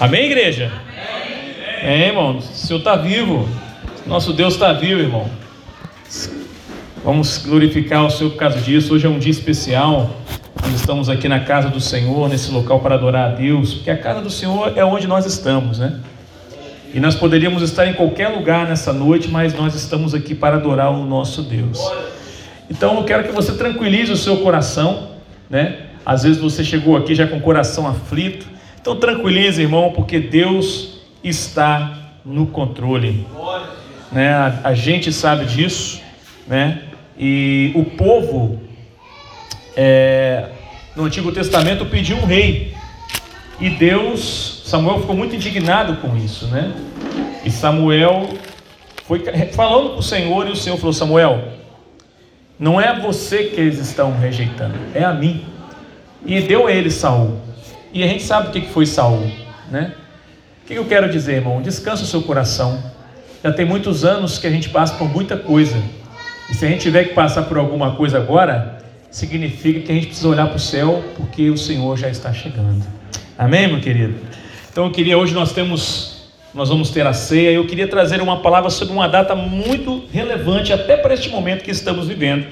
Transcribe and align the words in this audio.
Amém, 0.00 0.26
igreja? 0.26 0.70
Amém, 0.70 2.02
é, 2.02 2.08
irmão. 2.08 2.38
O 2.38 2.42
Senhor 2.42 2.78
está 2.78 2.96
vivo. 2.96 3.48
Nosso 4.06 4.32
Deus 4.32 4.54
está 4.54 4.72
vivo, 4.72 5.00
irmão. 5.00 5.28
Vamos 7.04 7.38
glorificar 7.38 8.04
o 8.04 8.10
Senhor 8.10 8.30
por 8.30 8.38
causa 8.38 8.60
disso. 8.60 8.94
Hoje 8.94 9.06
é 9.06 9.08
um 9.08 9.18
dia 9.18 9.30
especial. 9.30 10.10
Nós 10.62 10.74
estamos 10.74 11.08
aqui 11.08 11.28
na 11.28 11.40
casa 11.40 11.68
do 11.68 11.80
Senhor, 11.80 12.28
nesse 12.28 12.50
local 12.50 12.80
para 12.80 12.96
adorar 12.96 13.30
a 13.30 13.34
Deus, 13.34 13.74
porque 13.74 13.90
a 13.90 13.96
casa 13.96 14.20
do 14.20 14.30
Senhor 14.30 14.72
é 14.76 14.84
onde 14.84 15.06
nós 15.06 15.24
estamos, 15.24 15.78
né? 15.78 16.00
E 16.92 16.98
nós 16.98 17.14
poderíamos 17.14 17.62
estar 17.62 17.86
em 17.86 17.92
qualquer 17.92 18.28
lugar 18.28 18.66
nessa 18.66 18.92
noite, 18.92 19.28
mas 19.28 19.54
nós 19.54 19.74
estamos 19.74 20.14
aqui 20.14 20.34
para 20.34 20.56
adorar 20.56 20.90
o 20.90 21.04
nosso 21.04 21.42
Deus. 21.42 21.78
Então 22.70 22.96
eu 22.96 23.04
quero 23.04 23.24
que 23.24 23.32
você 23.32 23.52
tranquilize 23.52 24.10
o 24.10 24.16
seu 24.16 24.38
coração, 24.38 25.10
né? 25.48 25.86
Às 26.04 26.22
vezes 26.22 26.40
você 26.40 26.64
chegou 26.64 26.96
aqui 26.96 27.14
já 27.14 27.26
com 27.26 27.36
o 27.36 27.40
coração 27.40 27.86
aflito. 27.86 28.46
Então 28.86 28.94
tranquilize, 28.94 29.60
irmão, 29.60 29.90
porque 29.90 30.20
Deus 30.20 31.00
está 31.24 32.12
no 32.24 32.46
controle. 32.46 33.26
Né? 34.12 34.32
A, 34.32 34.60
a 34.62 34.74
gente 34.74 35.12
sabe 35.12 35.44
disso, 35.44 36.00
né? 36.46 36.84
E 37.18 37.72
o 37.74 37.84
povo 37.84 38.60
é, 39.76 40.50
no 40.94 41.02
Antigo 41.02 41.32
Testamento 41.32 41.84
pediu 41.86 42.16
um 42.16 42.26
rei. 42.26 42.76
E 43.58 43.70
Deus, 43.70 44.62
Samuel 44.64 45.00
ficou 45.00 45.16
muito 45.16 45.34
indignado 45.34 45.96
com 45.96 46.16
isso, 46.16 46.46
né? 46.46 46.72
E 47.44 47.50
Samuel 47.50 48.28
foi 49.04 49.18
falando 49.50 49.94
com 49.94 49.98
o 49.98 50.02
Senhor 50.02 50.46
e 50.46 50.52
o 50.52 50.56
Senhor 50.56 50.76
falou: 50.76 50.92
Samuel, 50.92 51.42
não 52.56 52.80
é 52.80 52.96
você 53.00 53.46
que 53.46 53.60
eles 53.60 53.80
estão 53.80 54.16
rejeitando, 54.16 54.76
é 54.94 55.02
a 55.02 55.12
mim. 55.12 55.44
E 56.24 56.40
deu 56.40 56.68
a 56.68 56.72
ele 56.72 56.88
Saul. 56.88 57.45
E 57.96 58.02
a 58.02 58.06
gente 58.06 58.24
sabe 58.24 58.48
o 58.48 58.50
que 58.52 58.60
foi 58.60 58.84
Saul, 58.84 59.26
né? 59.70 59.94
O 60.62 60.66
que 60.66 60.74
eu 60.74 60.84
quero 60.84 61.10
dizer, 61.10 61.36
irmão? 61.36 61.62
Descansa 61.62 62.02
o 62.02 62.06
seu 62.06 62.20
coração. 62.20 62.78
Já 63.42 63.50
tem 63.50 63.64
muitos 63.64 64.04
anos 64.04 64.36
que 64.38 64.46
a 64.46 64.50
gente 64.50 64.68
passa 64.68 64.96
por 64.96 65.08
muita 65.08 65.34
coisa. 65.34 65.82
E 66.50 66.54
se 66.54 66.66
a 66.66 66.68
gente 66.68 66.82
tiver 66.82 67.04
que 67.04 67.14
passar 67.14 67.44
por 67.44 67.56
alguma 67.56 67.96
coisa 67.96 68.18
agora, 68.18 68.84
significa 69.10 69.80
que 69.80 69.90
a 69.90 69.94
gente 69.94 70.08
precisa 70.08 70.28
olhar 70.28 70.46
para 70.46 70.56
o 70.56 70.60
céu, 70.60 71.02
porque 71.16 71.48
o 71.48 71.56
Senhor 71.56 71.96
já 71.96 72.10
está 72.10 72.34
chegando. 72.34 72.84
Amém, 73.38 73.66
meu 73.66 73.80
querido? 73.80 74.14
Então 74.70 74.84
eu 74.84 74.90
queria, 74.90 75.16
hoje 75.16 75.32
nós 75.32 75.52
temos, 75.52 76.28
nós 76.52 76.68
vamos 76.68 76.90
ter 76.90 77.06
a 77.06 77.14
ceia, 77.14 77.52
eu 77.52 77.66
queria 77.66 77.88
trazer 77.88 78.20
uma 78.20 78.42
palavra 78.42 78.68
sobre 78.68 78.92
uma 78.92 79.08
data 79.08 79.34
muito 79.34 80.04
relevante, 80.12 80.70
até 80.70 80.98
para 80.98 81.14
este 81.14 81.30
momento 81.30 81.64
que 81.64 81.70
estamos 81.70 82.08
vivendo. 82.08 82.46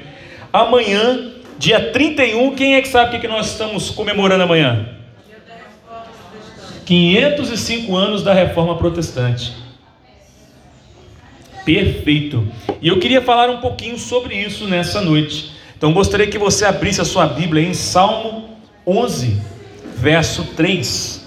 Amanhã, 0.51 1.33
dia 1.59 1.93
31, 1.93 2.55
quem 2.55 2.77
é 2.77 2.81
que 2.81 2.89
sabe 2.89 3.19
o 3.19 3.21
que 3.21 3.29
nós 3.29 3.49
estamos 3.49 3.91
comemorando 3.91 4.43
amanhã? 4.43 5.04
505 6.85 7.97
anos 7.97 8.23
da 8.23 8.35
reforma 8.35 8.77
protestante. 8.77 9.55
Perfeito. 11.65 12.47
E 12.81 12.89
eu 12.89 12.99
queria 12.99 13.23
falar 13.23 13.49
um 13.49 13.61
pouquinho 13.61 13.99
sobre 13.99 14.35
isso 14.35 14.67
nessa 14.67 15.01
noite. 15.01 15.53
Então 15.77 15.93
gostaria 15.93 16.27
que 16.27 16.39
você 16.39 16.65
abrisse 16.65 17.01
a 17.01 17.05
sua 17.05 17.27
Bíblia 17.27 17.67
em 17.67 17.75
Salmo 17.75 18.51
11, 18.87 19.41
verso 19.97 20.45
3. 20.57 21.25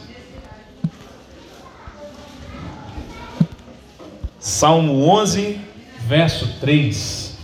Salmo 4.40 5.10
11, 5.10 5.60
verso 6.08 6.48
3. 6.60 7.38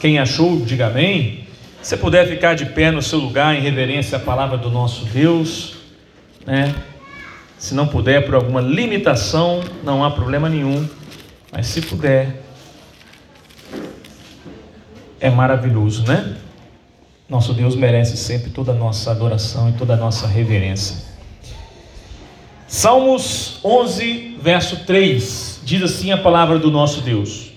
Quem 0.00 0.18
achou, 0.18 0.60
diga 0.60 0.86
amém. 0.86 1.39
Se 1.82 1.96
puder 1.96 2.28
ficar 2.28 2.54
de 2.54 2.66
pé 2.66 2.90
no 2.90 3.00
seu 3.00 3.18
lugar 3.18 3.54
em 3.54 3.60
reverência 3.60 4.18
à 4.18 4.20
palavra 4.20 4.58
do 4.58 4.68
nosso 4.68 5.06
Deus, 5.06 5.76
né? 6.46 6.74
Se 7.58 7.74
não 7.74 7.86
puder 7.86 8.24
por 8.26 8.34
alguma 8.34 8.60
limitação, 8.60 9.62
não 9.82 10.04
há 10.04 10.10
problema 10.10 10.48
nenhum. 10.48 10.86
Mas 11.50 11.66
se 11.68 11.80
puder, 11.80 12.42
é 15.18 15.30
maravilhoso, 15.30 16.06
né? 16.06 16.36
Nosso 17.28 17.54
Deus 17.54 17.74
merece 17.74 18.16
sempre 18.16 18.50
toda 18.50 18.72
a 18.72 18.74
nossa 18.74 19.10
adoração 19.10 19.70
e 19.70 19.72
toda 19.72 19.94
a 19.94 19.96
nossa 19.96 20.26
reverência. 20.26 20.96
Salmos 22.66 23.58
11, 23.64 24.38
verso 24.40 24.84
3, 24.84 25.60
diz 25.64 25.82
assim 25.82 26.12
a 26.12 26.18
palavra 26.18 26.58
do 26.58 26.70
nosso 26.70 27.00
Deus: 27.00 27.52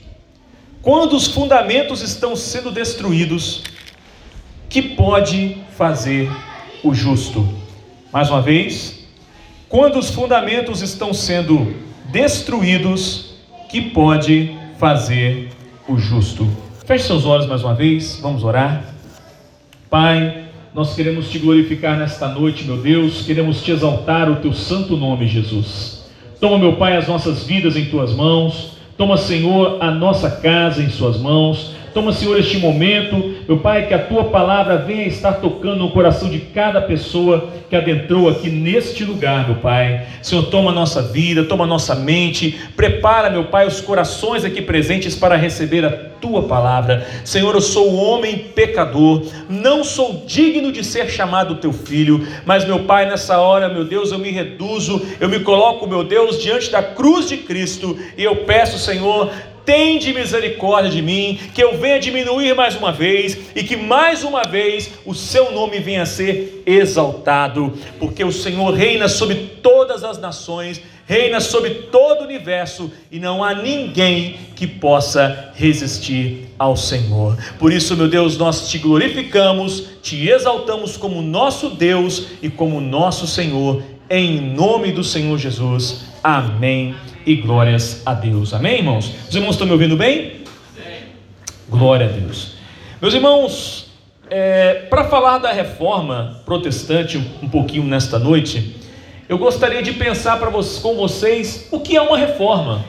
Quando 0.82 1.16
os 1.16 1.28
fundamentos 1.28 2.02
estão 2.02 2.36
sendo 2.36 2.72
destruídos, 2.72 3.64
que 4.74 4.82
pode 4.82 5.58
fazer 5.78 6.28
o 6.84 6.96
justo? 6.96 7.48
Mais 8.12 8.32
uma 8.32 8.42
vez, 8.42 9.06
quando 9.70 10.00
os 10.00 10.10
fundamentos 10.10 10.82
estão 10.82 11.14
sendo 11.14 11.76
destruídos, 12.12 13.36
que 13.70 13.80
pode 13.80 14.52
fazer 14.80 15.50
o 15.88 15.96
justo? 16.00 16.50
Feche 16.88 17.06
seus 17.06 17.24
olhos 17.24 17.46
mais 17.46 17.64
uma 17.64 17.76
vez, 17.76 18.18
vamos 18.20 18.44
orar. 18.44 18.84
Pai, 19.92 20.46
nós 20.74 20.96
queremos 20.96 21.30
te 21.30 21.38
glorificar 21.38 21.96
nesta 21.96 22.28
noite, 22.28 22.64
meu 22.64 22.78
Deus, 22.78 23.22
queremos 23.22 23.62
te 23.62 23.70
exaltar 23.70 24.28
o 24.28 24.38
teu 24.38 24.54
santo 24.54 24.98
nome, 24.98 25.28
Jesus. 25.28 26.06
Toma, 26.42 26.58
meu 26.58 26.78
Pai, 26.78 26.98
as 26.98 27.08
nossas 27.08 27.44
vidas 27.46 27.78
em 27.78 27.86
tuas 27.86 28.12
mãos, 28.12 28.72
toma, 28.98 29.18
Senhor, 29.18 29.78
a 29.84 29.92
nossa 29.92 30.32
casa 30.32 30.82
em 30.82 30.90
suas 30.90 31.20
mãos, 31.20 31.76
Toma, 31.94 32.12
Senhor, 32.12 32.40
este 32.40 32.58
momento, 32.58 33.36
meu 33.48 33.60
Pai, 33.60 33.88
que 33.88 33.94
a 33.94 34.00
tua 34.00 34.26
palavra 34.26 34.78
venha 34.78 35.06
estar 35.06 35.34
tocando 35.34 35.78
no 35.78 35.92
coração 35.92 36.28
de 36.28 36.40
cada 36.40 36.82
pessoa 36.82 37.50
que 37.70 37.76
adentrou 37.76 38.28
aqui 38.28 38.50
neste 38.50 39.04
lugar, 39.04 39.48
meu 39.48 39.58
Pai. 39.58 40.08
Senhor, 40.22 40.44
toma 40.46 40.72
a 40.72 40.74
nossa 40.74 41.04
vida, 41.04 41.44
toma 41.44 41.66
a 41.66 41.68
nossa 41.68 41.94
mente, 41.94 42.60
prepara, 42.76 43.30
meu 43.30 43.46
Pai, 43.46 43.68
os 43.68 43.80
corações 43.80 44.44
aqui 44.44 44.60
presentes 44.60 45.16
para 45.16 45.36
receber 45.36 45.86
a 45.86 45.92
tua 45.92 46.44
palavra. 46.44 47.06
Senhor, 47.24 47.54
eu 47.54 47.62
sou 47.62 47.94
homem 47.94 48.40
pecador, 48.40 49.24
não 49.48 49.84
sou 49.84 50.24
digno 50.26 50.72
de 50.72 50.84
ser 50.84 51.10
chamado 51.12 51.56
teu 51.56 51.72
filho, 51.72 52.26
mas, 52.44 52.66
meu 52.66 52.80
Pai, 52.86 53.06
nessa 53.06 53.38
hora, 53.40 53.70
meu 53.70 53.86
Deus, 53.86 54.12
eu 54.12 54.18
me 54.18 54.32
reduzo, 54.32 55.00
eu 55.20 55.30
me 55.30 55.42
coloco, 55.42 55.86
meu 55.86 56.04
Deus, 56.04 56.42
diante 56.42 56.72
da 56.72 56.82
cruz 56.82 57.30
de 57.30 57.38
Cristo. 57.38 57.96
E 58.18 58.24
eu 58.24 58.38
peço, 58.38 58.80
Senhor, 58.80 59.30
Tende 59.66 60.14
misericórdia 60.14 60.92
de 60.92 61.02
mim, 61.02 61.40
que 61.54 61.64
eu 61.64 61.78
venha 61.78 62.00
diminuir 62.00 62.54
mais 62.54 62.76
uma 62.76 62.92
vez 62.92 63.38
e 63.56 63.64
que 63.64 63.78
mais 63.78 64.24
uma 64.24 64.44
vez 64.44 64.92
o 65.06 65.14
seu 65.14 65.54
nome 65.54 65.80
venha 65.80 66.02
a 66.02 66.06
ser 66.06 66.64
exaltado, 66.66 67.74
porque 67.98 68.24
o 68.24 68.32
Senhor 68.32 68.74
reina 68.74 69.08
sobre 69.08 69.36
todas 69.62 70.04
as 70.04 70.20
nações, 70.20 70.82
reina 71.06 71.40
sobre 71.40 71.70
todo 71.92 72.22
o 72.22 72.26
universo 72.26 72.92
e 73.10 73.20
não 73.20 73.42
há 73.42 73.56
ninguém 73.56 74.38
que 74.54 74.68
possa 74.68 75.52
resistir 75.56 76.50
ao 76.60 76.76
Senhor. 76.76 77.38
Por 77.58 77.72
isso, 77.72 77.96
meu 77.96 78.10
Deus, 78.10 78.38
nós 78.38 78.70
te 78.70 78.78
glorificamos, 78.78 79.88
te 80.02 80.28
exaltamos 80.28 80.98
como 80.98 81.22
nosso 81.22 81.70
Deus 81.70 82.28
e 82.42 82.50
como 82.50 82.82
nosso 82.82 83.26
Senhor, 83.26 83.82
em 84.10 84.42
nome 84.42 84.92
do 84.92 85.06
Senhor 85.06 85.38
Jesus. 85.38 86.04
Amém 86.22 86.96
e 87.26 87.36
glórias 87.36 88.02
a 88.06 88.14
Deus. 88.14 88.54
Amém, 88.54 88.78
irmãos? 88.78 89.14
Os 89.30 89.36
irmãos 89.36 89.52
estão 89.52 89.68
me 89.68 89.74
ouvindo 89.74 89.96
bem? 89.96 90.42
Glória 91.70 92.08
a 92.08 92.10
Deus. 92.10 92.56
Meus 93.02 93.14
irmãos, 93.14 93.92
é, 94.30 94.86
para 94.90 95.06
falar 95.06 95.38
da 95.38 95.52
reforma 95.52 96.42
protestante 96.46 97.18
um 97.42 97.50
pouquinho 97.50 97.84
nesta 97.84 98.18
noite, 98.18 98.76
eu 99.28 99.38
gostaria 99.38 99.82
de 99.82 99.94
pensar 99.94 100.38
para 100.38 100.50
vocês, 100.50 100.82
com 100.82 100.96
vocês 100.96 101.68
o 101.72 101.80
que 101.80 101.96
é 101.96 102.02
uma 102.02 102.18
reforma. 102.18 102.84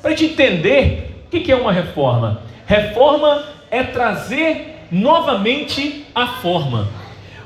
Para 0.00 0.10
a 0.10 0.16
gente 0.16 0.32
entender 0.32 1.24
o 1.26 1.30
que 1.30 1.50
é 1.50 1.56
uma 1.56 1.72
reforma. 1.72 2.42
Reforma 2.66 3.44
é 3.70 3.82
trazer 3.82 4.86
novamente 4.90 6.04
a 6.14 6.26
forma. 6.26 6.88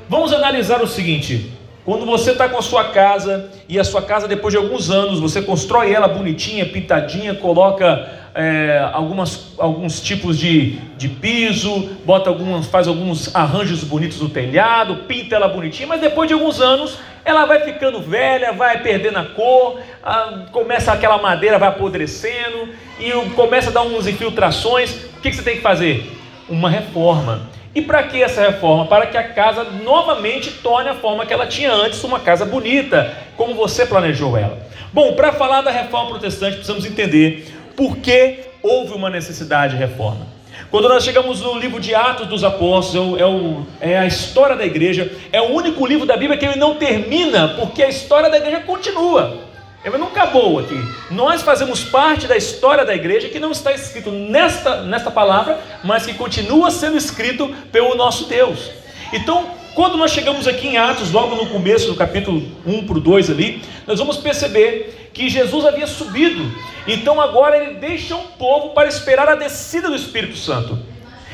Vamos 0.07 0.33
analisar 0.33 0.81
o 0.81 0.87
seguinte: 0.87 1.51
quando 1.89 2.05
você 2.05 2.33
está 2.33 2.47
com 2.47 2.59
a 2.59 2.61
sua 2.61 2.83
casa 2.89 3.49
e 3.67 3.79
a 3.79 3.83
sua 3.83 4.03
casa, 4.03 4.27
depois 4.27 4.51
de 4.51 4.59
alguns 4.59 4.91
anos, 4.91 5.19
você 5.19 5.41
constrói 5.41 5.91
ela 5.91 6.07
bonitinha, 6.07 6.63
pintadinha, 6.63 7.33
coloca 7.33 8.07
é, 8.35 8.87
algumas, 8.93 9.55
alguns 9.57 9.99
tipos 9.99 10.37
de, 10.37 10.73
de 10.99 11.09
piso, 11.09 11.89
bota 12.05 12.29
algumas, 12.29 12.67
faz 12.67 12.87
alguns 12.87 13.35
arranjos 13.35 13.83
bonitos 13.83 14.21
no 14.21 14.29
telhado, 14.29 14.97
pinta 15.07 15.35
ela 15.35 15.47
bonitinha, 15.47 15.87
mas 15.87 15.99
depois 15.99 16.27
de 16.27 16.35
alguns 16.35 16.61
anos 16.61 16.99
ela 17.25 17.45
vai 17.45 17.61
ficando 17.61 17.99
velha, 17.99 18.53
vai 18.53 18.83
perdendo 18.83 19.17
a 19.17 19.25
cor, 19.25 19.79
a, 20.03 20.45
começa 20.51 20.93
aquela 20.93 21.17
madeira 21.17 21.57
vai 21.57 21.69
apodrecendo 21.69 22.69
e 22.99 23.11
começa 23.31 23.71
a 23.71 23.73
dar 23.73 23.81
umas 23.81 24.05
infiltrações. 24.05 24.91
O 25.17 25.21
que, 25.21 25.31
que 25.31 25.35
você 25.37 25.41
tem 25.41 25.55
que 25.55 25.63
fazer? 25.63 26.15
Uma 26.47 26.69
reforma. 26.69 27.49
E 27.79 27.81
para 27.81 28.03
que 28.03 28.21
essa 28.21 28.41
reforma? 28.41 28.85
Para 28.87 29.05
que 29.05 29.17
a 29.17 29.23
casa 29.23 29.63
novamente 29.63 30.51
torne 30.51 30.89
a 30.89 30.95
forma 30.95 31.25
que 31.25 31.31
ela 31.31 31.47
tinha 31.47 31.71
antes, 31.71 32.03
uma 32.03 32.19
casa 32.19 32.43
bonita, 32.43 33.15
como 33.37 33.55
você 33.55 33.85
planejou 33.85 34.35
ela. 34.35 34.59
Bom, 34.91 35.13
para 35.13 35.31
falar 35.31 35.61
da 35.61 35.71
reforma 35.71 36.09
protestante, 36.09 36.57
precisamos 36.57 36.85
entender 36.85 37.47
por 37.77 37.95
que 37.99 38.39
houve 38.61 38.93
uma 38.93 39.09
necessidade 39.09 39.77
de 39.77 39.79
reforma. 39.79 40.27
Quando 40.69 40.89
nós 40.89 41.05
chegamos 41.05 41.39
no 41.39 41.57
livro 41.57 41.79
de 41.79 41.95
Atos 41.95 42.27
dos 42.27 42.43
Apóstolos, 42.43 43.17
é, 43.17 43.25
o, 43.25 43.65
é, 43.79 43.97
a 43.97 44.05
história 44.05 44.57
da 44.57 44.65
igreja, 44.65 45.09
é 45.31 45.39
o 45.39 45.53
único 45.53 45.87
livro 45.87 46.05
da 46.05 46.17
Bíblia 46.17 46.37
que 46.37 46.45
ele 46.45 46.59
não 46.59 46.75
termina, 46.75 47.55
porque 47.59 47.81
a 47.81 47.87
história 47.87 48.29
da 48.29 48.35
igreja 48.35 48.59
continua. 48.59 49.48
Ele 49.83 49.97
não 49.97 50.07
acabou 50.07 50.59
aqui. 50.59 50.77
Nós 51.09 51.41
fazemos 51.41 51.83
parte 51.83 52.27
da 52.27 52.35
história 52.35 52.85
da 52.85 52.93
igreja 52.93 53.29
que 53.29 53.39
não 53.39 53.51
está 53.51 53.71
escrito 53.71 54.11
nesta, 54.11 54.83
nesta 54.83 55.09
palavra, 55.09 55.59
mas 55.83 56.05
que 56.05 56.13
continua 56.13 56.69
sendo 56.69 56.97
escrito 56.97 57.47
pelo 57.71 57.95
nosso 57.95 58.25
Deus. 58.25 58.69
Então, 59.13 59.51
quando 59.73 59.97
nós 59.97 60.11
chegamos 60.11 60.47
aqui 60.47 60.67
em 60.67 60.77
Atos, 60.77 61.11
logo 61.11 61.35
no 61.35 61.45
começo 61.47 61.87
do 61.87 61.95
capítulo 61.95 62.45
1 62.65 62.85
para 62.85 62.97
o 62.97 62.99
2 62.99 63.29
ali, 63.29 63.61
nós 63.87 63.97
vamos 63.97 64.17
perceber 64.17 65.09
que 65.13 65.29
Jesus 65.29 65.65
havia 65.65 65.87
subido. 65.87 66.51
Então 66.87 67.21
agora 67.21 67.57
ele 67.57 67.75
deixa 67.75 68.15
um 68.15 68.27
povo 68.37 68.69
para 68.69 68.87
esperar 68.87 69.29
a 69.29 69.35
descida 69.35 69.89
do 69.89 69.95
Espírito 69.95 70.35
Santo. 70.35 70.77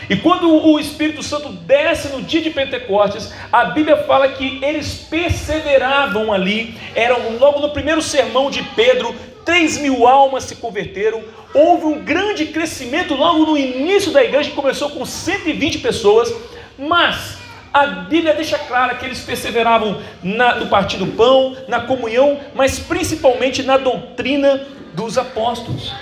E 0.10 0.16
quando 0.16 0.50
o 0.50 0.80
Espírito 0.80 1.24
Santo 1.24 1.50
desce 1.50 2.10
no 2.10 2.22
dia 2.22 2.42
de 2.42 2.50
Pentecostes, 2.50 3.34
a 3.52 3.66
Bíblia 3.66 3.98
fala 3.98 4.30
que 4.30 4.60
eles 4.63 5.06
perseveravam 5.10 6.31
ali. 6.31 6.78
Eram 6.94 7.38
logo 7.40 7.60
no 7.60 7.69
primeiro 7.69 8.02
sermão 8.02 8.52
de 8.52 8.62
Pedro, 8.75 9.16
3 9.44 9.80
mil 9.80 10.07
almas 10.07 10.44
se 10.44 10.56
converteram. 10.56 11.24
Houve 11.54 11.86
um 11.86 12.04
grande 12.04 12.48
crescimento 12.48 13.16
logo 13.16 13.46
no 13.46 13.57
início 13.57 14.12
da 14.12 14.24
igreja, 14.24 14.50
que 14.50 14.56
começou 14.56 14.90
com 14.90 15.06
120 15.06 15.80
pessoas. 15.80 16.34
Mas 16.78 17.38
a 17.74 17.86
Bíblia 17.88 18.34
deixa 18.34 18.57
clara 18.57 18.96
que 18.96 19.06
eles 19.06 19.19
perseveravam 19.22 20.02
na, 20.24 20.56
no 20.56 20.68
partir 20.68 20.98
do 20.98 21.07
pão, 21.07 21.57
na 21.68 21.81
comunhão, 21.81 22.40
mas 22.54 22.80
principalmente 22.80 23.63
na 23.63 23.78
doutrina 23.78 24.62
dos 24.94 25.18
apóstolos. 25.18 25.94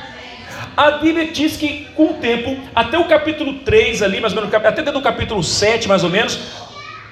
A 0.75 0.91
Bíblia 0.91 1.31
diz 1.31 1.55
que 1.55 1.87
com 1.95 2.05
o 2.05 2.13
tempo, 2.15 2.57
até 2.73 2.97
o 2.97 3.05
capítulo 3.05 3.59
3 3.59 4.01
ali, 4.01 4.19
mais 4.19 4.33
ou 4.33 4.41
menos, 4.41 4.53
até 4.53 4.71
dentro 4.71 4.93
do 4.93 5.01
capítulo 5.01 5.43
7 5.43 5.87
mais 5.87 6.03
ou 6.03 6.09
menos, 6.09 6.39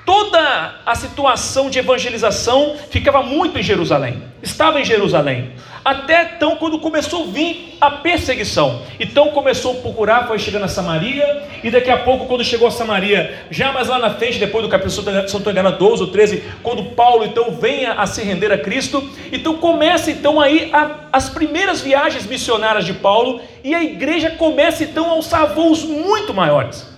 toda 0.05 0.75
a 0.85 0.95
situação 0.95 1.69
de 1.69 1.79
evangelização 1.79 2.75
ficava 2.89 3.23
muito 3.23 3.57
em 3.57 3.63
Jerusalém, 3.63 4.23
estava 4.41 4.79
em 4.79 4.85
Jerusalém. 4.85 5.53
Até 5.83 6.33
então, 6.35 6.57
quando 6.57 6.77
começou 6.77 7.23
a 7.23 7.27
vir 7.27 7.77
a 7.81 7.89
perseguição. 7.89 8.83
Então 8.99 9.29
começou 9.29 9.71
a 9.71 9.81
procurar, 9.81 10.27
foi 10.27 10.37
chegando 10.37 10.65
a 10.65 10.67
Samaria, 10.67 11.43
e 11.63 11.71
daqui 11.71 11.89
a 11.89 11.97
pouco, 11.97 12.27
quando 12.27 12.43
chegou 12.43 12.67
a 12.67 12.71
Samaria, 12.71 13.45
já 13.49 13.71
mais 13.71 13.87
lá 13.87 13.97
na 13.97 14.11
frente, 14.11 14.37
depois 14.37 14.63
do 14.63 14.69
capítulo, 14.69 15.27
se 15.27 15.33
não 15.33 15.51
enganado, 15.51 15.77
12 15.79 16.03
ou 16.03 16.11
13, 16.11 16.43
quando 16.61 16.91
Paulo 16.91 17.25
então 17.25 17.51
vem 17.55 17.87
a, 17.87 17.93
a, 17.93 18.05
se 18.05 18.21
render 18.21 18.51
a 18.51 18.57
Cristo, 18.59 19.09
então 19.31 19.55
começa 19.55 20.11
então 20.11 20.39
aí 20.39 20.69
a, 20.71 21.07
as 21.11 21.29
primeiras 21.29 21.81
viagens 21.81 22.27
missionárias 22.27 22.85
de 22.85 22.93
Paulo, 22.93 23.41
e 23.63 23.73
a 23.73 23.83
igreja 23.83 24.29
começa 24.31 24.83
então 24.83 25.07
a 25.07 25.13
alçar 25.13 25.47
voos 25.55 25.83
muito 25.83 26.31
maiores. 26.31 26.90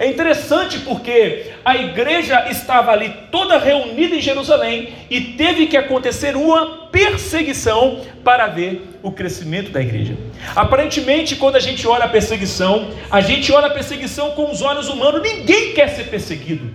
É 0.00 0.06
interessante 0.06 0.78
porque 0.78 1.52
a 1.62 1.76
igreja 1.76 2.46
estava 2.48 2.90
ali 2.90 3.12
toda 3.30 3.58
reunida 3.58 4.16
em 4.16 4.20
Jerusalém 4.22 4.94
e 5.10 5.20
teve 5.20 5.66
que 5.66 5.76
acontecer 5.76 6.34
uma 6.34 6.88
perseguição 6.90 8.00
para 8.24 8.46
ver 8.46 8.98
o 9.02 9.12
crescimento 9.12 9.70
da 9.70 9.82
igreja. 9.82 10.16
Aparentemente, 10.56 11.36
quando 11.36 11.56
a 11.56 11.60
gente 11.60 11.86
olha 11.86 12.06
a 12.06 12.08
perseguição, 12.08 12.88
a 13.10 13.20
gente 13.20 13.52
olha 13.52 13.66
a 13.66 13.70
perseguição 13.74 14.30
com 14.30 14.50
os 14.50 14.62
olhos 14.62 14.88
humanos, 14.88 15.20
ninguém 15.20 15.74
quer 15.74 15.90
ser 15.90 16.04
perseguido. 16.04 16.74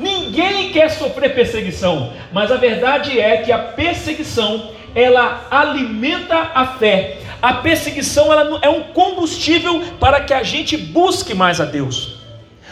Ninguém 0.00 0.72
quer 0.72 0.90
sofrer 0.90 1.36
perseguição, 1.36 2.12
mas 2.32 2.50
a 2.50 2.56
verdade 2.56 3.20
é 3.20 3.36
que 3.36 3.52
a 3.52 3.58
perseguição 3.58 4.72
ela 4.96 5.46
alimenta 5.48 6.50
a 6.52 6.66
fé. 6.66 7.18
A 7.40 7.52
perseguição 7.52 8.32
ela 8.32 8.58
é 8.62 8.68
um 8.68 8.82
combustível 8.92 9.80
para 10.00 10.22
que 10.22 10.34
a 10.34 10.42
gente 10.42 10.76
busque 10.76 11.34
mais 11.34 11.60
a 11.60 11.64
Deus. 11.64 12.17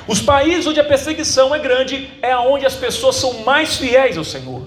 Os 0.07 0.21
países 0.21 0.67
onde 0.67 0.79
a 0.79 0.85
perseguição 0.85 1.55
é 1.55 1.59
grande 1.59 2.09
é 2.23 2.37
onde 2.37 2.65
as 2.65 2.75
pessoas 2.75 3.17
são 3.17 3.45
mais 3.45 3.77
fiéis 3.77 4.17
ao 4.17 4.25
Senhor. 4.25 4.67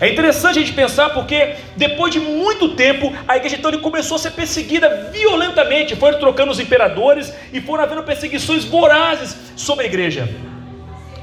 É 0.00 0.08
interessante 0.08 0.58
a 0.58 0.60
gente 0.60 0.74
pensar 0.74 1.10
porque 1.10 1.56
depois 1.76 2.12
de 2.12 2.20
muito 2.20 2.68
tempo 2.76 3.12
a 3.26 3.36
igreja 3.36 3.56
então 3.56 3.76
começou 3.80 4.14
a 4.14 4.18
ser 4.18 4.30
perseguida 4.30 5.10
violentamente, 5.12 5.96
foram 5.96 6.20
trocando 6.20 6.52
os 6.52 6.60
imperadores 6.60 7.32
e 7.52 7.60
foram 7.60 7.82
havendo 7.82 8.04
perseguições 8.04 8.64
vorazes 8.64 9.36
sobre 9.56 9.86
a 9.86 9.88
igreja. 9.88 10.28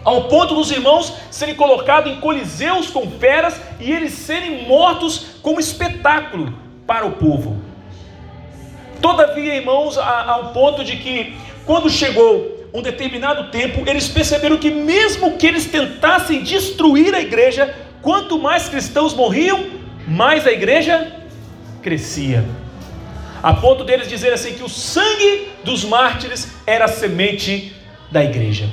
Ao 0.04 0.26
ponto 0.26 0.54
dos 0.54 0.70
irmãos 0.72 1.14
serem 1.32 1.56
colocados 1.56 2.12
em 2.12 2.20
coliseus 2.20 2.88
com 2.90 3.10
feras 3.12 3.60
e 3.80 3.92
eles 3.92 4.14
serem 4.14 4.68
mortos 4.68 5.38
como 5.42 5.60
espetáculo 5.60 6.54
para 6.86 7.06
o 7.06 7.14
povo. 7.14 7.62
Todavia, 9.02 9.56
irmãos, 9.56 9.98
ao 9.98 10.52
ponto 10.52 10.84
de 10.84 10.98
que 10.98 11.36
quando 11.66 11.90
chegou 11.90 12.55
um 12.76 12.82
determinado 12.82 13.50
tempo, 13.52 13.90
eles 13.90 14.10
perceberam 14.10 14.58
que, 14.58 14.70
mesmo 14.70 15.38
que 15.38 15.48
eles 15.48 15.66
tentassem 15.66 16.44
destruir 16.44 17.16
a 17.16 17.22
igreja, 17.22 17.74
quanto 18.02 18.38
mais 18.38 18.68
cristãos 18.68 19.14
morriam, 19.14 19.68
mais 20.06 20.46
a 20.46 20.52
igreja 20.52 21.10
crescia. 21.82 22.44
A 23.42 23.54
ponto 23.54 23.86
deles 23.86 24.10
dizer 24.10 24.34
assim: 24.34 24.56
que 24.56 24.64
o 24.64 24.68
sangue 24.68 25.48
dos 25.64 25.86
mártires 25.86 26.52
era 26.68 26.84
a 26.84 26.90
semente 26.90 27.74
da 28.12 28.22
igreja. 28.22 28.68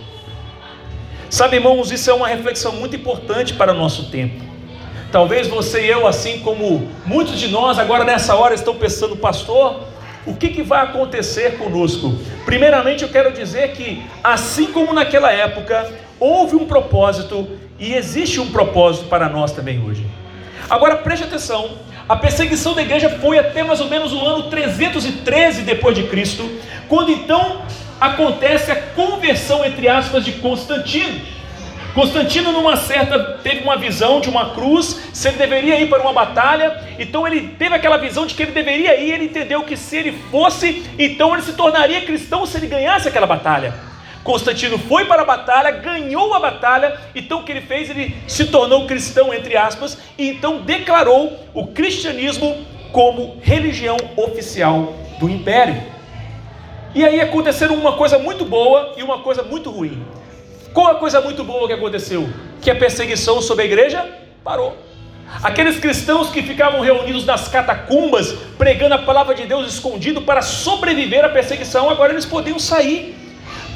Sabe, 1.31 1.56
irmãos, 1.56 1.93
isso 1.93 2.10
é 2.10 2.12
uma 2.12 2.26
reflexão 2.26 2.72
muito 2.72 2.96
importante 2.96 3.55
para 3.55 3.72
o 3.72 3.76
nosso 3.76 4.10
tempo. 4.10 4.43
Talvez 5.12 5.46
você 5.46 5.87
e 5.87 5.90
eu, 5.90 6.08
assim 6.08 6.40
como 6.40 6.90
muitos 7.06 7.38
de 7.38 7.46
nós, 7.46 7.78
agora 7.78 8.02
nessa 8.02 8.34
hora 8.34 8.55
estão 8.55 8.75
pensando, 8.75 9.14
pastor, 9.16 9.82
o 10.26 10.34
que, 10.34 10.50
que 10.50 10.62
vai 10.62 10.82
acontecer 10.82 11.58
conosco? 11.58 12.16
Primeiramente, 12.44 13.02
eu 13.02 13.08
quero 13.08 13.32
dizer 13.32 13.72
que, 13.72 14.02
assim 14.22 14.66
como 14.66 14.92
naquela 14.92 15.32
época, 15.32 15.92
houve 16.20 16.54
um 16.54 16.66
propósito 16.66 17.48
e 17.78 17.94
existe 17.94 18.38
um 18.38 18.50
propósito 18.50 19.06
para 19.06 19.28
nós 19.28 19.52
também 19.52 19.84
hoje. 19.84 20.06
Agora 20.70 20.96
preste 20.96 21.24
atenção: 21.24 21.78
a 22.08 22.16
perseguição 22.16 22.74
da 22.74 22.82
igreja 22.82 23.10
foi 23.10 23.38
até 23.38 23.64
mais 23.64 23.80
ou 23.80 23.88
menos 23.88 24.12
o 24.12 24.24
ano 24.24 24.44
313 24.44 25.62
depois 25.62 25.96
de 25.96 26.04
Cristo, 26.04 26.48
quando 26.88 27.10
então 27.10 27.62
acontece 28.00 28.70
a 28.70 28.76
conversão 28.76 29.64
entre 29.64 29.88
aspas 29.88 30.24
de 30.24 30.32
Constantino. 30.32 31.20
Constantino, 31.94 32.52
numa 32.52 32.76
certa, 32.76 33.18
teve 33.42 33.62
uma 33.62 33.76
visão 33.76 34.18
de 34.18 34.30
uma 34.30 34.54
cruz, 34.54 35.10
se 35.12 35.28
ele 35.28 35.36
deveria 35.36 35.78
ir 35.78 35.90
para 35.90 36.00
uma 36.00 36.12
batalha, 36.12 36.82
então 36.98 37.26
ele 37.26 37.48
teve 37.58 37.74
aquela 37.74 37.98
visão 37.98 38.24
de 38.24 38.34
que 38.34 38.42
ele 38.42 38.52
deveria 38.52 38.98
ir, 38.98 39.12
ele 39.12 39.24
entendeu 39.26 39.62
que 39.62 39.76
se 39.76 39.98
ele 39.98 40.12
fosse, 40.30 40.84
então 40.98 41.34
ele 41.34 41.42
se 41.42 41.52
tornaria 41.52 42.00
cristão 42.00 42.46
se 42.46 42.56
ele 42.56 42.66
ganhasse 42.66 43.08
aquela 43.08 43.26
batalha. 43.26 43.74
Constantino 44.24 44.78
foi 44.78 45.04
para 45.04 45.20
a 45.20 45.24
batalha, 45.24 45.70
ganhou 45.70 46.32
a 46.32 46.40
batalha, 46.40 46.98
então 47.14 47.40
o 47.40 47.44
que 47.44 47.52
ele 47.52 47.60
fez? 47.60 47.90
Ele 47.90 48.16
se 48.26 48.46
tornou 48.46 48.86
cristão, 48.86 49.34
entre 49.34 49.55
aspas, 49.55 49.98
e 50.17 50.31
então 50.31 50.62
declarou 50.62 51.38
o 51.52 51.67
cristianismo 51.67 52.64
como 52.90 53.36
religião 53.43 53.98
oficial 54.17 54.94
do 55.20 55.28
império. 55.28 55.82
E 56.94 57.05
aí 57.05 57.20
aconteceram 57.20 57.74
uma 57.74 57.93
coisa 57.96 58.19
muito 58.19 58.46
boa 58.46 58.94
e 58.96 59.02
uma 59.02 59.19
coisa 59.19 59.43
muito 59.43 59.70
ruim. 59.70 60.02
Qual 60.72 60.86
a 60.86 60.94
coisa 60.94 61.20
muito 61.20 61.44
boa 61.44 61.67
que 61.67 61.74
aconteceu? 61.74 62.29
Que 62.60 62.70
a 62.70 62.74
perseguição 62.74 63.43
sobre 63.43 63.64
a 63.64 63.67
igreja 63.67 64.06
parou. 64.43 64.76
Aqueles 65.43 65.79
cristãos 65.79 66.31
que 66.31 66.43
ficavam 66.43 66.81
reunidos 66.81 67.24
nas 67.24 67.48
catacumbas, 67.48 68.32
pregando 68.56 68.94
a 68.94 68.98
palavra 68.98 69.34
de 69.34 69.46
Deus 69.46 69.72
escondido 69.72 70.22
para 70.22 70.43
sobreviver 70.43 71.24
à 71.24 71.29
perseguição, 71.29 71.91
agora 71.91 72.12
eles 72.12 72.24
podiam 72.24 72.58
sair. 72.58 73.14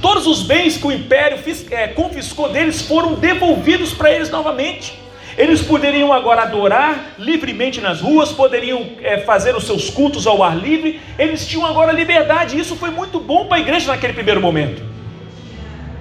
Todos 0.00 0.26
os 0.26 0.42
bens 0.42 0.76
que 0.76 0.86
o 0.86 0.92
império 0.92 1.38
é, 1.70 1.88
confiscou 1.88 2.48
deles 2.48 2.82
foram 2.82 3.14
devolvidos 3.14 3.92
para 3.92 4.10
eles 4.10 4.30
novamente. 4.30 4.98
Eles 5.36 5.60
poderiam 5.60 6.12
agora 6.12 6.42
adorar 6.42 7.14
livremente 7.18 7.80
nas 7.80 8.00
ruas, 8.00 8.32
poderiam 8.32 8.86
é, 9.02 9.18
fazer 9.18 9.54
os 9.54 9.64
seus 9.64 9.90
cultos 9.90 10.26
ao 10.26 10.42
ar 10.42 10.56
livre, 10.56 11.00
eles 11.18 11.46
tinham 11.46 11.66
agora 11.66 11.92
liberdade, 11.92 12.58
isso 12.58 12.74
foi 12.74 12.90
muito 12.90 13.20
bom 13.20 13.46
para 13.46 13.58
a 13.58 13.60
igreja 13.60 13.88
naquele 13.88 14.14
primeiro 14.14 14.40
momento. 14.40 14.82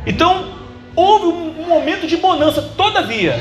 Então, 0.06 0.55
houve 0.96 1.28
um 1.28 1.68
momento 1.68 2.08
de 2.08 2.18
bonança, 2.18 2.62
todavia, 2.62 3.40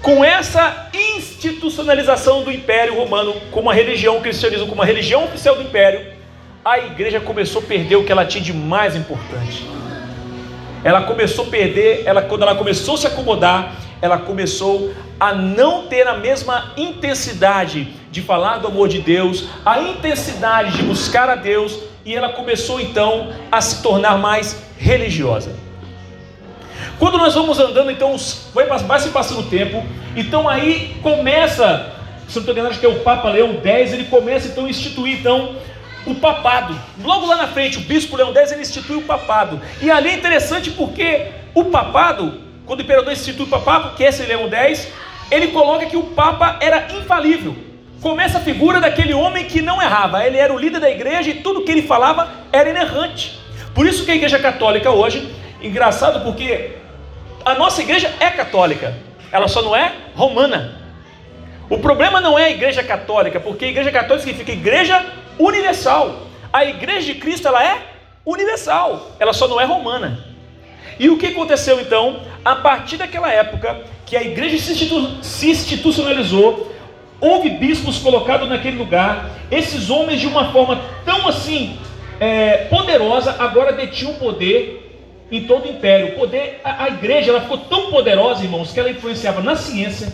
com 0.00 0.24
essa 0.24 0.88
institucionalização 0.92 2.42
do 2.42 2.52
Império 2.52 2.94
Romano 2.94 3.34
como 3.50 3.68
uma 3.68 3.74
religião, 3.74 4.18
o 4.18 4.20
cristianismo 4.20 4.66
como 4.66 4.80
uma 4.80 4.86
religião 4.86 5.24
oficial 5.24 5.56
do 5.56 5.62
Império, 5.62 6.12
a 6.64 6.78
igreja 6.78 7.20
começou 7.20 7.62
a 7.62 7.64
perder 7.64 7.96
o 7.96 8.04
que 8.04 8.12
ela 8.12 8.24
tinha 8.24 8.42
de 8.42 8.52
mais 8.52 8.94
importante. 8.94 9.66
Ela 10.82 11.02
começou 11.02 11.46
a 11.46 11.48
perder, 11.48 12.02
ela, 12.04 12.22
quando 12.22 12.42
ela 12.42 12.54
começou 12.54 12.94
a 12.94 12.98
se 12.98 13.06
acomodar, 13.06 13.74
ela 14.02 14.18
começou 14.18 14.92
a 15.18 15.32
não 15.32 15.86
ter 15.86 16.06
a 16.06 16.18
mesma 16.18 16.72
intensidade 16.76 17.88
de 18.10 18.20
falar 18.20 18.58
do 18.58 18.68
amor 18.68 18.88
de 18.88 19.00
Deus, 19.00 19.46
a 19.64 19.80
intensidade 19.80 20.76
de 20.76 20.82
buscar 20.82 21.30
a 21.30 21.34
Deus, 21.34 21.78
e 22.04 22.14
ela 22.14 22.28
começou 22.30 22.78
então 22.80 23.32
a 23.50 23.62
se 23.62 23.82
tornar 23.82 24.18
mais 24.18 24.62
religiosa. 24.78 25.56
Quando 26.98 27.18
nós 27.18 27.34
vamos 27.34 27.58
andando, 27.58 27.90
então 27.90 28.16
vai, 28.52 28.66
vai 28.66 29.00
se 29.00 29.08
passando 29.08 29.40
o 29.40 29.50
tempo, 29.50 29.84
então 30.16 30.48
aí 30.48 30.96
começa, 31.02 31.92
se 32.28 32.36
não 32.36 32.40
estou 32.40 32.52
enganado, 32.52 32.70
acho 32.70 32.80
que 32.80 32.86
é 32.86 32.88
o 32.88 33.00
Papa 33.00 33.28
Leão 33.30 33.60
X, 33.62 33.92
ele 33.92 34.04
começa 34.04 34.48
então 34.48 34.66
a 34.66 34.70
instituir 34.70 35.18
então 35.18 35.56
o 36.06 36.14
papado. 36.14 36.78
Logo 37.02 37.26
lá 37.26 37.36
na 37.36 37.48
frente, 37.48 37.78
o 37.78 37.80
bispo 37.80 38.16
Leão 38.16 38.34
X 38.34 38.52
ele 38.52 38.62
institui 38.62 38.96
o 38.96 39.02
papado. 39.02 39.60
E 39.80 39.90
ali 39.90 40.10
é 40.10 40.14
interessante 40.14 40.70
porque 40.70 41.28
o 41.54 41.64
papado, 41.64 42.40
quando 42.66 42.80
o 42.80 42.82
imperador 42.82 43.12
institui 43.12 43.46
o 43.46 43.48
papado, 43.48 43.96
que 43.96 44.04
é 44.04 44.08
esse 44.08 44.22
Leão 44.24 44.48
X, 44.48 44.88
ele 45.30 45.48
coloca 45.48 45.86
que 45.86 45.96
o 45.96 46.02
papa 46.02 46.58
era 46.60 46.86
infalível. 46.92 47.56
Começa 48.00 48.38
a 48.38 48.40
figura 48.40 48.80
daquele 48.80 49.14
homem 49.14 49.46
que 49.46 49.62
não 49.62 49.80
errava. 49.80 50.24
Ele 50.24 50.36
era 50.36 50.52
o 50.52 50.58
líder 50.58 50.78
da 50.78 50.90
igreja 50.90 51.30
e 51.30 51.34
tudo 51.34 51.62
que 51.62 51.72
ele 51.72 51.82
falava 51.82 52.28
era 52.52 52.68
inerrante. 52.68 53.40
Por 53.74 53.86
isso 53.86 54.04
que 54.04 54.10
a 54.10 54.14
igreja 54.14 54.38
católica 54.38 54.90
hoje, 54.90 55.34
engraçado 55.62 56.22
porque 56.22 56.83
a 57.44 57.54
nossa 57.54 57.82
igreja 57.82 58.12
é 58.18 58.30
católica, 58.30 58.94
ela 59.30 59.48
só 59.48 59.60
não 59.62 59.76
é 59.76 59.92
romana. 60.14 60.80
O 61.68 61.78
problema 61.78 62.20
não 62.20 62.38
é 62.38 62.44
a 62.44 62.50
igreja 62.50 62.82
católica, 62.82 63.40
porque 63.40 63.64
a 63.64 63.68
igreja 63.68 63.90
católica 63.90 64.26
significa 64.26 64.52
igreja 64.52 65.04
universal. 65.38 66.26
A 66.52 66.64
igreja 66.64 67.12
de 67.12 67.18
Cristo 67.18 67.48
ela 67.48 67.62
é 67.64 67.82
universal, 68.24 69.12
ela 69.18 69.32
só 69.32 69.48
não 69.48 69.60
é 69.60 69.64
romana. 69.64 70.24
E 70.98 71.10
o 71.10 71.18
que 71.18 71.26
aconteceu 71.26 71.80
então? 71.80 72.20
A 72.44 72.56
partir 72.56 72.96
daquela 72.96 73.30
época 73.30 73.82
que 74.06 74.16
a 74.16 74.22
igreja 74.22 74.58
se, 74.58 74.72
institu 74.72 75.22
se 75.22 75.50
institucionalizou, 75.50 76.72
houve 77.20 77.50
bispos 77.50 77.98
colocados 77.98 78.48
naquele 78.48 78.76
lugar, 78.76 79.30
esses 79.50 79.90
homens 79.90 80.20
de 80.20 80.26
uma 80.26 80.52
forma 80.52 80.80
tão 81.04 81.26
assim 81.26 81.78
é, 82.20 82.66
poderosa 82.66 83.34
agora 83.38 83.72
detinham 83.72 84.14
poder 84.14 84.83
em 85.30 85.44
todo 85.44 85.66
o 85.66 85.70
império. 85.70 86.08
O 86.08 86.12
poder, 86.18 86.60
a, 86.64 86.84
a 86.84 86.88
igreja 86.88 87.30
ela 87.30 87.40
ficou 87.40 87.58
tão 87.58 87.90
poderosa, 87.90 88.42
irmãos, 88.42 88.72
que 88.72 88.80
ela 88.80 88.90
influenciava 88.90 89.40
na 89.42 89.56
ciência, 89.56 90.12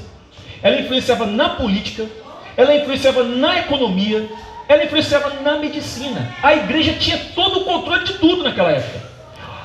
ela 0.63 0.81
influenciava 0.81 1.27
na 1.27 1.51
política, 1.51 2.07
ela 2.57 2.75
influenciava 2.75 3.23
na 3.25 3.59
economia, 3.59 4.29
ela 4.69 4.85
influenciava 4.85 5.31
na 5.43 5.57
medicina. 5.57 6.35
A 6.43 6.55
igreja 6.55 6.95
tinha 6.95 7.19
todo 7.35 7.61
o 7.61 7.65
controle 7.65 8.05
de 8.05 8.15
tudo 8.15 8.43
naquela 8.43 8.71
época. 8.71 9.11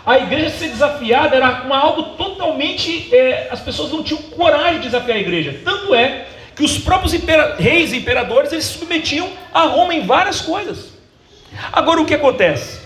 A 0.06 0.20
igreja 0.20 0.52
ser 0.52 0.70
desafiada 0.70 1.36
era 1.36 1.64
uma, 1.64 1.78
algo 1.78 2.04
totalmente. 2.16 3.14
É, 3.14 3.48
as 3.50 3.60
pessoas 3.60 3.92
não 3.92 4.04
tinham 4.04 4.22
coragem 4.22 4.75
de 4.75 4.86
desafiar 4.86 5.18
a 5.18 5.22
igreja. 5.22 5.60
Tanto 5.66 5.96
é 5.96 6.28
que 6.56 6.64
os 6.64 6.78
próprios 6.78 7.14
impera, 7.14 7.56
reis 7.58 7.92
e 7.92 7.98
imperadores 7.98 8.52
eles 8.54 8.66
se 8.66 8.78
submetiam 8.78 9.28
a 9.54 9.64
Roma 9.64 9.94
em 9.94 10.06
várias 10.06 10.42
coisas. 10.42 10.94
Agora 11.74 12.02
o 12.02 12.06
que 12.06 12.14
acontece? 12.14 12.85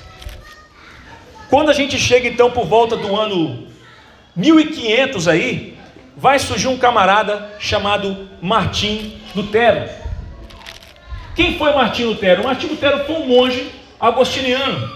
Quando 1.50 1.70
a 1.72 1.74
gente 1.74 1.98
chega 1.98 2.28
então 2.28 2.52
por 2.52 2.66
volta 2.66 2.96
do 2.96 3.16
ano 3.16 3.68
1500 4.36 5.28
aí, 5.28 5.78
vai 6.16 6.38
surgir 6.38 6.68
um 6.68 6.78
camarada 6.78 7.56
chamado 7.60 8.30
Martim 8.40 9.20
Lutero. 9.36 9.90
Quem 11.36 11.58
foi 11.58 11.74
Martim 11.74 12.04
Lutero? 12.04 12.44
Martim 12.44 12.68
Lutero 12.68 13.04
foi 13.06 13.16
um 13.16 13.26
monge 13.26 13.72
agostiniano. 14.00 14.90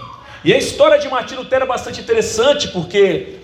E 0.44 0.52
a 0.52 0.58
história 0.58 0.98
de 0.98 1.08
Martim 1.08 1.34
Lutero 1.34 1.64
é 1.64 1.66
bastante 1.66 2.00
interessante 2.00 2.68
porque 2.68 3.36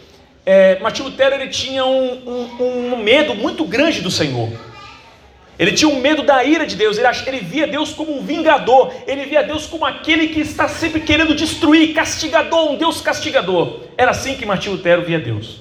é, 0.46 0.78
Martim 0.78 1.02
Lutero 1.02 1.34
ele 1.34 1.48
tinha 1.48 1.84
um, 1.84 2.48
um, 2.60 2.94
um, 2.94 2.96
medo 2.98 3.34
muito 3.34 3.64
grande 3.64 4.00
do 4.00 4.10
Senhor. 4.10 4.50
Ele 5.60 5.72
tinha 5.72 5.90
um 5.90 6.00
medo 6.00 6.22
da 6.22 6.42
ira 6.42 6.64
de 6.64 6.74
Deus. 6.74 6.96
Ele, 6.96 7.06
ele 7.26 7.40
via 7.40 7.66
Deus 7.66 7.92
como 7.92 8.16
um 8.16 8.22
vingador. 8.22 8.94
Ele 9.06 9.26
via 9.26 9.42
Deus 9.42 9.66
como 9.66 9.84
aquele 9.84 10.28
que 10.28 10.40
está 10.40 10.66
sempre 10.66 11.00
querendo 11.00 11.34
destruir, 11.34 11.92
castigador, 11.92 12.72
um 12.72 12.76
Deus 12.76 13.02
castigador. 13.02 13.80
Era 13.98 14.12
assim 14.12 14.36
que 14.36 14.46
Martim 14.46 14.70
Lutero 14.70 15.04
via 15.04 15.20
Deus. 15.20 15.58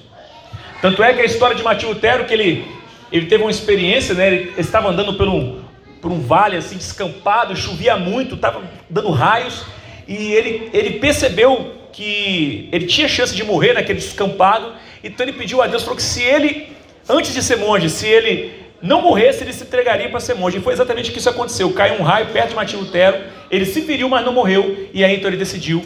Tanto 0.81 1.03
é 1.03 1.13
que 1.13 1.19
a 1.19 1.25
história 1.25 1.53
de 1.53 1.61
Martim 1.61 1.87
Lutero 1.87 2.23
que 2.23 2.33
ele, 2.33 2.65
ele 3.11 3.25
teve 3.25 3.43
uma 3.43 3.51
experiência, 3.51 4.15
né? 4.15 4.27
Ele 4.27 4.53
estava 4.57 4.87
andando 4.87 5.15
por 5.15 5.27
um, 5.27 5.59
por 6.01 6.09
um 6.13 6.21
vale 6.21 6.55
assim 6.55 6.77
descampado, 6.77 7.53
chovia 7.57 7.97
muito, 7.97 8.35
estava 8.35 8.63
dando 8.89 9.09
raios, 9.11 9.65
e 10.07 10.15
ele, 10.31 10.69
ele 10.71 10.91
percebeu 10.91 11.73
que 11.91 12.69
ele 12.71 12.85
tinha 12.85 13.09
chance 13.09 13.35
de 13.35 13.43
morrer 13.43 13.73
naquele 13.73 13.99
descampado, 13.99 14.71
então 15.03 15.25
ele 15.25 15.33
pediu 15.33 15.61
a 15.61 15.67
Deus, 15.67 15.83
falou 15.83 15.97
que 15.97 16.03
se 16.03 16.23
ele, 16.23 16.69
antes 17.09 17.33
de 17.33 17.43
ser 17.43 17.57
monge, 17.57 17.89
se 17.89 18.07
ele 18.07 18.68
não 18.81 19.01
morresse, 19.01 19.43
ele 19.43 19.53
se 19.53 19.63
entregaria 19.63 20.09
para 20.09 20.19
ser 20.19 20.35
monge. 20.35 20.57
E 20.57 20.61
foi 20.61 20.73
exatamente 20.73 21.09
o 21.09 21.13
que 21.13 21.19
isso 21.19 21.29
aconteceu. 21.29 21.71
Caiu 21.73 21.99
um 21.99 22.03
raio 22.03 22.27
perto 22.27 22.49
de 22.49 22.55
Martim 22.55 22.77
Lutero, 22.77 23.17
ele 23.51 23.65
se 23.65 23.81
feriu, 23.81 24.07
mas 24.07 24.25
não 24.25 24.33
morreu, 24.33 24.89
e 24.93 25.03
aí 25.03 25.15
então 25.15 25.29
ele 25.29 25.37
decidiu 25.37 25.83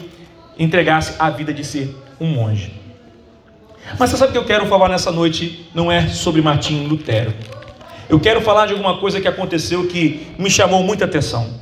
entregar-se 0.57 1.15
à 1.19 1.29
vida 1.29 1.53
de 1.53 1.63
ser 1.63 1.95
um 2.19 2.27
monge. 2.27 2.73
Mas 3.99 4.09
você 4.09 4.17
sabe 4.17 4.29
o 4.29 4.31
que 4.33 4.37
eu 4.37 4.45
quero 4.45 4.65
falar 4.67 4.89
nessa 4.89 5.11
noite? 5.11 5.67
Não 5.73 5.91
é 5.91 6.07
sobre 6.07 6.41
Martim 6.41 6.87
Lutero. 6.87 7.33
Eu 8.09 8.19
quero 8.19 8.41
falar 8.41 8.67
de 8.67 8.73
alguma 8.73 8.97
coisa 8.97 9.19
que 9.19 9.27
aconteceu 9.27 9.87
que 9.87 10.27
me 10.37 10.49
chamou 10.49 10.83
muita 10.83 11.05
atenção. 11.05 11.61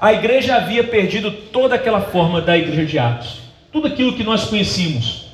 A 0.00 0.12
igreja 0.12 0.56
havia 0.56 0.84
perdido 0.84 1.30
toda 1.30 1.74
aquela 1.74 2.00
forma 2.00 2.40
da 2.40 2.56
igreja 2.56 2.84
de 2.84 2.98
Atos, 2.98 3.40
tudo 3.72 3.86
aquilo 3.86 4.14
que 4.14 4.24
nós 4.24 4.44
conhecíamos, 4.44 5.26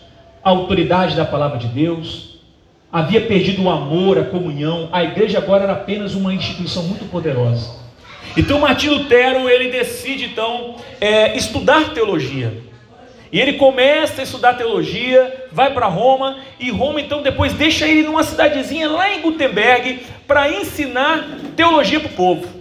a 0.42 0.50
autoridade 0.50 1.16
da 1.16 1.24
palavra 1.24 1.58
de 1.58 1.66
Deus, 1.68 2.29
havia 2.92 3.20
perdido 3.20 3.62
o 3.62 3.70
amor, 3.70 4.18
a 4.18 4.24
comunhão. 4.24 4.88
A 4.92 5.04
igreja 5.04 5.38
agora 5.38 5.64
era 5.64 5.72
apenas 5.72 6.14
uma 6.14 6.34
instituição 6.34 6.82
muito 6.84 7.04
poderosa. 7.10 7.78
Então 8.36 8.60
Martim 8.60 8.88
Lutero 8.88 9.48
ele 9.48 9.70
decide 9.70 10.26
então 10.26 10.76
é, 11.00 11.36
estudar 11.36 11.92
teologia. 11.92 12.62
E 13.32 13.40
ele 13.40 13.54
começa 13.54 14.20
a 14.20 14.24
estudar 14.24 14.54
teologia, 14.54 15.46
vai 15.52 15.72
para 15.72 15.86
Roma, 15.86 16.38
e 16.58 16.68
Roma 16.70 17.00
então 17.00 17.22
depois 17.22 17.52
deixa 17.52 17.86
ele 17.86 18.02
numa 18.02 18.24
cidadezinha 18.24 18.90
lá 18.90 19.14
em 19.14 19.20
Gutenberg 19.20 20.00
para 20.26 20.50
ensinar 20.50 21.28
teologia 21.54 22.00
para 22.00 22.10
o 22.10 22.14
povo. 22.14 22.60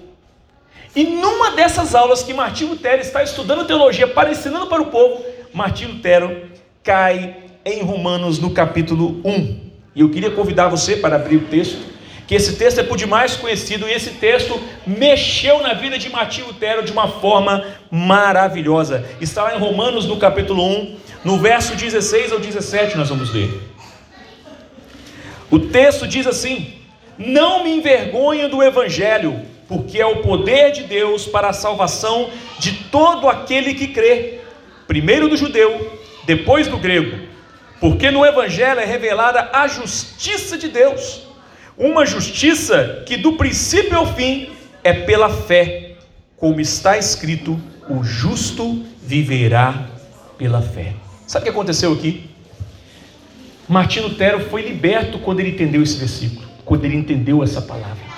E 0.96 1.04
numa 1.04 1.52
dessas 1.52 1.96
aulas 1.96 2.22
que 2.22 2.34
Martim 2.34 2.66
Lutero 2.66 3.02
está 3.02 3.24
estudando 3.24 3.66
teologia 3.66 4.08
para 4.08 4.32
ensinando 4.32 4.68
para 4.68 4.82
o 4.82 4.88
povo, 4.88 5.24
Martim 5.54 5.86
Lutero 5.86 6.50
cai 6.84 7.36
em 7.66 7.82
Romanos 7.82 8.40
no 8.40 8.52
capítulo 8.52 9.22
1. 9.24 9.69
E 9.96 10.02
eu 10.02 10.10
queria 10.10 10.32
convidar 10.32 10.68
você 10.68 10.96
para 10.96 11.16
abrir 11.16 11.38
o 11.38 11.46
texto 11.46 12.00
que 12.30 12.36
esse 12.36 12.58
texto 12.58 12.80
é 12.80 12.84
por 12.84 12.96
demais 12.96 13.36
conhecido 13.36 13.90
e 13.90 13.92
esse 13.92 14.12
texto 14.12 14.62
mexeu 14.86 15.64
na 15.64 15.74
vida 15.74 15.98
de 15.98 16.12
Martim 16.12 16.44
Lutero 16.44 16.84
de 16.84 16.92
uma 16.92 17.08
forma 17.08 17.66
maravilhosa. 17.90 19.04
Está 19.20 19.46
lá 19.46 19.56
em 19.56 19.60
Romanos, 19.60 20.06
no 20.06 20.16
capítulo 20.18 20.64
1, 20.64 20.96
no 21.26 21.40
verso 21.40 21.76
16 21.76 22.32
ao 22.32 22.40
17, 22.40 22.96
nós 23.00 23.10
vamos 23.10 23.34
ler. 23.34 23.50
O 25.50 25.58
texto 25.58 26.08
diz 26.08 26.28
assim: 26.28 26.76
Não 27.18 27.64
me 27.64 27.72
envergonho 27.72 28.48
do 28.48 28.62
evangelho, 28.62 29.42
porque 29.68 30.00
é 30.00 30.06
o 30.06 30.18
poder 30.18 30.72
de 30.72 30.84
Deus 30.84 31.26
para 31.26 31.50
a 31.50 31.54
salvação 31.54 32.30
de 32.60 32.74
todo 32.92 33.28
aquele 33.28 33.74
que 33.74 33.88
crê, 33.88 34.42
primeiro 34.88 35.28
do 35.28 35.36
judeu, 35.36 36.00
depois 36.28 36.68
do 36.68 36.78
grego, 36.78 37.28
porque 37.80 38.12
no 38.12 38.26
evangelho 38.26 38.80
é 38.80 38.86
revelada 38.86 39.50
a 39.54 39.68
justiça 39.68 40.58
de 40.58 40.68
Deus 40.68 41.30
uma 41.80 42.06
justiça 42.06 43.04
que 43.06 43.16
do 43.16 43.34
princípio 43.38 43.98
ao 43.98 44.14
fim 44.14 44.50
é 44.84 44.92
pela 44.92 45.30
fé, 45.30 45.94
como 46.36 46.60
está 46.60 46.98
escrito: 46.98 47.58
o 47.90 48.04
justo 48.04 48.86
viverá 49.02 49.88
pela 50.38 50.62
fé. 50.62 50.94
Sabe 51.26 51.44
o 51.44 51.46
que 51.46 51.50
aconteceu 51.50 51.94
aqui? 51.94 52.30
Martim 53.68 54.02
Lutero 54.02 54.42
foi 54.50 54.62
liberto 54.62 55.20
quando 55.20 55.40
ele 55.40 55.52
entendeu 55.52 55.82
esse 55.82 55.98
versículo, 55.98 56.46
quando 56.66 56.84
ele 56.84 56.98
entendeu 56.98 57.42
essa 57.42 57.62
palavra. 57.62 58.10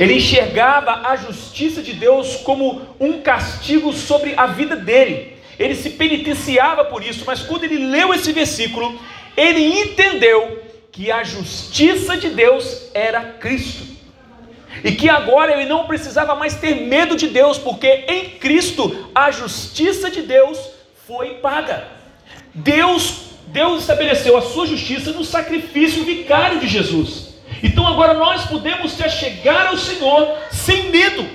Ele 0.00 0.14
enxergava 0.14 1.08
a 1.08 1.14
justiça 1.14 1.82
de 1.82 1.92
Deus 1.92 2.36
como 2.36 2.82
um 2.98 3.20
castigo 3.20 3.92
sobre 3.92 4.34
a 4.36 4.46
vida 4.46 4.74
dele. 4.74 5.37
Ele 5.58 5.74
se 5.74 5.90
penitenciava 5.90 6.84
por 6.84 7.04
isso, 7.04 7.24
mas 7.26 7.42
quando 7.42 7.64
ele 7.64 7.78
leu 7.78 8.14
esse 8.14 8.32
versículo, 8.32 8.98
ele 9.36 9.80
entendeu 9.80 10.62
que 10.92 11.10
a 11.10 11.22
justiça 11.24 12.16
de 12.16 12.30
Deus 12.30 12.90
era 12.94 13.20
Cristo. 13.20 13.86
E 14.84 14.92
que 14.92 15.08
agora 15.08 15.52
ele 15.52 15.68
não 15.68 15.86
precisava 15.86 16.34
mais 16.34 16.54
ter 16.54 16.74
medo 16.74 17.16
de 17.16 17.28
Deus, 17.28 17.58
porque 17.58 18.04
em 18.06 18.30
Cristo 18.30 19.08
a 19.14 19.30
justiça 19.30 20.10
de 20.10 20.22
Deus 20.22 20.58
foi 21.06 21.34
paga. 21.36 21.88
Deus, 22.54 23.30
Deus 23.48 23.80
estabeleceu 23.80 24.36
a 24.36 24.42
sua 24.42 24.66
justiça 24.66 25.12
no 25.12 25.24
sacrifício 25.24 26.04
vicário 26.04 26.60
de 26.60 26.68
Jesus. 26.68 27.34
Então 27.62 27.86
agora 27.86 28.14
nós 28.14 28.44
podemos 28.44 28.96
chegar 29.08 29.68
ao 29.68 29.76
Senhor 29.76 30.36
sem 30.50 30.90
medo, 30.90 31.26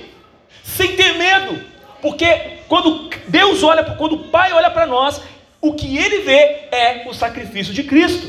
sem 0.62 0.96
ter 0.96 1.14
medo, 1.14 1.60
porque 2.04 2.26
quando 2.68 3.08
Deus 3.28 3.62
olha, 3.62 3.82
quando 3.82 4.16
o 4.16 4.18
Pai 4.24 4.52
olha 4.52 4.68
para 4.68 4.86
nós, 4.86 5.22
o 5.58 5.72
que 5.72 5.96
ele 5.96 6.18
vê 6.18 6.66
é 6.70 7.06
o 7.08 7.14
sacrifício 7.14 7.72
de 7.72 7.82
Cristo. 7.82 8.28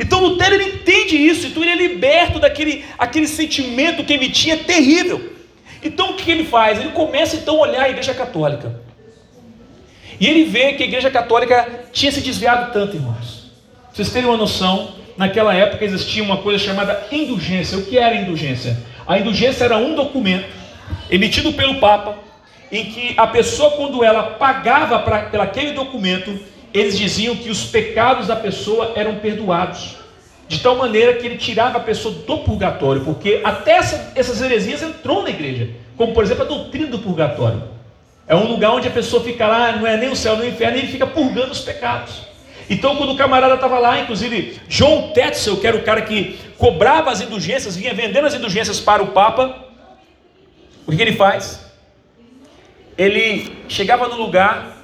Então 0.00 0.18
Lutero 0.18 0.56
ele 0.56 0.74
entende 0.74 1.14
isso, 1.16 1.46
então 1.46 1.62
ele 1.62 1.70
é 1.70 1.76
liberto 1.76 2.40
daquele 2.40 2.84
aquele 2.98 3.28
sentimento 3.28 4.02
que 4.02 4.12
ele 4.12 4.28
tinha 4.28 4.56
terrível. 4.56 5.34
Então 5.84 6.10
o 6.10 6.14
que 6.14 6.28
ele 6.28 6.42
faz? 6.42 6.80
Ele 6.80 6.88
começa 6.88 7.36
então 7.36 7.58
a 7.58 7.68
olhar 7.68 7.82
a 7.82 7.90
igreja 7.90 8.12
católica. 8.12 8.82
E 10.18 10.26
ele 10.26 10.42
vê 10.46 10.72
que 10.72 10.82
a 10.82 10.86
igreja 10.86 11.12
católica 11.12 11.84
tinha 11.92 12.10
se 12.10 12.20
desviado 12.20 12.72
tanto, 12.72 12.96
irmãos. 12.96 13.52
Pra 13.84 13.94
vocês 13.94 14.10
terem 14.10 14.28
uma 14.28 14.36
noção, 14.36 14.96
naquela 15.16 15.54
época 15.54 15.84
existia 15.84 16.24
uma 16.24 16.38
coisa 16.38 16.58
chamada 16.58 17.06
indulgência. 17.12 17.78
O 17.78 17.86
que 17.86 17.96
era 17.96 18.16
indulgência? 18.16 18.76
A 19.06 19.16
indulgência 19.16 19.62
era 19.62 19.76
um 19.76 19.94
documento 19.94 20.48
emitido 21.08 21.52
pelo 21.52 21.76
Papa 21.76 22.29
em 22.70 22.84
que 22.86 23.14
a 23.16 23.26
pessoa, 23.26 23.72
quando 23.72 24.04
ela 24.04 24.22
pagava 24.22 24.98
para 25.00 25.22
pelo 25.22 25.42
aquele 25.42 25.72
documento, 25.72 26.38
eles 26.72 26.96
diziam 26.96 27.34
que 27.34 27.50
os 27.50 27.64
pecados 27.64 28.28
da 28.28 28.36
pessoa 28.36 28.92
eram 28.94 29.16
perdoados. 29.16 29.96
De 30.46 30.58
tal 30.58 30.76
maneira 30.76 31.14
que 31.14 31.26
ele 31.26 31.36
tirava 31.36 31.78
a 31.78 31.80
pessoa 31.80 32.12
do 32.12 32.38
purgatório, 32.38 33.04
porque 33.04 33.40
até 33.44 33.72
essa, 33.72 34.12
essas 34.16 34.42
heresias 34.42 34.82
entrou 34.82 35.22
na 35.22 35.30
igreja, 35.30 35.70
como 35.96 36.12
por 36.12 36.24
exemplo 36.24 36.42
a 36.42 36.46
doutrina 36.46 36.88
do 36.88 36.98
purgatório. 36.98 37.62
É 38.26 38.34
um 38.34 38.48
lugar 38.48 38.72
onde 38.72 38.88
a 38.88 38.90
pessoa 38.90 39.22
fica 39.22 39.46
lá, 39.46 39.72
não 39.76 39.86
é 39.86 39.96
nem 39.96 40.08
o 40.08 40.16
céu 40.16 40.36
nem 40.36 40.50
o 40.50 40.52
inferno, 40.52 40.76
e 40.76 40.80
ele 40.80 40.88
fica 40.88 41.06
purgando 41.06 41.52
os 41.52 41.60
pecados. 41.60 42.22
Então, 42.68 42.94
quando 42.96 43.12
o 43.12 43.16
camarada 43.16 43.54
estava 43.54 43.78
lá, 43.80 44.00
inclusive 44.00 44.60
John 44.68 45.10
Tetzel, 45.12 45.56
que 45.56 45.66
era 45.66 45.76
o 45.76 45.82
cara 45.82 46.02
que 46.02 46.38
cobrava 46.56 47.10
as 47.10 47.20
indulgências, 47.20 47.76
vinha 47.76 47.92
vendendo 47.92 48.26
as 48.26 48.34
indulgências 48.34 48.78
para 48.78 49.02
o 49.02 49.08
Papa, 49.08 49.56
o 50.86 50.90
que, 50.90 50.96
que 50.96 51.02
ele 51.02 51.16
faz? 51.16 51.69
Ele 53.00 53.50
chegava 53.66 54.08
no 54.08 54.16
lugar 54.16 54.76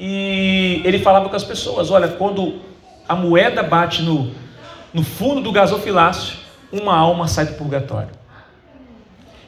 e 0.00 0.80
ele 0.86 1.00
falava 1.00 1.28
com 1.28 1.36
as 1.36 1.44
pessoas: 1.44 1.90
Olha, 1.90 2.08
quando 2.08 2.60
a 3.06 3.14
moeda 3.14 3.62
bate 3.62 4.00
no, 4.00 4.32
no 4.90 5.02
fundo 5.02 5.42
do 5.42 5.52
gasofilácio, 5.52 6.38
uma 6.72 6.96
alma 6.96 7.28
sai 7.28 7.44
do 7.44 7.52
purgatório. 7.58 8.08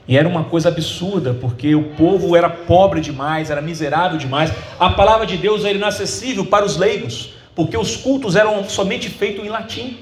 E 0.07 0.19
era 0.19 0.29
uma 0.29 0.45
coisa 0.45 0.69
absurda, 0.69 1.33
porque 1.33 1.75
o 1.75 1.95
povo 1.95 2.37
era 2.37 2.50
pobre 2.50 3.00
demais, 3.00 3.50
era 3.50 3.62
miserável 3.62 4.19
demais. 4.19 4.53
A 4.79 4.91
palavra 4.91 5.25
de 5.25 5.39
Deus 5.39 5.65
era 5.65 5.79
inacessível 5.79 6.45
para 6.45 6.67
os 6.67 6.77
leigos, 6.77 7.33
porque 7.57 7.75
os 7.75 7.97
cultos 7.97 8.37
eram 8.37 8.69
somente 8.69 9.09
feitos 9.09 9.47
em 9.47 9.49
latim. 9.49 9.99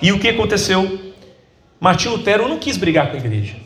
E 0.00 0.12
o 0.12 0.20
que 0.20 0.28
aconteceu? 0.28 1.12
Martinho 1.80 2.14
Lutero 2.14 2.48
não 2.48 2.58
quis 2.58 2.76
brigar 2.76 3.10
com 3.10 3.16
a 3.16 3.18
igreja. 3.18 3.56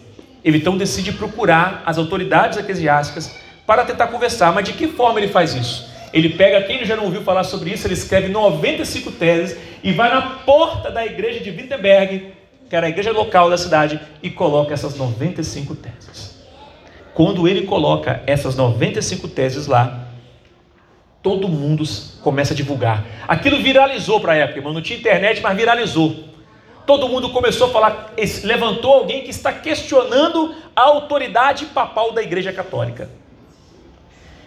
Ele 0.48 0.56
então 0.56 0.78
decide 0.78 1.12
procurar 1.12 1.82
as 1.84 1.98
autoridades 1.98 2.56
eclesiásticas 2.56 3.36
para 3.66 3.84
tentar 3.84 4.06
conversar. 4.06 4.50
Mas 4.50 4.64
de 4.64 4.72
que 4.72 4.88
forma 4.88 5.20
ele 5.20 5.28
faz 5.28 5.54
isso? 5.54 5.86
Ele 6.10 6.30
pega, 6.30 6.62
quem 6.62 6.82
já 6.86 6.96
não 6.96 7.04
ouviu 7.04 7.20
falar 7.20 7.44
sobre 7.44 7.68
isso, 7.68 7.86
ele 7.86 7.92
escreve 7.92 8.28
95 8.28 9.12
teses 9.12 9.58
e 9.84 9.92
vai 9.92 10.08
na 10.08 10.22
porta 10.22 10.90
da 10.90 11.04
igreja 11.04 11.40
de 11.40 11.50
Wittenberg, 11.50 12.32
que 12.66 12.74
era 12.74 12.86
a 12.86 12.88
igreja 12.88 13.12
local 13.12 13.50
da 13.50 13.58
cidade, 13.58 14.00
e 14.22 14.30
coloca 14.30 14.72
essas 14.72 14.96
95 14.96 15.74
teses. 15.74 16.38
Quando 17.12 17.46
ele 17.46 17.66
coloca 17.66 18.22
essas 18.26 18.56
95 18.56 19.28
teses 19.28 19.66
lá, 19.66 20.08
todo 21.22 21.46
mundo 21.46 21.84
começa 22.22 22.54
a 22.54 22.56
divulgar. 22.56 23.04
Aquilo 23.28 23.62
viralizou 23.62 24.18
para 24.18 24.32
a 24.32 24.36
época, 24.36 24.60
irmão. 24.60 24.72
Não 24.72 24.80
tinha 24.80 24.98
internet, 24.98 25.42
mas 25.42 25.54
viralizou. 25.54 26.24
Todo 26.88 27.06
mundo 27.06 27.28
começou 27.28 27.66
a 27.66 27.70
falar, 27.70 28.14
levantou 28.44 28.94
alguém 28.94 29.22
que 29.22 29.28
está 29.28 29.52
questionando 29.52 30.54
a 30.74 30.80
autoridade 30.84 31.66
papal 31.66 32.12
da 32.12 32.22
Igreja 32.22 32.50
Católica. 32.50 33.10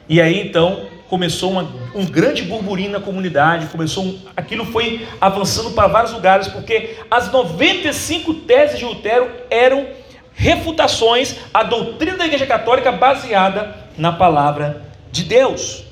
E 0.09 0.19
aí 0.19 0.41
então 0.41 0.87
começou 1.07 1.51
uma, 1.51 1.69
um 1.93 2.03
grande 2.03 2.41
burburinho 2.41 2.89
na 2.89 2.99
comunidade, 2.99 3.67
começou 3.67 4.05
um, 4.05 4.19
aquilo 4.35 4.65
foi 4.65 5.07
avançando 5.21 5.69
para 5.75 5.87
vários 5.87 6.13
lugares, 6.13 6.47
porque 6.47 6.97
as 7.11 7.31
95 7.31 8.33
teses 8.33 8.79
de 8.79 8.85
Lutero 8.85 9.29
eram 9.47 9.85
refutações 10.33 11.35
à 11.53 11.61
doutrina 11.61 12.17
da 12.17 12.25
Igreja 12.25 12.47
Católica 12.47 12.91
baseada 12.91 13.75
na 13.95 14.13
palavra 14.13 14.81
de 15.11 15.25
Deus. 15.25 15.83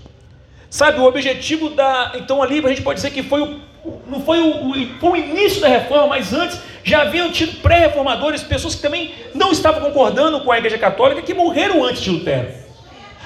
Sabe, 0.68 1.00
o 1.00 1.04
objetivo 1.04 1.70
da. 1.70 2.14
Então 2.16 2.42
ali 2.42 2.58
a 2.66 2.70
gente 2.70 2.82
pode 2.82 2.96
dizer 2.96 3.12
que 3.12 3.22
foi 3.22 3.40
o, 3.40 3.69
não 4.08 4.22
foi 4.22 4.40
o, 4.40 4.72
o, 4.72 5.00
foi 5.00 5.10
o 5.10 5.16
início 5.16 5.62
da 5.62 5.68
reforma, 5.68 6.08
mas 6.08 6.34
antes 6.34 6.60
já 6.84 7.02
haviam 7.02 7.32
tido 7.32 7.62
pré-reformadores, 7.62 8.44
pessoas 8.44 8.76
que 8.76 8.82
também 8.82 9.14
não 9.34 9.52
estavam 9.52 9.82
concordando 9.82 10.42
com 10.42 10.52
a 10.52 10.58
Igreja 10.58 10.78
Católica, 10.78 11.22
que 11.22 11.34
morreram 11.34 11.84
antes 11.84 12.02
de 12.02 12.10
Lutero. 12.10 12.48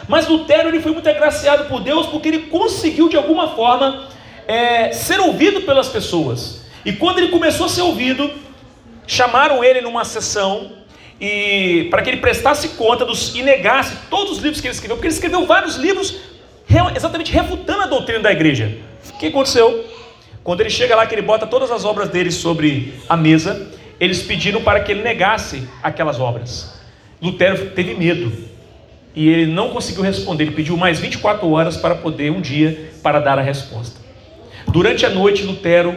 Mas 0.07 0.27
Lutero 0.27 0.67
ele 0.67 0.81
foi 0.81 0.91
muito 0.91 1.10
agraciado 1.10 1.65
por 1.65 1.81
Deus 1.81 2.07
porque 2.07 2.27
ele 2.27 2.39
conseguiu 2.39 3.07
de 3.07 3.15
alguma 3.15 3.50
forma 3.50 4.07
é, 4.48 4.91
ser 4.91 5.19
ouvido 5.19 5.62
pelas 5.62 5.88
pessoas. 5.88 6.62
E 6.83 6.91
quando 6.91 7.19
ele 7.19 7.29
começou 7.29 7.67
a 7.67 7.69
ser 7.69 7.81
ouvido, 7.81 8.29
chamaram 9.07 9.63
ele 9.63 9.81
numa 9.81 10.03
sessão 10.03 10.83
e 11.19 11.88
para 11.89 12.01
que 12.01 12.10
ele 12.10 12.17
prestasse 12.17 12.69
conta 12.69 13.06
dos, 13.06 13.34
e 13.34 13.41
negasse 13.41 13.95
todos 14.10 14.34
os 14.34 14.38
livros 14.39 14.60
que 14.60 14.67
ele 14.67 14.73
escreveu, 14.73 14.97
porque 14.97 15.08
ele 15.08 15.13
escreveu 15.13 15.45
vários 15.45 15.75
livros 15.78 16.17
exatamente 16.95 17.32
refutando 17.32 17.84
a 17.84 17.86
doutrina 17.86 18.19
da 18.19 18.32
igreja. 18.32 18.78
O 19.10 19.17
que 19.17 19.28
aconteceu? 19.28 19.86
Quando 20.43 20.62
ele 20.62 20.69
chega 20.69 20.95
lá, 20.95 21.06
que 21.06 21.15
ele 21.15 21.21
bota 21.21 21.47
todas 21.47 21.71
as 21.71 21.86
obras 21.86 22.10
dele 22.10 22.32
sobre 22.32 22.93
a 23.08 23.15
mesa, 23.15 23.71
eles 23.99 24.21
pediram 24.21 24.62
para 24.62 24.82
que 24.82 24.91
ele 24.91 25.01
negasse 25.01 25.67
aquelas 25.82 26.19
obras. 26.19 26.73
Lutero 27.21 27.71
teve 27.71 27.93
medo 27.93 28.32
e 29.15 29.29
ele 29.29 29.45
não 29.45 29.69
conseguiu 29.69 30.03
responder. 30.03 30.43
Ele 30.43 30.56
pediu 30.56 30.75
mais 30.75 30.99
24 30.99 31.49
horas 31.49 31.77
para 31.77 31.95
poder, 31.95 32.32
um 32.32 32.41
dia, 32.41 32.91
para 33.01 33.19
dar 33.19 33.39
a 33.39 33.41
resposta. 33.41 34.01
Durante 34.67 35.06
a 35.06 35.10
noite, 35.10 35.43
Lutero, 35.43 35.95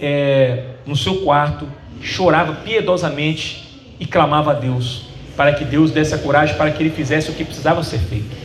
é, 0.00 0.64
no 0.86 0.96
seu 0.96 1.16
quarto, 1.16 1.68
chorava 2.00 2.54
piedosamente 2.54 3.92
e 4.00 4.06
clamava 4.06 4.52
a 4.52 4.54
Deus 4.54 5.08
para 5.36 5.52
que 5.52 5.64
Deus 5.64 5.90
desse 5.90 6.14
a 6.14 6.18
coragem 6.18 6.56
para 6.56 6.70
que 6.70 6.82
ele 6.82 6.90
fizesse 6.90 7.30
o 7.30 7.34
que 7.34 7.44
precisava 7.44 7.82
ser 7.84 7.98
feito. 7.98 8.36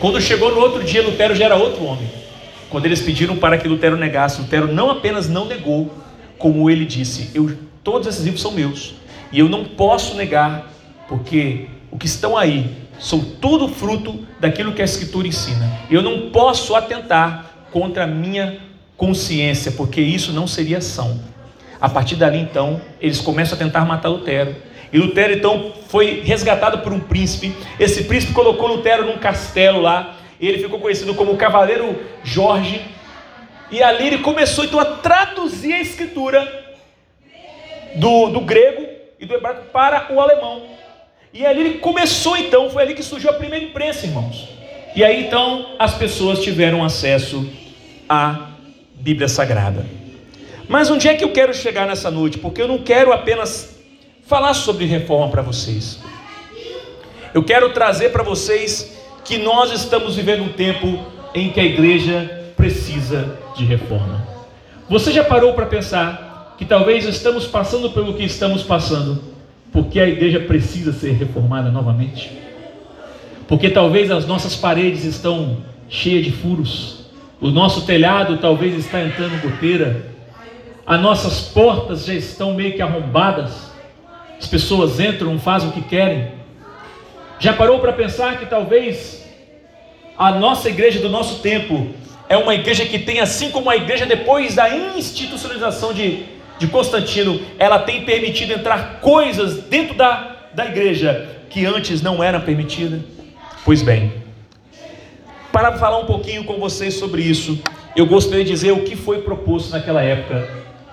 Quando 0.00 0.20
chegou 0.20 0.52
no 0.52 0.60
outro 0.60 0.82
dia, 0.82 1.02
Lutero 1.02 1.34
já 1.34 1.44
era 1.44 1.54
outro 1.54 1.84
homem. 1.84 2.19
Quando 2.70 2.86
eles 2.86 3.02
pediram 3.02 3.36
para 3.36 3.58
que 3.58 3.68
Lutero 3.68 3.96
negasse, 3.96 4.40
Lutero 4.40 4.72
não 4.72 4.90
apenas 4.90 5.28
não 5.28 5.44
negou, 5.44 5.92
como 6.38 6.70
ele 6.70 6.84
disse: 6.84 7.30
eu, 7.34 7.58
todos 7.84 8.06
esses 8.06 8.24
livros 8.24 8.40
são 8.40 8.52
meus 8.52 8.94
e 9.32 9.38
eu 9.38 9.48
não 9.48 9.64
posso 9.64 10.14
negar, 10.14 10.70
porque 11.08 11.66
o 11.90 11.98
que 11.98 12.06
estão 12.06 12.36
aí 12.36 12.76
são 12.98 13.20
tudo 13.20 13.68
fruto 13.68 14.26
daquilo 14.38 14.72
que 14.72 14.82
a 14.82 14.84
Escritura 14.84 15.26
ensina. 15.26 15.70
Eu 15.90 16.02
não 16.02 16.30
posso 16.30 16.74
atentar 16.74 17.50
contra 17.70 18.04
a 18.04 18.06
minha 18.06 18.58
consciência, 18.96 19.72
porque 19.72 20.00
isso 20.00 20.32
não 20.32 20.46
seria 20.46 20.78
ação. 20.78 21.18
A 21.80 21.88
partir 21.88 22.16
dali, 22.16 22.38
então, 22.38 22.80
eles 23.00 23.20
começam 23.20 23.56
a 23.56 23.58
tentar 23.58 23.84
matar 23.86 24.08
Lutero. 24.10 24.54
E 24.92 24.98
Lutero, 24.98 25.32
então, 25.32 25.72
foi 25.88 26.20
resgatado 26.22 26.78
por 26.78 26.92
um 26.92 27.00
príncipe. 27.00 27.54
Esse 27.78 28.04
príncipe 28.04 28.34
colocou 28.34 28.68
Lutero 28.68 29.06
num 29.06 29.16
castelo 29.16 29.80
lá. 29.80 30.16
E 30.40 30.48
ele 30.48 30.62
ficou 30.62 30.80
conhecido 30.80 31.14
como 31.14 31.36
Cavaleiro 31.36 31.98
Jorge. 32.24 32.80
E 33.70 33.82
ali 33.82 34.06
ele 34.06 34.18
começou, 34.18 34.64
então, 34.64 34.80
a 34.80 34.84
traduzir 34.84 35.74
a 35.74 35.80
escritura 35.80 36.60
do, 37.96 38.28
do 38.28 38.40
grego 38.40 38.86
e 39.18 39.26
do 39.26 39.34
hebraico 39.34 39.66
para 39.72 40.12
o 40.12 40.20
alemão. 40.20 40.62
E 41.32 41.46
ali 41.46 41.60
ele 41.60 41.78
começou 41.78 42.36
então, 42.36 42.70
foi 42.70 42.82
ali 42.82 42.94
que 42.94 43.02
surgiu 43.02 43.30
a 43.30 43.34
primeira 43.34 43.64
imprensa, 43.64 44.06
irmãos. 44.06 44.48
E 44.96 45.04
aí 45.04 45.26
então 45.26 45.76
as 45.78 45.94
pessoas 45.94 46.40
tiveram 46.40 46.82
acesso 46.82 47.48
à 48.08 48.48
Bíblia 48.94 49.28
Sagrada. 49.28 49.86
Mas 50.68 50.90
onde 50.90 51.08
é 51.08 51.14
que 51.14 51.22
eu 51.22 51.32
quero 51.32 51.54
chegar 51.54 51.86
nessa 51.86 52.10
noite? 52.10 52.38
Porque 52.38 52.60
eu 52.60 52.66
não 52.66 52.78
quero 52.78 53.12
apenas 53.12 53.78
falar 54.26 54.54
sobre 54.54 54.86
reforma 54.86 55.28
para 55.28 55.42
vocês. 55.42 56.00
Eu 57.32 57.44
quero 57.44 57.72
trazer 57.72 58.10
para 58.10 58.24
vocês 58.24 58.99
que 59.24 59.38
nós 59.38 59.72
estamos 59.72 60.16
vivendo 60.16 60.42
um 60.42 60.52
tempo 60.52 60.98
em 61.34 61.50
que 61.50 61.60
a 61.60 61.64
igreja 61.64 62.52
precisa 62.56 63.38
de 63.56 63.64
reforma. 63.64 64.26
Você 64.88 65.12
já 65.12 65.22
parou 65.24 65.52
para 65.52 65.66
pensar 65.66 66.54
que 66.58 66.64
talvez 66.64 67.04
estamos 67.04 67.46
passando 67.46 67.90
pelo 67.90 68.14
que 68.14 68.24
estamos 68.24 68.62
passando 68.62 69.30
porque 69.72 70.00
a 70.00 70.08
igreja 70.08 70.40
precisa 70.40 70.92
ser 70.92 71.12
reformada 71.12 71.70
novamente. 71.70 72.30
Porque 73.46 73.70
talvez 73.70 74.10
as 74.10 74.26
nossas 74.26 74.56
paredes 74.56 75.04
estão 75.04 75.58
cheias 75.88 76.24
de 76.24 76.32
furos, 76.32 77.06
o 77.40 77.50
nosso 77.50 77.86
telhado 77.86 78.38
talvez 78.38 78.74
está 78.78 79.02
entrando 79.02 79.40
goteira, 79.42 80.06
as 80.86 81.00
nossas 81.00 81.40
portas 81.40 82.04
já 82.04 82.14
estão 82.14 82.54
meio 82.54 82.74
que 82.74 82.82
arrombadas, 82.82 83.70
as 84.38 84.46
pessoas 84.46 85.00
entram, 85.00 85.38
fazem 85.38 85.68
o 85.68 85.72
que 85.72 85.82
querem. 85.82 86.39
Já 87.40 87.52
parou 87.52 87.80
para 87.80 87.92
pensar 87.92 88.38
que 88.38 88.46
talvez 88.46 89.26
a 90.16 90.30
nossa 90.30 90.68
igreja 90.68 91.00
do 91.00 91.08
nosso 91.08 91.40
tempo 91.40 91.88
é 92.28 92.36
uma 92.36 92.54
igreja 92.54 92.86
que 92.86 92.98
tem, 92.98 93.18
assim 93.18 93.50
como 93.50 93.68
a 93.68 93.76
igreja 93.76 94.06
depois 94.06 94.54
da 94.54 94.68
institucionalização 94.70 95.92
de 95.92 96.38
de 96.60 96.66
Constantino, 96.66 97.40
ela 97.58 97.78
tem 97.78 98.04
permitido 98.04 98.52
entrar 98.52 99.00
coisas 99.00 99.62
dentro 99.62 99.94
da, 99.94 100.50
da 100.52 100.66
igreja 100.66 101.40
que 101.48 101.64
antes 101.64 102.02
não 102.02 102.22
eram 102.22 102.42
permitidas? 102.42 103.00
Pois 103.64 103.80
bem, 103.80 104.12
para 105.50 105.78
falar 105.78 105.98
um 105.98 106.04
pouquinho 106.04 106.44
com 106.44 106.58
vocês 106.58 106.94
sobre 106.94 107.22
isso, 107.22 107.58
eu 107.96 108.04
gostaria 108.04 108.44
de 108.44 108.50
dizer 108.50 108.72
o 108.72 108.82
que 108.82 108.94
foi 108.94 109.22
proposto 109.22 109.70
naquela 109.70 110.02
época 110.02 110.46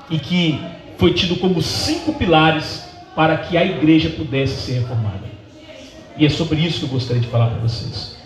e 0.10 0.18
que 0.18 0.58
foi 0.98 1.14
tido 1.14 1.36
como 1.36 1.62
cinco 1.62 2.14
pilares 2.14 2.88
para 3.14 3.38
que 3.38 3.58
a 3.58 3.66
igreja 3.66 4.10
pudesse 4.12 4.62
ser 4.62 4.80
reformada. 4.80 5.37
E 6.17 6.25
é 6.25 6.30
sobre 6.30 6.60
isso 6.60 6.80
que 6.80 6.86
eu 6.86 6.89
gostaria 6.89 7.21
de 7.21 7.27
falar 7.27 7.47
para 7.51 7.60
vocês. 7.60 8.17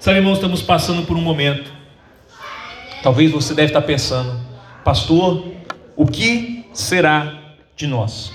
Sabe, 0.00 0.18
irmãos, 0.18 0.34
estamos 0.34 0.62
passando 0.62 1.06
por 1.06 1.16
um 1.16 1.20
momento. 1.20 1.70
Talvez 3.02 3.30
você 3.30 3.52
deve 3.52 3.68
estar 3.68 3.82
pensando, 3.82 4.40
pastor, 4.82 5.52
o 5.94 6.06
que 6.06 6.64
será 6.72 7.34
de 7.76 7.86
nós. 7.86 8.32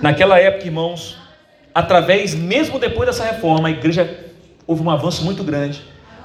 Naquela 0.00 0.38
época, 0.38 0.66
irmãos, 0.66 1.16
através, 1.72 2.34
mesmo 2.34 2.78
depois 2.80 3.06
dessa 3.06 3.24
reforma, 3.24 3.68
a 3.68 3.70
igreja 3.70 4.32
houve 4.66 4.82
um 4.82 4.90
avanço 4.90 5.24
muito 5.24 5.44
grande, 5.44 5.80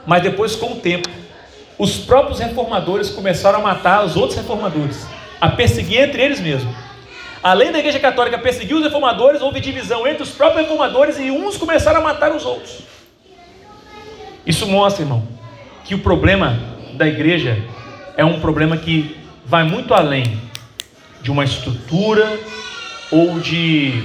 mas 0.06 0.24
depois, 0.24 0.56
com 0.56 0.74
o 0.74 0.76
tempo, 0.78 1.10
os 1.78 1.98
próprios 1.98 2.40
reformadores 2.40 3.12
começaram 3.12 3.60
a 3.60 3.62
matar 3.62 4.04
os 4.04 4.16
outros 4.16 4.36
reformadores, 4.36 5.06
a 5.40 5.50
perseguir 5.50 6.02
entre 6.02 6.24
eles 6.24 6.40
mesmos. 6.40 6.87
Além 7.42 7.72
da 7.72 7.80
Igreja 7.80 8.00
Católica 8.00 8.38
perseguir 8.38 8.76
os 8.76 8.84
reformadores, 8.84 9.42
houve 9.42 9.60
divisão 9.60 10.08
entre 10.08 10.24
os 10.24 10.30
próprios 10.30 10.64
reformadores 10.64 11.20
e 11.20 11.30
uns 11.32 11.58
começaram 11.58 12.02
a 12.02 12.04
matar 12.04 12.36
os 12.36 12.46
outros. 12.46 12.80
Isso 14.46 14.66
mostra, 14.68 15.04
irmão, 15.04 15.28
que 15.84 15.94
o 15.94 16.00
problema 16.00 16.58
da 16.94 17.08
igreja 17.08 17.58
é 18.16 18.26
um 18.26 18.40
problema 18.40 18.78
que 18.78 19.18
vai 19.46 19.64
muito 19.64 19.94
além 19.94 20.42
de 21.22 21.32
uma 21.32 21.44
estrutura 21.44 22.40
ou 23.12 23.40
de 23.40 24.04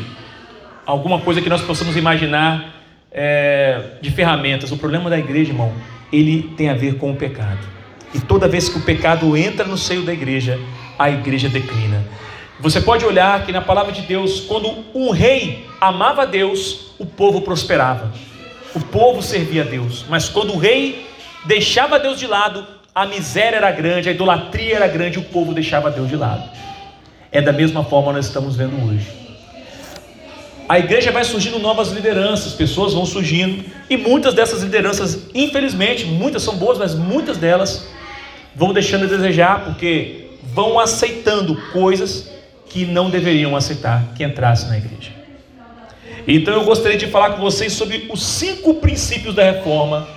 alguma 0.84 1.20
coisa 1.20 1.40
que 1.40 1.48
nós 1.48 1.62
possamos 1.62 1.96
imaginar 1.96 2.74
é, 3.10 3.80
de 4.00 4.10
ferramentas. 4.10 4.70
O 4.72 4.76
problema 4.76 5.08
da 5.08 5.18
igreja, 5.18 5.52
irmão, 5.52 5.72
ele 6.12 6.54
tem 6.56 6.68
a 6.68 6.74
ver 6.74 6.96
com 6.96 7.10
o 7.10 7.16
pecado. 7.16 7.60
E 8.14 8.20
toda 8.20 8.46
vez 8.46 8.68
que 8.68 8.78
o 8.78 8.82
pecado 8.82 9.36
entra 9.36 9.64
no 9.64 9.78
seio 9.78 10.02
da 10.02 10.12
igreja, 10.12 10.58
a 10.98 11.10
igreja 11.10 11.48
declina. 11.48 12.04
Você 12.62 12.80
pode 12.80 13.04
olhar 13.04 13.44
que 13.44 13.50
na 13.50 13.60
palavra 13.60 13.90
de 13.90 14.02
Deus, 14.02 14.38
quando 14.38 14.84
um 14.94 15.10
rei 15.10 15.66
amava 15.80 16.24
Deus, 16.24 16.92
o 16.96 17.04
povo 17.04 17.40
prosperava. 17.40 18.12
O 18.72 18.78
povo 18.78 19.20
servia 19.20 19.62
a 19.62 19.64
Deus. 19.64 20.04
Mas 20.08 20.28
quando 20.28 20.54
o 20.54 20.58
rei 20.58 21.04
deixava 21.44 21.98
Deus 21.98 22.20
de 22.20 22.28
lado, 22.28 22.64
a 22.94 23.04
miséria 23.04 23.56
era 23.56 23.72
grande, 23.72 24.08
a 24.08 24.12
idolatria 24.12 24.76
era 24.76 24.86
grande, 24.86 25.18
o 25.18 25.24
povo 25.24 25.52
deixava 25.52 25.90
Deus 25.90 26.08
de 26.08 26.14
lado. 26.14 26.48
É 27.32 27.42
da 27.42 27.52
mesma 27.52 27.82
forma 27.82 28.10
que 28.10 28.16
nós 28.18 28.26
estamos 28.26 28.54
vendo 28.54 28.76
hoje. 28.86 29.08
A 30.68 30.78
igreja 30.78 31.10
vai 31.10 31.24
surgindo 31.24 31.58
novas 31.58 31.90
lideranças, 31.90 32.52
pessoas 32.52 32.94
vão 32.94 33.04
surgindo, 33.04 33.64
e 33.90 33.96
muitas 33.96 34.34
dessas 34.34 34.62
lideranças, 34.62 35.26
infelizmente, 35.34 36.04
muitas 36.04 36.44
são 36.44 36.54
boas, 36.54 36.78
mas 36.78 36.94
muitas 36.94 37.38
delas 37.38 37.88
vão 38.54 38.72
deixando 38.72 39.06
a 39.06 39.08
desejar, 39.08 39.64
porque 39.64 40.28
vão 40.54 40.78
aceitando 40.78 41.60
coisas 41.72 42.31
que 42.72 42.86
não 42.86 43.10
deveriam 43.10 43.54
aceitar 43.54 44.12
que 44.14 44.24
entrasse 44.24 44.66
na 44.66 44.78
igreja. 44.78 45.10
Então 46.26 46.54
eu 46.54 46.64
gostaria 46.64 46.96
de 46.96 47.06
falar 47.06 47.32
com 47.32 47.42
vocês 47.42 47.72
sobre 47.74 48.08
os 48.10 48.22
cinco 48.24 48.74
princípios 48.74 49.34
da 49.34 49.44
reforma 49.44 50.08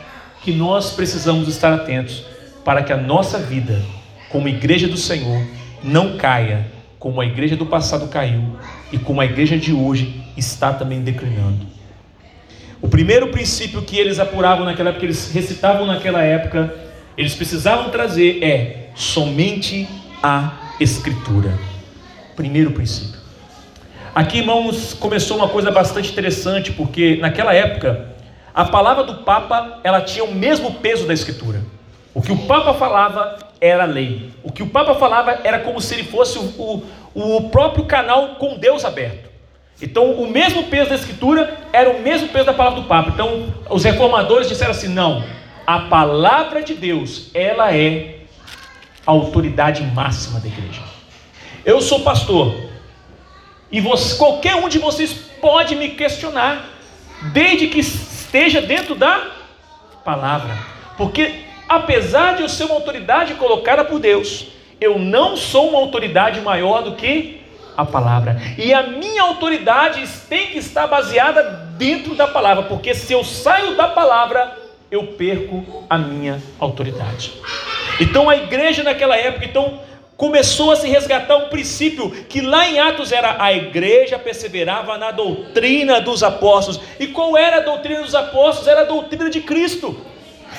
que 0.42 0.54
nós 0.54 0.92
precisamos 0.92 1.50
estar 1.50 1.74
atentos 1.74 2.24
para 2.64 2.82
que 2.82 2.94
a 2.94 2.98
nossa 2.98 3.40
vida, 3.40 3.82
como 4.30 4.48
igreja 4.48 4.88
do 4.88 4.96
Senhor, 4.96 5.46
não 5.84 6.16
caia 6.18 6.66
como 6.98 7.20
a 7.20 7.26
igreja 7.26 7.56
do 7.56 7.66
passado 7.66 8.08
caiu 8.08 8.58
e 8.92 8.98
como 8.98 9.20
a 9.20 9.26
igreja 9.26 9.58
de 9.58 9.74
hoje 9.74 10.24
está 10.38 10.72
também 10.72 11.02
declinando. 11.02 11.66
O 12.82 12.88
primeiro 12.88 13.28
princípio 13.28 13.82
que 13.82 13.98
eles 13.98 14.18
apuravam 14.18 14.66
naquela 14.66 14.90
época, 14.90 15.00
que 15.02 15.06
eles 15.08 15.32
recitavam 15.32 15.86
naquela 15.86 16.22
época, 16.22 16.74
eles 17.18 17.36
precisavam 17.36 17.90
trazer 17.90 18.44
é 18.44 18.90
somente 18.96 19.88
a 20.24 20.62
Escritura. 20.80 21.75
Primeiro 22.36 22.72
princípio. 22.72 23.20
Aqui, 24.14 24.40
irmãos, 24.40 24.94
começou 24.94 25.38
uma 25.38 25.50
coisa 25.50 25.72
bastante 25.72 26.12
interessante, 26.12 26.72
porque 26.72 27.18
naquela 27.18 27.54
época 27.54 28.16
a 28.54 28.64
palavra 28.64 29.04
do 29.04 29.16
Papa 29.16 29.80
ela 29.84 30.00
tinha 30.00 30.24
o 30.24 30.34
mesmo 30.34 30.76
peso 30.76 31.06
da 31.06 31.14
Escritura. 31.14 31.62
O 32.14 32.22
que 32.22 32.32
o 32.32 32.38
Papa 32.48 32.74
falava 32.74 33.38
era 33.60 33.84
lei. 33.84 34.32
O 34.42 34.52
que 34.52 34.64
o 34.64 34.70
Papa 34.70 34.96
falava 34.96 35.42
era 35.44 35.60
como 35.60 35.82
se 35.82 35.94
ele 35.94 36.04
fosse 36.04 36.38
o, 36.40 36.84
o, 37.14 37.38
o 37.38 37.50
próprio 37.50 37.84
canal 37.84 38.36
com 38.36 38.58
Deus 38.58 38.86
aberto. 38.86 39.30
Então, 39.82 40.14
o 40.14 40.32
mesmo 40.32 40.64
peso 40.64 40.90
da 40.90 40.96
Escritura 40.96 41.54
era 41.74 41.90
o 41.90 42.02
mesmo 42.02 42.30
peso 42.30 42.46
da 42.46 42.54
palavra 42.54 42.80
do 42.82 42.88
Papa. 42.88 43.10
Então, 43.14 43.54
os 43.70 43.84
reformadores 43.84 44.48
disseram 44.48 44.72
assim: 44.72 44.88
não, 44.88 45.22
a 45.68 45.80
palavra 45.80 46.64
de 46.64 46.74
Deus, 46.74 47.30
ela 47.34 47.76
é 47.76 48.20
a 49.06 49.12
autoridade 49.12 49.84
máxima 49.84 50.40
da 50.40 50.48
igreja. 50.48 50.95
Eu 51.66 51.82
sou 51.82 52.02
pastor, 52.02 52.56
e 53.72 53.82
você, 53.82 54.16
qualquer 54.18 54.56
um 54.56 54.70
de 54.70 54.78
vocês 54.78 55.12
pode 55.42 55.76
me 55.76 55.90
questionar, 55.90 56.70
desde 57.34 57.68
que 57.68 57.80
esteja 57.80 58.62
dentro 58.62 58.94
da 58.94 59.32
palavra. 60.04 60.56
Porque 60.96 61.44
apesar 61.68 62.36
de 62.36 62.44
eu 62.44 62.50
ser 62.50 62.66
uma 62.66 62.76
autoridade 62.76 63.34
colocada 63.34 63.84
por 63.84 64.00
Deus, 64.00 64.48
eu 64.80 65.00
não 65.00 65.36
sou 65.36 65.70
uma 65.70 65.80
autoridade 65.80 66.40
maior 66.42 66.84
do 66.84 66.96
que 66.96 67.42
a 67.76 67.84
palavra. 67.84 68.40
E 68.58 68.72
a 68.72 68.84
minha 68.84 69.24
autoridade 69.24 70.08
tem 70.30 70.48
que 70.48 70.60
estar 70.60 70.86
baseada 70.86 71.42
dentro 71.78 72.14
da 72.14 72.28
palavra, 72.28 72.64
porque 72.64 72.94
se 72.94 73.12
eu 73.12 73.24
saio 73.24 73.76
da 73.76 73.88
palavra, 73.88 74.56
eu 74.92 75.08
perco 75.08 75.86
a 75.90 75.98
minha 75.98 76.42
autoridade. 76.60 77.34
Então 78.00 78.30
a 78.30 78.38
igreja 78.38 78.84
naquela 78.84 79.18
época, 79.18 79.46
então 79.46 79.80
começou 80.18 80.72
a 80.72 80.76
se 80.76 80.88
resgatar 80.88 81.36
um 81.38 81.50
princípio 81.50 82.10
que 82.30 82.42
lá 82.42 82.68
em 82.68 82.80
Atos 82.80 83.12
era 83.12 83.36
a 83.42 83.54
igreja 83.54 84.18
perseverava 84.18 84.98
na 84.98 85.12
doutrina 85.12 86.00
dos 86.00 86.24
apóstolos. 86.24 86.80
E 87.00 87.08
qual 87.08 87.38
era 87.38 87.58
a 87.58 87.62
doutrina 87.62 88.02
dos 88.02 88.16
apóstolos? 88.16 88.68
Era 88.68 88.82
a 88.82 88.86
doutrina 88.86 89.30
de 89.30 89.42
Cristo. 89.42 90.00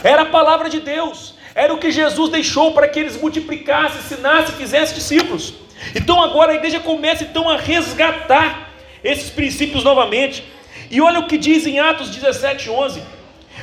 Era 0.05 0.23
a 0.23 0.27
palavra 0.27 0.69
de 0.69 0.81
Deus. 0.81 1.35
Era 1.55 1.73
o 1.73 1.79
que 1.79 1.91
Jesus 1.91 2.31
deixou 2.31 2.73
para 2.73 2.87
que 2.87 2.99
eles 3.01 3.19
multiplicassem, 3.19 3.99
ensinassem, 3.99 4.55
fizessem 4.57 4.95
discípulos. 4.95 5.55
Então 5.95 6.23
agora 6.23 6.53
a 6.53 6.55
igreja 6.57 6.81
começa 6.81 7.25
então 7.25 7.49
a 7.49 7.57
resgatar 7.57 8.71
esses 9.03 9.31
princípios 9.31 9.83
novamente. 9.83 10.45
E 10.91 11.01
olha 11.01 11.21
o 11.21 11.27
que 11.27 11.39
diz 11.39 11.67
em 11.67 11.79
Atos 11.79 12.11
17, 12.11 12.69
11. 12.69 13.03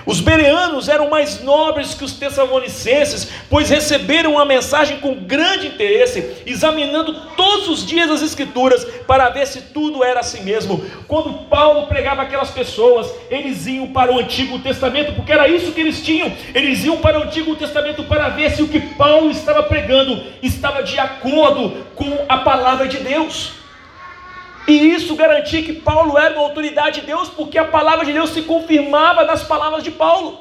Os 0.06 0.20
bereanos 0.20 0.90
eram 0.90 1.10
mais 1.10 1.42
nobres 1.42 1.94
que 1.94 2.04
os 2.04 2.14
tessalonicenses, 2.14 3.30
pois 3.50 3.70
receberam 3.70 4.38
a 4.38 4.46
mensagem 4.46 5.00
com 5.00 5.16
grande 5.16 5.68
interesse, 5.68 6.44
examinando 6.46 7.14
todos 7.38 7.70
os 7.70 7.86
dias 7.86 8.12
as 8.12 8.22
escrituras 8.22 8.84
para 9.08 9.30
ver 9.30 9.48
se 9.48 9.62
tudo 9.62 10.04
era 10.04 10.20
assim 10.20 10.44
mesmo. 10.44 10.84
Quando 11.08 11.48
Paulo 11.48 11.88
pregava 11.88 12.22
aquelas 12.22 12.52
pessoas, 12.52 13.10
eles 13.30 13.66
iam 13.66 13.88
para 13.88 14.14
o 14.14 14.20
Antigo 14.20 14.60
Testamento, 14.60 15.14
porque 15.14 15.32
era 15.32 15.48
isso 15.48 15.72
que 15.72 15.82
eles 15.82 16.04
tinham. 16.04 16.32
Eles 16.54 16.84
iam 16.84 16.98
para 16.98 17.20
o 17.20 17.24
Antigo 17.24 17.56
Testamento 17.56 18.04
para 18.04 18.30
ver 18.30 18.52
se 18.52 18.62
o 18.62 18.68
que 18.68 18.80
Paulo 18.80 19.32
estava 19.32 19.64
pregando 19.64 20.22
estava 20.42 20.84
de 20.84 21.00
acordo 21.00 21.86
com 21.96 22.26
a 22.28 22.38
palavra 22.38 22.88
de 22.88 22.98
Deus. 22.98 23.63
E 24.68 24.94
isso 24.94 25.16
garantia 25.16 25.62
que 25.62 25.74
Paulo 25.74 26.18
era 26.18 26.36
uma 26.36 26.44
autoridade 26.44 27.02
de 27.02 27.08
Deus, 27.08 27.28
porque 27.30 27.58
a 27.58 27.66
palavra 27.66 28.06
de 28.06 28.14
Deus 28.14 28.30
se 28.30 28.44
confirmava 28.44 29.26
nas 29.26 29.44
palavras 29.44 29.84
de 29.84 29.92
Paulo. 29.92 30.40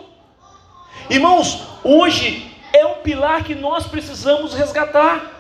Irmãos, 1.11 1.63
hoje 1.83 2.51
é 2.73 2.87
um 2.87 2.95
pilar 2.95 3.43
que 3.43 3.55
nós 3.55 3.87
precisamos 3.87 4.55
resgatar. 4.55 5.31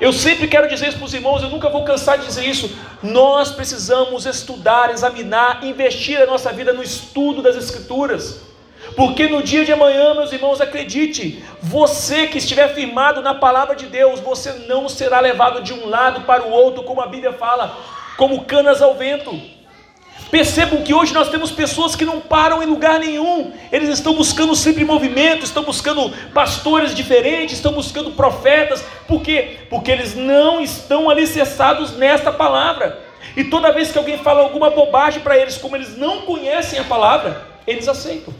Eu 0.00 0.14
sempre 0.14 0.48
quero 0.48 0.66
dizer 0.66 0.88
isso 0.88 0.96
para 0.96 1.04
os 1.04 1.12
irmãos, 1.12 1.42
eu 1.42 1.50
nunca 1.50 1.68
vou 1.68 1.84
cansar 1.84 2.18
de 2.18 2.24
dizer 2.24 2.46
isso. 2.46 2.74
Nós 3.02 3.52
precisamos 3.52 4.24
estudar, 4.24 4.90
examinar, 4.90 5.62
investir 5.62 6.18
a 6.20 6.26
nossa 6.26 6.50
vida 6.52 6.72
no 6.72 6.82
estudo 6.82 7.42
das 7.42 7.54
Escrituras. 7.54 8.49
Porque 8.96 9.28
no 9.28 9.42
dia 9.42 9.64
de 9.64 9.72
amanhã, 9.72 10.14
meus 10.14 10.32
irmãos, 10.32 10.60
acredite, 10.60 11.42
você 11.62 12.26
que 12.26 12.38
estiver 12.38 12.74
firmado 12.74 13.22
na 13.22 13.34
palavra 13.34 13.76
de 13.76 13.86
Deus, 13.86 14.20
você 14.20 14.52
não 14.66 14.88
será 14.88 15.20
levado 15.20 15.62
de 15.62 15.72
um 15.72 15.88
lado 15.88 16.22
para 16.22 16.42
o 16.42 16.50
outro, 16.50 16.82
como 16.82 17.00
a 17.00 17.06
Bíblia 17.06 17.32
fala, 17.32 17.76
como 18.16 18.44
canas 18.44 18.82
ao 18.82 18.94
vento. 18.94 19.40
Percebam 20.30 20.82
que 20.82 20.94
hoje 20.94 21.12
nós 21.12 21.28
temos 21.28 21.50
pessoas 21.50 21.96
que 21.96 22.04
não 22.04 22.20
param 22.20 22.62
em 22.62 22.66
lugar 22.66 23.00
nenhum, 23.00 23.52
eles 23.72 23.88
estão 23.88 24.14
buscando 24.14 24.54
sempre 24.54 24.84
movimento, 24.84 25.44
estão 25.44 25.64
buscando 25.64 26.08
pastores 26.32 26.94
diferentes, 26.94 27.56
estão 27.56 27.72
buscando 27.72 28.12
profetas, 28.12 28.84
por 29.08 29.22
quê? 29.22 29.58
Porque 29.68 29.90
eles 29.90 30.14
não 30.14 30.60
estão 30.60 31.10
alicerçados 31.10 31.96
nesta 31.96 32.30
palavra. 32.30 33.00
E 33.36 33.44
toda 33.44 33.72
vez 33.72 33.90
que 33.90 33.98
alguém 33.98 34.18
fala 34.18 34.42
alguma 34.42 34.70
bobagem 34.70 35.20
para 35.20 35.36
eles, 35.36 35.56
como 35.56 35.76
eles 35.76 35.96
não 35.96 36.22
conhecem 36.22 36.78
a 36.78 36.84
palavra, 36.84 37.42
eles 37.66 37.88
aceitam. 37.88 38.32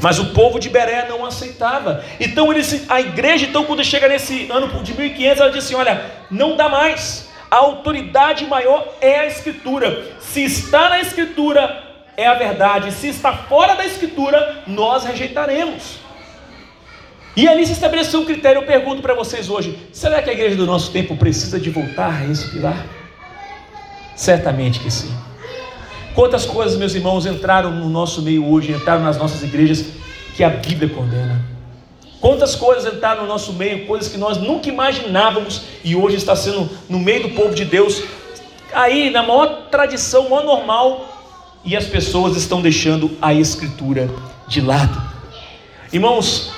Mas 0.00 0.18
o 0.18 0.26
povo 0.26 0.58
de 0.58 0.68
Beré 0.68 1.06
não 1.08 1.24
aceitava. 1.24 2.04
Então 2.20 2.52
eles, 2.52 2.84
a 2.88 3.00
igreja, 3.00 3.46
então, 3.46 3.64
quando 3.64 3.84
chega 3.84 4.08
nesse 4.08 4.50
ano 4.50 4.82
de 4.82 4.94
1500, 4.94 5.40
ela 5.40 5.50
diz 5.50 5.64
assim: 5.64 5.74
olha, 5.74 6.04
não 6.30 6.56
dá 6.56 6.68
mais. 6.68 7.28
A 7.50 7.56
autoridade 7.56 8.44
maior 8.46 8.96
é 9.00 9.20
a 9.20 9.26
escritura. 9.26 10.04
Se 10.20 10.44
está 10.44 10.88
na 10.88 11.00
escritura, 11.00 11.82
é 12.16 12.26
a 12.26 12.34
verdade. 12.34 12.92
Se 12.92 13.08
está 13.08 13.32
fora 13.32 13.74
da 13.74 13.86
escritura, 13.86 14.62
nós 14.66 15.04
rejeitaremos. 15.04 15.98
E 17.36 17.46
ali 17.46 17.66
se 17.66 17.72
estabeleceu 17.72 18.20
um 18.20 18.24
critério. 18.24 18.62
Eu 18.62 18.66
pergunto 18.66 19.02
para 19.02 19.14
vocês 19.14 19.48
hoje: 19.48 19.78
será 19.92 20.22
que 20.22 20.30
a 20.30 20.32
igreja 20.32 20.56
do 20.56 20.66
nosso 20.66 20.90
tempo 20.90 21.16
precisa 21.16 21.60
de 21.60 21.70
voltar 21.70 22.22
a 22.22 22.26
esse 22.26 22.50
pilar? 22.50 22.84
Certamente 24.16 24.80
que 24.80 24.90
sim. 24.90 25.14
Quantas 26.16 26.46
coisas, 26.46 26.78
meus 26.78 26.94
irmãos, 26.94 27.26
entraram 27.26 27.70
no 27.70 27.90
nosso 27.90 28.22
meio 28.22 28.50
hoje, 28.50 28.72
entraram 28.72 29.02
nas 29.02 29.18
nossas 29.18 29.42
igrejas, 29.42 29.84
que 30.34 30.42
a 30.42 30.48
Bíblia 30.48 30.88
condena. 30.88 31.44
Quantas 32.22 32.54
coisas 32.54 32.90
entraram 32.90 33.24
no 33.24 33.28
nosso 33.28 33.52
meio, 33.52 33.86
coisas 33.86 34.08
que 34.10 34.16
nós 34.16 34.38
nunca 34.38 34.66
imaginávamos 34.66 35.60
e 35.84 35.94
hoje 35.94 36.16
está 36.16 36.34
sendo 36.34 36.70
no 36.88 36.98
meio 36.98 37.24
do 37.24 37.28
povo 37.34 37.54
de 37.54 37.66
Deus, 37.66 38.02
aí 38.72 39.10
na 39.10 39.22
maior 39.22 39.68
tradição, 39.70 40.30
maior 40.30 40.46
normal, 40.46 41.06
e 41.62 41.76
as 41.76 41.84
pessoas 41.84 42.34
estão 42.34 42.62
deixando 42.62 43.10
a 43.20 43.34
Escritura 43.34 44.08
de 44.48 44.62
lado. 44.62 44.98
Irmãos, 45.92 46.50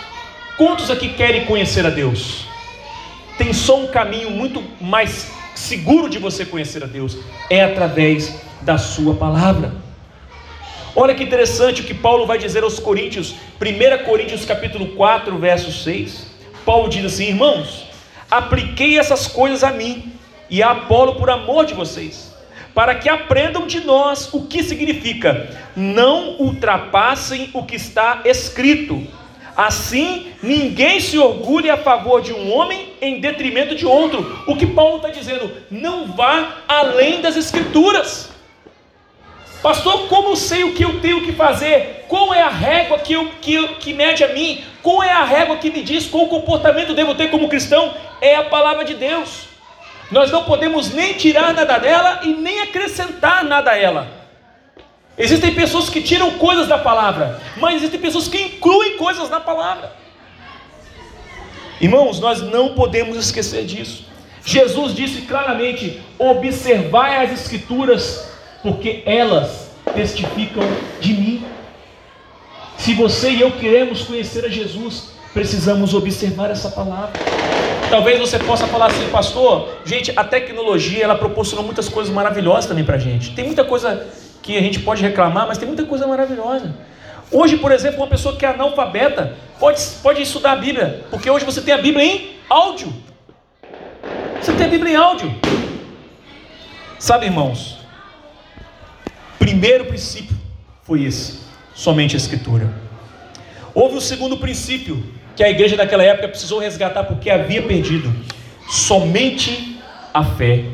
quantos 0.57 0.88
aqui 0.88 1.09
querem 1.09 1.47
conhecer 1.47 1.85
a 1.85 1.90
Deus? 1.90 2.44
Tem 3.37 3.53
só 3.53 3.81
um 3.81 3.88
caminho 3.88 4.31
muito 4.31 4.62
mais 4.81 5.33
seguro 5.59 6.09
de 6.09 6.18
você 6.18 6.47
conhecer 6.47 6.83
a 6.85 6.87
Deus: 6.87 7.18
é 7.51 7.62
através 7.62 8.40
da 8.62 8.79
Sua 8.79 9.14
palavra. 9.14 9.73
Olha 10.94 11.14
que 11.14 11.23
interessante 11.23 11.83
o 11.83 11.85
que 11.85 11.94
Paulo 11.94 12.27
vai 12.27 12.38
dizer 12.38 12.62
aos 12.62 12.79
Coríntios, 12.79 13.35
1 13.61 14.05
Coríntios 14.05 14.44
capítulo 14.44 14.88
4, 14.94 15.37
verso 15.38 15.73
6. 15.73 16.27
Paulo 16.64 16.88
diz 16.88 17.05
assim: 17.05 17.29
Irmãos, 17.29 17.87
apliquei 18.31 18.99
essas 18.99 19.27
coisas 19.27 19.64
a 19.64 19.73
mim 19.73 20.12
e 20.49 20.62
a 20.62 20.71
Apolo 20.71 21.16
por 21.16 21.29
amor 21.29 21.66
de 21.66 21.75
vocês, 21.75 22.35
para 22.75 22.94
que 22.94 23.09
aprendam 23.09 23.66
de 23.66 23.81
nós 23.81 24.33
o 24.33 24.47
que 24.47 24.62
significa 24.62 25.51
não 25.77 26.37
ultrapassem 26.38 27.51
o 27.53 27.64
que 27.64 27.77
está 27.77 28.23
escrito. 28.25 29.07
Assim, 29.59 30.33
ninguém 30.40 31.01
se 31.01 31.18
orgulhe 31.18 31.68
a 31.68 31.77
favor 31.77 32.23
de 32.23 32.33
um 32.33 32.55
homem 32.55 32.92
em 33.03 33.21
detrimento 33.21 33.75
de 33.75 33.85
outro. 33.85 34.44
O 34.47 34.55
que 34.55 34.68
Paulo 34.68 34.99
está 34.99 35.09
dizendo? 35.09 35.51
Não 35.68 36.07
vá 36.07 36.59
além 36.68 37.21
das 37.21 37.37
Escrituras. 37.37 38.31
Pastor, 39.61 40.07
como 40.07 40.37
sei 40.37 40.62
o 40.62 40.75
que 40.75 40.85
eu 40.85 41.01
tenho 41.01 41.25
que 41.25 41.33
fazer? 41.33 42.05
Qual 42.07 42.33
é 42.33 42.40
a 42.40 42.49
régua 42.49 43.01
que, 43.01 43.14
eu, 43.14 43.31
que, 43.40 43.66
que 43.81 43.92
mede 43.92 44.23
a 44.23 44.29
mim? 44.29 44.62
Qual 44.81 45.03
é 45.03 45.11
a 45.11 45.25
régua 45.25 45.57
que 45.57 45.73
me 45.73 45.83
diz 45.83 46.07
qual 46.07 46.29
comportamento 46.29 46.94
devo 46.94 47.16
ter 47.16 47.29
como 47.29 47.49
cristão? 47.49 47.92
É 48.21 48.37
a 48.37 48.44
palavra 48.44 48.85
de 48.85 48.94
Deus. 48.94 49.49
Nós 50.09 50.31
não 50.31 50.44
podemos 50.44 50.94
nem 50.94 51.14
tirar 51.14 51.53
nada 51.53 51.79
dela 51.79 52.21
e 52.23 52.29
nem 52.29 52.61
acrescentar 52.61 53.42
nada 53.42 53.73
a 53.73 53.77
ela. 53.77 54.17
Existem 55.18 55.52
pessoas 55.52 55.90
que 55.90 56.00
tiram 56.00 56.33
coisas 56.38 56.68
da 56.68 56.78
palavra, 56.78 57.40
mas 57.57 57.76
existem 57.76 57.98
pessoas 57.98 58.28
que 58.28 58.40
incluem 58.40 58.96
coisas 58.96 59.28
na 59.28 59.40
palavra. 59.40 59.92
Irmãos, 61.81 62.20
nós 62.20 62.40
não 62.40 62.74
podemos 62.74 63.16
esquecer 63.16 63.64
disso. 63.64 64.04
Jesus 64.44 64.94
disse 64.94 65.22
claramente: 65.22 66.00
observai 66.18 67.24
as 67.24 67.33
Escrituras, 67.33 68.31
porque 68.62 69.02
elas 69.04 69.70
testificam 69.94 70.62
de 71.00 71.12
mim. 71.14 71.44
Se 72.76 72.94
você 72.94 73.31
e 73.31 73.40
eu 73.40 73.50
queremos 73.50 74.02
conhecer 74.02 74.44
a 74.44 74.48
Jesus, 74.48 75.11
precisamos 75.35 75.94
observar 75.94 76.50
essa 76.50 76.70
palavra. 76.70 77.12
Talvez 77.90 78.20
você 78.20 78.38
possa 78.38 78.66
falar 78.66 78.87
assim, 78.87 79.09
pastor, 79.09 79.68
gente, 79.85 80.12
a 80.14 80.22
tecnologia 80.22 81.02
ela 81.02 81.16
proporcionou 81.16 81.64
muitas 81.64 81.88
coisas 81.88 82.12
maravilhosas 82.12 82.66
também 82.66 82.85
para 82.85 82.96
a 82.96 82.98
gente. 82.98 83.35
Tem 83.35 83.44
muita 83.46 83.64
coisa 83.64 84.07
que 84.42 84.57
a 84.57 84.61
gente 84.61 84.81
pode 84.81 85.03
reclamar, 85.03 85.46
mas 85.46 85.59
tem 85.59 85.66
muita 85.66 85.85
coisa 85.85 86.07
maravilhosa. 86.07 86.74
Hoje, 87.31 87.59
por 87.59 87.72
exemplo, 87.72 87.98
uma 88.01 88.07
pessoa 88.07 88.37
que 88.37 88.46
é 88.46 88.48
analfabeta 88.48 89.37
pode, 89.61 89.81
pode 90.03 90.22
estudar 90.22 90.53
a 90.53 90.57
Bíblia, 90.57 91.05
porque 91.11 91.31
hoje 91.31 91.44
você 91.44 91.61
tem 91.61 91.74
a 91.74 91.79
Bíblia 91.79 92.05
em 92.05 92.31
áudio. 92.48 92.92
Você 94.40 94.53
tem 94.53 94.66
a 94.66 94.70
Bíblia 94.70 94.92
em 94.92 94.96
áudio. 94.96 95.35
Sabe, 96.98 97.27
irmãos, 97.27 97.79
primeiro 99.38 99.85
princípio 99.85 100.37
foi 100.83 101.05
esse: 101.05 101.40
somente 101.74 102.16
a 102.16 102.18
Escritura. 102.18 102.72
Houve 103.74 103.96
o 103.96 104.01
segundo 104.01 104.38
princípio, 104.38 105.05
que 105.37 105.44
a 105.44 105.51
igreja 105.51 105.77
daquela 105.77 106.03
época 106.03 106.29
precisou 106.29 106.59
resgatar 106.59 107.05
porque 107.05 107.31
havia 107.31 107.62
perdido 107.62 108.12
somente 108.68 109.79
a 110.12 110.24
fé. 110.24 110.64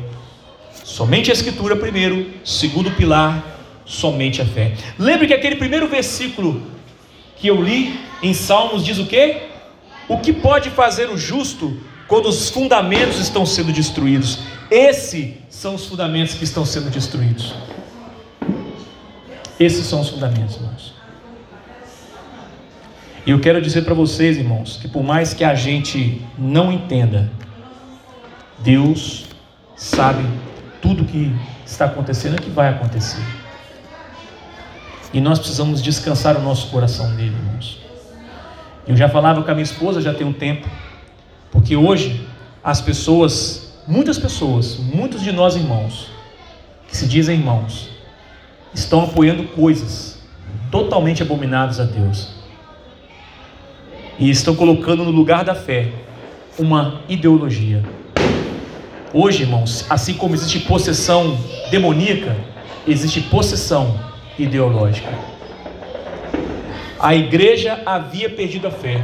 Somente 0.83 1.29
a 1.29 1.33
escritura 1.33 1.75
primeiro, 1.75 2.31
segundo 2.43 2.89
pilar, 2.91 3.43
somente 3.85 4.41
a 4.41 4.45
fé. 4.45 4.73
Lembre 4.97 5.27
que 5.27 5.33
aquele 5.33 5.55
primeiro 5.55 5.87
versículo 5.87 6.61
que 7.37 7.47
eu 7.47 7.61
li 7.61 7.99
em 8.21 8.33
Salmos 8.33 8.83
diz 8.83 8.97
o 8.97 9.05
quê? 9.05 9.43
O 10.07 10.17
que 10.17 10.33
pode 10.33 10.69
fazer 10.69 11.09
o 11.09 11.17
justo 11.17 11.77
quando 12.07 12.27
os 12.27 12.49
fundamentos 12.49 13.19
estão 13.19 13.45
sendo 13.45 13.71
destruídos? 13.71 14.39
Esses 14.69 15.35
são 15.49 15.75
os 15.75 15.85
fundamentos 15.85 16.33
que 16.35 16.43
estão 16.43 16.65
sendo 16.65 16.89
destruídos. 16.89 17.53
Esses 19.59 19.85
são 19.85 20.01
os 20.01 20.09
fundamentos, 20.09 20.55
irmãos. 20.55 20.93
E 23.25 23.31
eu 23.31 23.39
quero 23.39 23.61
dizer 23.61 23.83
para 23.83 23.93
vocês, 23.93 24.37
irmãos, 24.37 24.77
que 24.79 24.87
por 24.87 25.03
mais 25.03 25.33
que 25.33 25.43
a 25.43 25.55
gente 25.55 26.21
não 26.37 26.71
entenda, 26.71 27.31
Deus 28.59 29.25
sabe 29.75 30.23
tudo 30.81 31.05
que 31.05 31.33
está 31.65 31.85
acontecendo 31.85 32.35
e 32.35 32.41
que 32.41 32.49
vai 32.49 32.69
acontecer. 32.69 33.21
E 35.15 35.21
nós 35.21 35.39
precisamos 35.39 35.81
descansar 35.81 36.35
o 36.35 36.41
nosso 36.41 36.67
coração 36.67 37.09
nele, 37.11 37.33
irmãos. 37.33 37.79
Eu 38.85 38.97
já 38.97 39.07
falava 39.07 39.41
com 39.41 39.49
a 39.49 39.53
minha 39.53 39.63
esposa 39.63 40.01
já 40.01 40.13
tem 40.13 40.27
um 40.27 40.33
tempo, 40.33 40.67
porque 41.49 41.73
hoje 41.73 42.27
as 42.61 42.81
pessoas, 42.81 43.79
muitas 43.87 44.19
pessoas, 44.19 44.75
muitos 44.75 45.21
de 45.21 45.31
nós 45.31 45.55
irmãos, 45.55 46.07
que 46.89 46.97
se 46.97 47.07
dizem 47.07 47.37
irmãos, 47.37 47.89
estão 48.73 49.05
apoiando 49.05 49.45
coisas 49.45 50.19
totalmente 50.69 51.23
abomináveis 51.23 51.79
a 51.79 51.85
Deus 51.85 52.31
e 54.19 54.29
estão 54.29 54.53
colocando 54.53 55.05
no 55.05 55.11
lugar 55.11 55.45
da 55.45 55.55
fé 55.55 55.93
uma 56.59 56.99
ideologia. 57.07 57.81
Hoje, 59.13 59.43
irmãos, 59.43 59.85
assim 59.89 60.15
como 60.15 60.35
existe 60.35 60.59
possessão 60.59 61.37
demoníaca, 61.71 62.35
existe 62.85 63.21
possessão 63.21 64.13
ideológica. 64.37 65.09
A 66.99 67.13
igreja 67.13 67.81
havia 67.85 68.29
perdido 68.29 68.67
a 68.67 68.71
fé. 68.71 69.03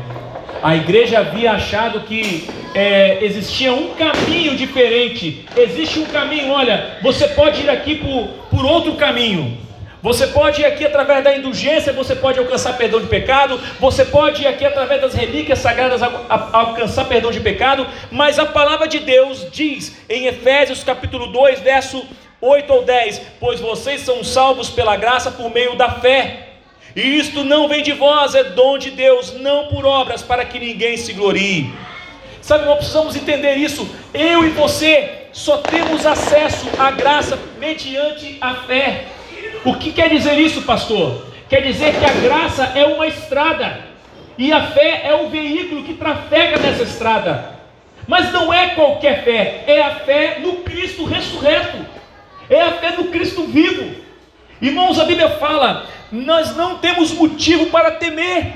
A 0.63 0.75
igreja 0.75 1.19
havia 1.19 1.53
achado 1.53 2.01
que 2.01 2.47
é, 2.73 3.23
existia 3.23 3.73
um 3.73 3.95
caminho 3.95 4.55
diferente. 4.55 5.45
Existe 5.57 5.99
um 5.99 6.05
caminho, 6.05 6.51
olha, 6.51 6.97
você 7.01 7.27
pode 7.29 7.61
ir 7.61 7.69
aqui 7.69 7.95
por, 7.95 8.27
por 8.49 8.65
outro 8.65 8.93
caminho. 8.93 9.57
Você 10.01 10.25
pode 10.27 10.61
ir 10.61 10.65
aqui 10.65 10.83
através 10.83 11.23
da 11.23 11.37
indulgência, 11.37 11.93
você 11.93 12.15
pode 12.15 12.39
alcançar 12.39 12.73
perdão 12.73 12.99
de 12.99 13.05
pecado, 13.05 13.59
você 13.79 14.03
pode 14.03 14.41
ir 14.41 14.47
aqui 14.47 14.65
através 14.65 14.99
das 14.99 15.13
relíquias 15.13 15.59
sagradas 15.59 16.01
alcançar 16.01 17.05
perdão 17.05 17.31
de 17.31 17.39
pecado, 17.39 17.85
mas 18.09 18.39
a 18.39 18.47
palavra 18.47 18.87
de 18.87 18.97
Deus 18.97 19.45
diz 19.51 20.01
em 20.09 20.25
Efésios 20.25 20.83
capítulo 20.83 21.27
2, 21.27 21.59
verso 21.59 22.03
8 22.41 22.73
ou 22.73 22.83
10: 22.83 23.21
Pois 23.39 23.59
vocês 23.59 24.01
são 24.01 24.23
salvos 24.23 24.69
pela 24.69 24.97
graça 24.97 25.31
por 25.31 25.49
meio 25.51 25.75
da 25.75 25.89
fé. 25.89 26.47
E 26.95 27.17
isto 27.17 27.43
não 27.43 27.67
vem 27.69 27.83
de 27.83 27.93
vós, 27.93 28.35
é 28.35 28.43
dom 28.43 28.77
de 28.77 28.91
Deus, 28.91 29.39
não 29.39 29.67
por 29.67 29.85
obras, 29.85 30.21
para 30.21 30.43
que 30.43 30.59
ninguém 30.59 30.97
se 30.97 31.13
glorie. 31.13 31.71
Sabe, 32.41 32.65
nós 32.65 32.77
precisamos 32.77 33.15
entender 33.15 33.55
isso. 33.55 33.87
Eu 34.13 34.45
e 34.45 34.49
você 34.49 35.27
só 35.31 35.57
temos 35.57 36.05
acesso 36.05 36.67
à 36.77 36.91
graça 36.91 37.39
mediante 37.59 38.37
a 38.41 38.55
fé. 38.55 39.05
O 39.63 39.75
que 39.75 39.93
quer 39.93 40.09
dizer 40.09 40.37
isso, 40.39 40.63
pastor? 40.63 41.27
Quer 41.47 41.61
dizer 41.61 41.93
que 41.97 42.05
a 42.05 42.13
graça 42.13 42.63
é 42.75 42.85
uma 42.85 43.07
estrada 43.07 43.79
e 44.37 44.51
a 44.51 44.67
fé 44.67 45.01
é 45.05 45.13
o 45.13 45.29
veículo 45.29 45.83
que 45.83 45.93
trafega 45.93 46.57
nessa 46.57 46.83
estrada. 46.83 47.61
Mas 48.07 48.31
não 48.33 48.51
é 48.51 48.69
qualquer 48.69 49.23
fé, 49.23 49.63
é 49.67 49.81
a 49.81 49.95
fé 49.95 50.39
no 50.39 50.57
Cristo 50.57 51.05
ressurreto, 51.05 51.77
é 52.49 52.61
a 52.61 52.73
fé 52.73 52.91
no 52.97 53.05
Cristo 53.05 53.43
vivo. 53.43 53.95
Irmãos, 54.61 54.99
a 54.99 55.05
Bíblia 55.05 55.29
fala: 55.31 55.87
nós 56.11 56.55
não 56.55 56.77
temos 56.77 57.11
motivo 57.11 57.67
para 57.67 57.91
temer. 57.91 58.53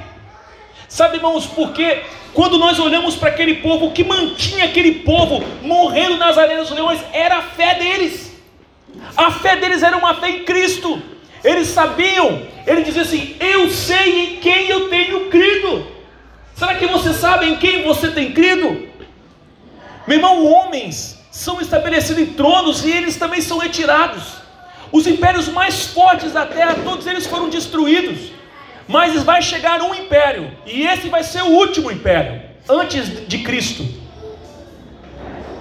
Sabe, 0.88 1.18
irmãos, 1.18 1.46
porque 1.46 2.02
quando 2.34 2.58
nós 2.58 2.80
olhamos 2.80 3.16
para 3.16 3.30
aquele 3.30 3.56
povo, 3.56 3.88
o 3.88 3.92
que 3.92 4.04
mantinha 4.04 4.66
aquele 4.66 4.96
povo 5.00 5.44
morrendo 5.62 6.18
nas 6.18 6.38
areias 6.38 6.70
dos 6.70 6.78
leões 6.78 7.00
era 7.12 7.38
a 7.38 7.42
fé 7.42 7.76
deles. 7.76 8.36
A 9.16 9.32
fé 9.32 9.56
deles 9.56 9.84
era 9.84 9.98
uma 9.98 10.16
fé 10.16 10.30
em 10.30 10.44
Cristo. 10.44 11.02
Eles 11.44 11.68
sabiam, 11.68 12.42
ele 12.68 12.84
dizia 12.84 13.04
assim: 13.04 13.36
Eu 13.40 13.70
sei 13.70 14.26
em 14.26 14.36
quem 14.38 14.68
eu 14.68 14.90
tenho 14.90 15.30
crido. 15.30 15.88
Será 16.56 16.76
que 16.76 16.86
você 16.86 17.14
sabe 17.14 17.48
em 17.48 17.56
quem 17.58 17.84
você 17.84 18.10
tem 18.10 18.32
crido? 18.32 18.88
Meu 20.08 20.18
irmão, 20.18 20.46
homens 20.46 21.15
são 21.36 21.60
estabelecidos 21.60 22.24
em 22.24 22.28
tronos 22.28 22.86
e 22.86 22.92
eles 22.92 23.18
também 23.18 23.42
são 23.42 23.58
retirados. 23.58 24.38
Os 24.90 25.06
impérios 25.06 25.50
mais 25.50 25.88
fortes 25.88 26.32
da 26.32 26.46
terra, 26.46 26.78
todos 26.82 27.06
eles 27.06 27.28
foram 27.28 27.50
destruídos. 27.50 28.32
Mas 28.88 29.22
vai 29.22 29.42
chegar 29.42 29.82
um 29.82 29.94
império, 29.94 30.50
e 30.66 30.84
esse 30.84 31.10
vai 31.10 31.24
ser 31.24 31.42
o 31.42 31.48
último 31.48 31.92
império, 31.92 32.42
antes 32.70 33.28
de 33.28 33.40
Cristo. 33.40 33.86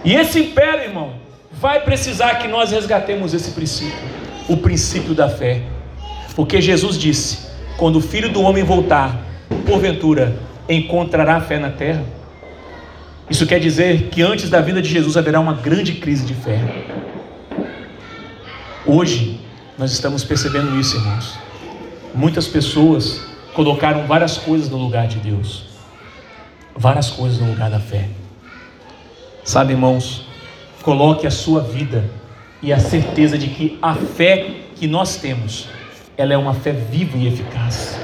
E 0.05 0.15
esse 0.15 0.39
império, 0.39 0.85
irmão, 0.85 1.15
vai 1.51 1.81
precisar 1.81 2.37
que 2.37 2.47
nós 2.47 2.71
resgatemos 2.71 3.35
esse 3.35 3.51
princípio, 3.51 3.99
o 4.49 4.57
princípio 4.57 5.13
da 5.13 5.29
fé. 5.29 5.63
Porque 6.37 6.61
Jesus 6.61 6.97
disse: 6.97 7.49
quando 7.77 7.97
o 7.97 8.01
filho 8.01 8.29
do 8.29 8.43
homem 8.43 8.63
voltar, 8.63 9.19
porventura 9.67 10.39
encontrará 10.69 11.41
fé 11.41 11.59
na 11.59 11.71
terra. 11.71 12.05
Isso 13.29 13.47
quer 13.47 13.59
dizer 13.59 14.11
que 14.11 14.23
antes 14.23 14.51
da 14.51 14.61
vinda 14.61 14.83
de 14.83 14.89
Jesus 14.89 15.17
haverá 15.17 15.41
uma 15.41 15.55
grande 15.55 15.95
crise 15.95 16.25
de 16.25 16.35
fé. 16.35 16.61
Hoje, 18.87 19.41
Nós 19.77 19.91
estamos 19.91 20.23
percebendo 20.23 20.79
isso, 20.79 20.97
irmãos. 20.97 21.37
Muitas 22.15 22.47
pessoas 22.47 23.27
colocaram 23.55 24.07
várias 24.07 24.39
coisas 24.39 24.71
no 24.71 24.77
lugar 24.77 25.09
de 25.09 25.19
Deus, 25.19 25.65
várias 26.77 27.11
coisas 27.11 27.41
no 27.41 27.49
lugar 27.49 27.71
da 27.71 27.81
fé. 27.81 28.09
Sabe, 29.43 29.73
irmãos, 29.73 30.29
coloque 30.81 31.27
a 31.27 31.31
sua 31.31 31.61
vida 31.61 32.09
e 32.63 32.73
a 32.73 32.79
certeza 32.79 33.37
de 33.37 33.49
que 33.49 33.77
a 33.83 33.95
fé 33.95 34.49
que 34.77 34.87
nós 34.87 35.17
temos, 35.17 35.67
ela 36.17 36.33
é 36.33 36.37
uma 36.37 36.55
fé 36.55 36.71
viva 36.71 37.19
e 37.19 37.27
eficaz. 37.27 37.99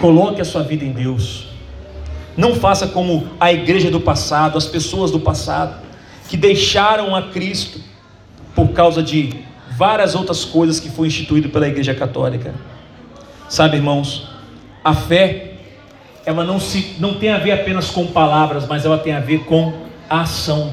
Coloque 0.00 0.40
a 0.40 0.44
sua 0.46 0.62
vida 0.62 0.82
em 0.82 0.92
Deus. 0.92 1.48
Não 2.36 2.54
faça 2.54 2.88
como 2.88 3.28
a 3.38 3.52
igreja 3.52 3.90
do 3.90 4.00
passado, 4.00 4.58
as 4.58 4.66
pessoas 4.66 5.10
do 5.10 5.20
passado, 5.20 5.80
que 6.28 6.36
deixaram 6.36 7.14
a 7.14 7.22
Cristo 7.22 7.80
por 8.54 8.68
causa 8.68 9.02
de 9.02 9.44
várias 9.76 10.14
outras 10.14 10.44
coisas 10.44 10.78
que 10.80 10.88
foi 10.88 11.08
instituído 11.08 11.48
pela 11.48 11.68
Igreja 11.68 11.94
Católica. 11.94 12.54
Sabe, 13.48 13.76
irmãos, 13.76 14.28
a 14.82 14.94
fé 14.94 15.54
ela 16.26 16.42
não 16.42 16.58
se 16.58 16.96
não 16.98 17.14
tem 17.14 17.30
a 17.30 17.38
ver 17.38 17.52
apenas 17.52 17.90
com 17.90 18.06
palavras, 18.06 18.66
mas 18.66 18.84
ela 18.84 18.96
tem 18.96 19.12
a 19.12 19.20
ver 19.20 19.40
com 19.44 19.72
a 20.08 20.22
ação. 20.22 20.72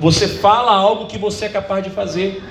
Você 0.00 0.26
fala 0.26 0.72
algo 0.72 1.06
que 1.06 1.18
você 1.18 1.46
é 1.46 1.48
capaz 1.48 1.84
de 1.84 1.90
fazer. 1.90 2.42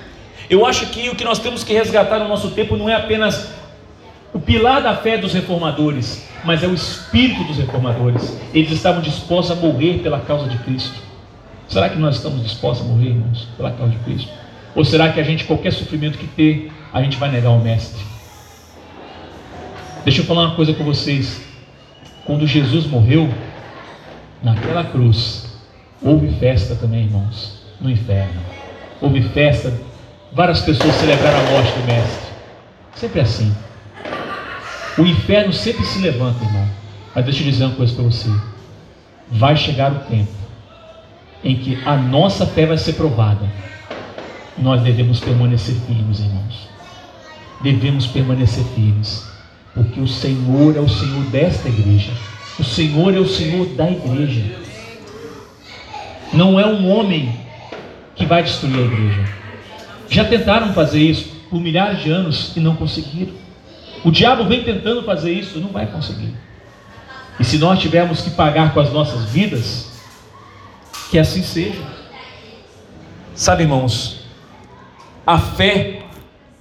Eu 0.49 0.65
acho 0.65 0.87
que 0.87 1.09
o 1.09 1.15
que 1.15 1.23
nós 1.23 1.39
temos 1.39 1.63
que 1.63 1.73
resgatar 1.73 2.19
no 2.19 2.27
nosso 2.27 2.51
tempo 2.51 2.75
não 2.75 2.87
é 2.87 2.93
apenas 2.93 3.53
o 4.33 4.39
pilar 4.39 4.81
da 4.81 4.95
fé 4.95 5.17
dos 5.17 5.33
reformadores, 5.33 6.27
mas 6.43 6.63
é 6.63 6.67
o 6.67 6.73
espírito 6.73 7.43
dos 7.45 7.57
reformadores. 7.57 8.37
Eles 8.53 8.71
estavam 8.71 9.01
dispostos 9.01 9.57
a 9.57 9.59
morrer 9.59 9.99
pela 9.99 10.19
causa 10.19 10.47
de 10.47 10.57
Cristo. 10.59 10.99
Será 11.67 11.89
que 11.89 11.97
nós 11.97 12.15
estamos 12.15 12.43
dispostos 12.43 12.85
a 12.85 12.89
morrer, 12.89 13.09
irmãos, 13.09 13.47
pela 13.57 13.71
causa 13.71 13.91
de 13.91 13.99
Cristo? 13.99 14.31
Ou 14.75 14.85
será 14.85 15.11
que 15.11 15.19
a 15.19 15.23
gente, 15.23 15.43
qualquer 15.45 15.73
sofrimento 15.73 16.17
que 16.17 16.27
ter, 16.27 16.71
a 16.93 17.01
gente 17.01 17.17
vai 17.17 17.31
negar 17.31 17.51
o 17.51 17.59
Mestre? 17.59 18.01
Deixa 20.03 20.21
eu 20.21 20.25
falar 20.25 20.45
uma 20.45 20.55
coisa 20.55 20.73
com 20.73 20.83
vocês. 20.83 21.41
Quando 22.25 22.45
Jesus 22.45 22.85
morreu 22.85 23.29
naquela 24.43 24.83
cruz, 24.83 25.59
houve 26.01 26.29
festa 26.39 26.75
também, 26.75 27.05
irmãos, 27.05 27.61
no 27.81 27.89
inferno. 27.89 28.39
Houve 29.01 29.21
festa, 29.21 29.73
várias 30.31 30.61
pessoas 30.61 30.93
celebraram 30.95 31.39
a 31.39 31.51
morte 31.51 31.71
do 31.71 31.85
Mestre. 31.85 32.27
Sempre 32.95 33.21
assim. 33.21 33.53
O 34.97 35.01
inferno 35.05 35.53
sempre 35.53 35.85
se 35.85 35.99
levanta, 35.99 36.43
irmão. 36.43 36.67
Mas 37.13 37.25
deixa 37.25 37.41
eu 37.41 37.51
dizer 37.51 37.65
uma 37.65 37.75
coisa 37.75 37.93
para 37.93 38.03
você. 38.03 38.29
Vai 39.31 39.55
chegar 39.55 39.91
o 39.91 39.99
tempo 39.99 40.31
em 41.43 41.55
que 41.55 41.77
a 41.85 41.95
nossa 41.95 42.45
fé 42.45 42.65
vai 42.65 42.77
ser 42.77 42.93
provada 42.93 43.47
nós 44.57 44.81
devemos 44.81 45.19
permanecer 45.19 45.75
firmes, 45.87 46.19
irmãos. 46.19 46.67
Devemos 47.61 48.07
permanecer 48.07 48.63
firmes, 48.75 49.27
porque 49.73 49.99
o 49.99 50.07
Senhor 50.07 50.75
é 50.75 50.79
o 50.79 50.89
Senhor 50.89 51.23
desta 51.25 51.69
igreja. 51.69 52.11
O 52.59 52.63
Senhor 52.63 53.13
é 53.13 53.19
o 53.19 53.27
Senhor 53.27 53.67
da 53.75 53.89
igreja. 53.89 54.43
Não 56.33 56.59
é 56.59 56.65
um 56.65 56.89
homem 56.91 57.33
que 58.15 58.25
vai 58.25 58.43
destruir 58.43 58.79
a 58.79 58.85
igreja. 58.85 59.25
Já 60.09 60.25
tentaram 60.25 60.73
fazer 60.73 61.01
isso 61.01 61.29
por 61.49 61.61
milhares 61.61 62.01
de 62.01 62.09
anos 62.09 62.55
e 62.55 62.59
não 62.59 62.75
conseguiram. 62.75 63.33
O 64.07 64.11
diabo 64.11 64.45
vem 64.45 64.63
tentando 64.63 65.03
fazer 65.03 65.33
isso 65.33 65.59
não 65.59 65.67
vai 65.67 65.85
conseguir. 65.85 66.33
E 67.37 67.43
se 67.43 67.57
nós 67.57 67.77
tivermos 67.77 68.21
que 68.21 68.29
pagar 68.29 68.73
com 68.73 68.79
as 68.79 68.89
nossas 68.89 69.25
vidas, 69.25 69.91
que 71.11 71.19
assim 71.19 71.43
seja. 71.43 71.81
Sabe, 73.35 73.63
irmãos, 73.63 74.21
a 75.25 75.37
fé 75.37 76.03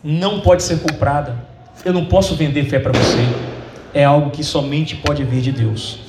não 0.03 0.41
pode 0.41 0.65
ser 0.65 0.81
comprada. 0.81 1.37
Eu 1.85 1.93
não 1.93 2.07
posso 2.07 2.35
vender 2.35 2.65
fé 2.65 2.81
para 2.81 2.91
você. 2.91 3.25
É 3.95 4.03
algo 4.03 4.31
que 4.31 4.43
somente 4.43 4.97
pode 4.97 5.23
vir 5.23 5.41
de 5.41 5.53
Deus. 5.53 6.01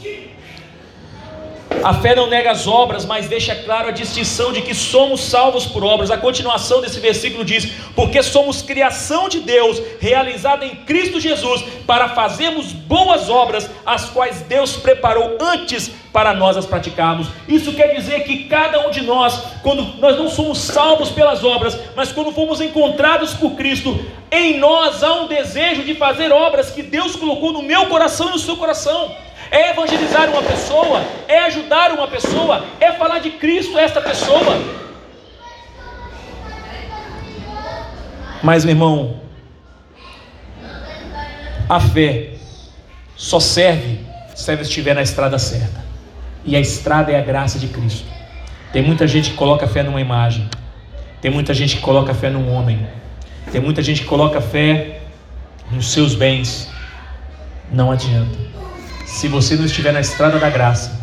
A 1.88 1.93
fé 1.93 2.13
não 2.13 2.28
nega 2.28 2.52
as 2.52 2.67
obras, 2.67 3.06
mas 3.06 3.30
deixa 3.30 3.56
claro 3.56 3.88
a 3.88 3.91
distinção 3.91 4.52
de 4.52 4.62
que 4.62 4.76
somos 4.76 5.21
salvos 5.21 5.65
por 5.65 5.86
obras. 5.86 6.12
A 6.12 6.17
continuação 6.17 6.82
desse 6.82 7.00
versículo 7.00 7.45
diz: 7.45 7.63
Porque 7.95 8.21
somos 8.21 8.62
criação 8.62 9.30
de 9.30 9.39
Deus, 9.39 9.82
realizada 9.97 10.65
em 10.65 10.76
Cristo 10.76 11.17
Jesus, 11.17 11.63
para 11.86 12.10
fazermos 12.10 12.73
boas 12.73 13.30
obras, 13.30 13.69
as 13.86 14.10
quais 14.10 14.41
Deus 14.41 14.76
preparou 14.76 15.38
antes 15.39 15.89
para 16.12 16.34
nós 16.34 16.58
as 16.58 16.65
praticarmos. 16.65 17.30
Isso 17.47 17.71
quer 17.71 17.95
dizer 17.95 18.26
que 18.26 18.50
cada 18.50 18.86
um 18.86 18.91
de 18.91 19.04
nós, 19.04 19.41
quando 19.63 19.84
nós 19.97 20.17
não 20.17 20.28
somos 20.28 20.58
salvos 20.58 21.10
pelas 21.10 21.41
obras, 21.45 21.80
mas 21.95 22.12
quando 22.12 22.34
fomos 22.34 22.60
encontrados 22.60 23.34
por 23.34 23.52
Cristo, 23.52 23.97
em 24.30 24.58
nós 24.58 25.02
há 25.04 25.21
um 25.21 25.28
desejo 25.28 25.86
de 25.86 25.95
fazer 25.95 26.34
obras 26.34 26.69
que 26.69 26.84
Deus 26.84 27.15
colocou 27.15 27.54
no 27.54 27.62
meu 27.62 27.86
coração 27.86 28.28
e 28.28 28.32
no 28.32 28.39
seu 28.39 28.58
coração 28.58 29.15
é 29.52 29.72
evangelizar 29.72 30.30
uma 30.30 30.44
pessoa, 30.44 31.04
é 31.28 31.40
ajudar 31.46 31.92
uma 31.92 32.08
pessoa, 32.08 32.66
é 32.80 32.92
falar 32.94 33.20
de 33.20 33.32
Cristo 33.32 33.78
a 33.78 33.82
esta 33.82 34.02
pessoa. 34.02 34.62
Mas, 38.44 38.64
meu 38.64 38.74
irmão, 38.74 39.22
a 41.68 41.80
fé 41.80 42.34
só 43.16 43.40
serve 43.40 44.00
se 44.36 44.52
ela 44.52 44.62
estiver 44.62 44.94
na 44.94 45.02
estrada 45.02 45.40
certa. 45.40 45.86
E 46.46 46.56
a 46.56 46.60
estrada 46.60 47.12
é 47.12 47.20
a 47.20 47.22
graça 47.22 47.60
de 47.60 47.68
Cristo. 47.68 48.06
Tem 48.72 48.82
muita 48.82 49.08
gente 49.08 49.32
que 49.32 49.36
coloca 49.36 49.68
fé 49.68 49.84
numa 49.84 50.00
imagem. 50.00 50.48
Tem 51.20 51.32
muita 51.32 51.54
gente 51.54 51.78
que 51.78 51.82
coloca 51.82 52.14
fé 52.14 52.30
num 52.30 52.54
homem. 52.54 52.88
Tem 53.52 53.60
muita 53.60 53.82
gente 53.82 54.02
que 54.02 54.08
coloca 54.08 54.40
fé 54.40 55.02
nos 55.72 55.92
seus 55.92 56.14
bens. 56.14 56.70
Não 57.72 57.92
adianta 57.92 58.47
se 59.08 59.28
você 59.30 59.56
não 59.56 59.65
estiver 59.65 59.93
na 59.93 60.02
estrada 60.02 60.38
da 60.38 60.50
graça, 60.50 61.00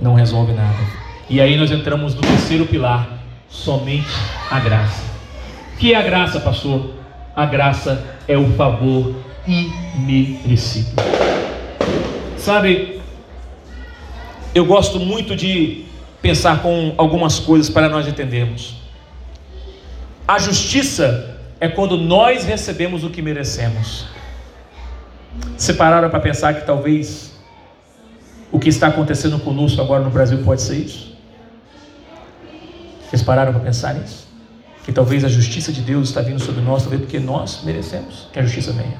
não 0.00 0.14
resolve 0.14 0.52
nada. 0.52 0.78
E 1.30 1.40
aí 1.40 1.56
nós 1.56 1.70
entramos 1.70 2.14
no 2.14 2.20
terceiro 2.20 2.66
pilar, 2.66 3.08
somente 3.48 4.10
a 4.50 4.58
graça. 4.58 5.02
O 5.72 5.76
que 5.78 5.94
é 5.94 5.96
a 5.96 6.02
graça, 6.02 6.40
pastor? 6.40 6.90
A 7.34 7.46
graça 7.46 8.04
é 8.26 8.36
o 8.36 8.52
favor 8.54 9.14
imerecido. 9.46 10.90
Sabe, 12.36 13.00
eu 14.54 14.66
gosto 14.66 14.98
muito 14.98 15.36
de 15.36 15.84
pensar 16.20 16.62
com 16.62 16.94
algumas 16.98 17.38
coisas 17.38 17.70
para 17.70 17.88
nós 17.88 18.08
entendermos. 18.08 18.74
A 20.26 20.38
justiça 20.38 21.38
é 21.60 21.68
quando 21.68 21.96
nós 21.96 22.44
recebemos 22.44 23.04
o 23.04 23.08
que 23.08 23.22
merecemos. 23.22 24.04
Separaram 25.56 26.10
para 26.10 26.20
pensar 26.20 26.54
que 26.54 26.66
talvez 26.66 27.32
o 28.50 28.58
que 28.58 28.68
está 28.68 28.88
acontecendo 28.88 29.38
conosco 29.38 29.80
agora 29.80 30.02
no 30.02 30.10
Brasil 30.10 30.38
pode 30.44 30.62
ser 30.62 30.76
isso? 30.76 31.16
Vocês 33.08 33.22
pararam 33.22 33.52
para 33.52 33.62
pensar 33.62 33.94
nisso? 33.94 34.28
Que 34.84 34.92
talvez 34.92 35.24
a 35.24 35.28
justiça 35.28 35.72
de 35.72 35.80
Deus 35.80 36.08
está 36.08 36.20
vindo 36.20 36.40
sobre 36.40 36.60
nós, 36.60 36.82
talvez 36.82 37.00
porque 37.02 37.18
nós 37.18 37.62
merecemos 37.64 38.28
que 38.32 38.38
a 38.38 38.42
justiça 38.42 38.72
venha. 38.72 38.98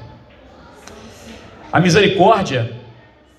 A 1.71 1.79
misericórdia 1.79 2.71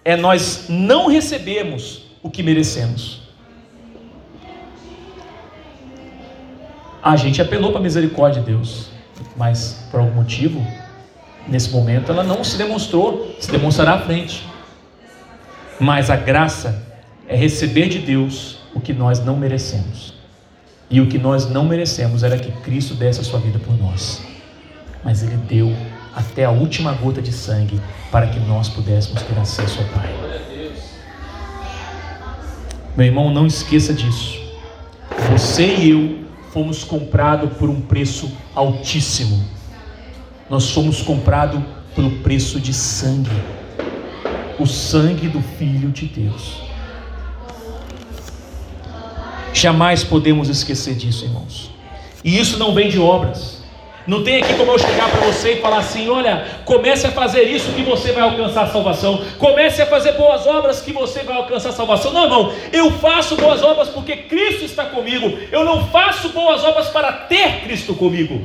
é 0.04 0.16
nós 0.16 0.66
não 0.68 1.06
recebemos 1.06 2.02
o 2.22 2.30
que 2.30 2.42
merecemos. 2.42 3.22
A 7.02 7.16
gente 7.16 7.40
apelou 7.40 7.70
para 7.70 7.80
a 7.80 7.82
misericórdia 7.82 8.40
de 8.40 8.52
Deus, 8.52 8.90
mas 9.36 9.86
por 9.90 10.00
algum 10.00 10.14
motivo 10.14 10.64
Nesse 11.48 11.70
momento 11.70 12.10
ela 12.10 12.24
não 12.24 12.42
se 12.42 12.56
demonstrou, 12.56 13.36
se 13.40 13.50
demonstrará 13.50 13.94
à 13.94 13.98
frente. 14.00 14.46
Mas 15.78 16.10
a 16.10 16.16
graça 16.16 16.82
é 17.28 17.36
receber 17.36 17.88
de 17.88 17.98
Deus 17.98 18.58
o 18.74 18.80
que 18.80 18.92
nós 18.92 19.24
não 19.24 19.36
merecemos. 19.36 20.14
E 20.90 21.00
o 21.00 21.06
que 21.08 21.18
nós 21.18 21.48
não 21.48 21.64
merecemos 21.64 22.22
era 22.22 22.38
que 22.38 22.50
Cristo 22.62 22.94
desse 22.94 23.20
a 23.20 23.24
sua 23.24 23.38
vida 23.38 23.58
por 23.58 23.76
nós. 23.78 24.22
Mas 25.04 25.22
Ele 25.22 25.36
deu 25.36 25.74
até 26.14 26.44
a 26.44 26.50
última 26.50 26.92
gota 26.92 27.20
de 27.20 27.32
sangue 27.32 27.80
para 28.10 28.26
que 28.26 28.40
nós 28.40 28.68
pudéssemos 28.68 29.22
ter 29.22 29.38
acesso 29.38 29.80
ao 29.80 29.86
Pai. 29.88 30.14
Meu 32.96 33.06
irmão, 33.06 33.30
não 33.30 33.46
esqueça 33.46 33.92
disso. 33.92 34.40
Você 35.30 35.66
e 35.66 35.90
eu 35.90 36.26
fomos 36.52 36.82
comprados 36.82 37.52
por 37.58 37.68
um 37.68 37.80
preço 37.80 38.32
altíssimo 38.54 39.55
nós 40.48 40.64
somos 40.64 41.02
comprados 41.02 41.60
pelo 41.94 42.10
preço 42.22 42.60
de 42.60 42.72
sangue 42.72 43.30
o 44.58 44.66
sangue 44.66 45.28
do 45.28 45.40
Filho 45.40 45.90
de 45.90 46.06
Deus. 46.06 46.62
Jamais 49.52 50.04
podemos 50.04 50.48
esquecer 50.48 50.94
disso, 50.94 51.24
irmãos. 51.24 51.70
E 52.24 52.38
isso 52.38 52.58
não 52.58 52.74
vem 52.74 52.88
de 52.88 52.98
obras. 52.98 53.64
Não 54.06 54.22
tem 54.22 54.40
aqui 54.40 54.54
como 54.54 54.70
eu 54.70 54.78
chegar 54.78 55.10
para 55.10 55.26
você 55.26 55.54
e 55.54 55.60
falar 55.60 55.78
assim: 55.78 56.08
olha, 56.08 56.46
comece 56.64 57.06
a 57.06 57.10
fazer 57.10 57.42
isso 57.42 57.72
que 57.72 57.82
você 57.82 58.12
vai 58.12 58.22
alcançar 58.22 58.64
a 58.64 58.66
salvação. 58.68 59.24
Comece 59.38 59.82
a 59.82 59.86
fazer 59.86 60.12
boas 60.12 60.46
obras 60.46 60.80
que 60.80 60.92
você 60.92 61.20
vai 61.20 61.36
alcançar 61.36 61.70
a 61.70 61.72
salvação. 61.72 62.12
Não, 62.12 62.24
irmão, 62.24 62.52
eu 62.72 62.90
faço 62.92 63.36
boas 63.36 63.62
obras 63.62 63.88
porque 63.88 64.16
Cristo 64.16 64.64
está 64.64 64.84
comigo. 64.86 65.36
Eu 65.50 65.64
não 65.64 65.86
faço 65.88 66.28
boas 66.28 66.62
obras 66.62 66.88
para 66.88 67.12
ter 67.12 67.62
Cristo 67.62 67.94
comigo. 67.94 68.44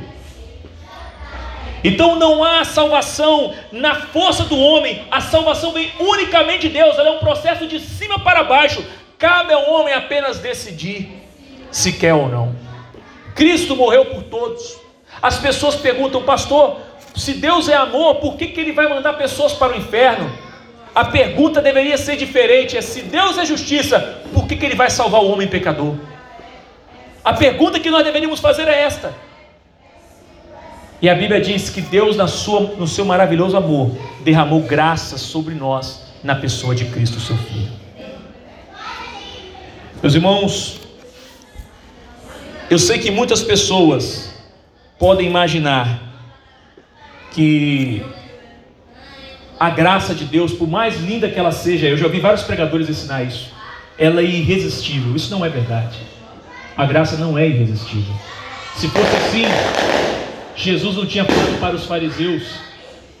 Então 1.84 2.16
não 2.16 2.44
há 2.44 2.64
salvação 2.64 3.54
na 3.72 3.94
força 3.94 4.44
do 4.44 4.58
homem, 4.58 5.04
a 5.10 5.20
salvação 5.20 5.72
vem 5.72 5.90
unicamente 5.98 6.68
de 6.68 6.74
Deus, 6.74 6.96
ela 6.96 7.08
é 7.08 7.12
um 7.12 7.18
processo 7.18 7.66
de 7.66 7.80
cima 7.80 8.20
para 8.20 8.44
baixo. 8.44 8.84
Cabe 9.18 9.52
ao 9.52 9.70
homem 9.70 9.94
apenas 9.94 10.38
decidir 10.38 11.08
se 11.70 11.92
quer 11.92 12.14
ou 12.14 12.28
não. 12.28 12.54
Cristo 13.34 13.74
morreu 13.74 14.06
por 14.06 14.22
todos. 14.24 14.78
As 15.20 15.38
pessoas 15.38 15.74
perguntam, 15.76 16.22
pastor, 16.22 16.78
se 17.14 17.34
Deus 17.34 17.68
é 17.68 17.74
amor, 17.74 18.16
por 18.16 18.36
que, 18.36 18.48
que 18.48 18.60
ele 18.60 18.72
vai 18.72 18.88
mandar 18.88 19.14
pessoas 19.14 19.52
para 19.52 19.72
o 19.72 19.76
inferno? 19.76 20.30
A 20.94 21.04
pergunta 21.04 21.60
deveria 21.60 21.96
ser 21.96 22.16
diferente: 22.16 22.76
é 22.76 22.82
se 22.82 23.02
Deus 23.02 23.38
é 23.38 23.44
justiça, 23.44 24.22
por 24.32 24.46
que, 24.46 24.56
que 24.56 24.66
ele 24.66 24.74
vai 24.74 24.90
salvar 24.90 25.22
o 25.22 25.30
homem 25.30 25.48
pecador? 25.48 25.94
A 27.24 27.32
pergunta 27.32 27.78
que 27.78 27.90
nós 27.90 28.04
deveríamos 28.04 28.40
fazer 28.40 28.68
é 28.68 28.82
esta. 28.82 29.14
E 31.02 31.08
a 31.10 31.16
Bíblia 31.16 31.40
diz 31.40 31.68
que 31.68 31.80
Deus, 31.80 32.16
na 32.16 32.28
sua, 32.28 32.60
no 32.60 32.86
seu 32.86 33.04
maravilhoso 33.04 33.56
amor, 33.56 33.90
derramou 34.22 34.62
graça 34.62 35.18
sobre 35.18 35.52
nós 35.52 36.00
na 36.22 36.36
pessoa 36.36 36.76
de 36.76 36.84
Cristo, 36.84 37.18
seu 37.18 37.36
Filho. 37.36 37.72
Meus 40.00 40.14
irmãos, 40.14 40.80
eu 42.70 42.78
sei 42.78 43.00
que 43.00 43.10
muitas 43.10 43.42
pessoas 43.42 44.32
podem 44.96 45.26
imaginar 45.26 46.00
que 47.32 48.00
a 49.58 49.70
graça 49.70 50.14
de 50.14 50.24
Deus, 50.24 50.52
por 50.52 50.68
mais 50.68 51.00
linda 51.00 51.28
que 51.28 51.38
ela 51.38 51.50
seja, 51.50 51.88
eu 51.88 51.96
já 51.96 52.06
ouvi 52.06 52.20
vários 52.20 52.42
pregadores 52.42 52.88
ensinar 52.88 53.24
isso, 53.24 53.50
ela 53.98 54.20
é 54.20 54.24
irresistível. 54.24 55.16
Isso 55.16 55.32
não 55.32 55.44
é 55.44 55.48
verdade. 55.48 55.98
A 56.76 56.86
graça 56.86 57.16
não 57.16 57.36
é 57.36 57.48
irresistível. 57.48 58.14
Se 58.76 58.86
fosse 58.88 59.16
assim, 59.16 59.44
Jesus 60.62 60.96
não 60.96 61.04
tinha 61.04 61.24
falado 61.24 61.58
para 61.58 61.74
os 61.74 61.86
fariseus 61.86 62.44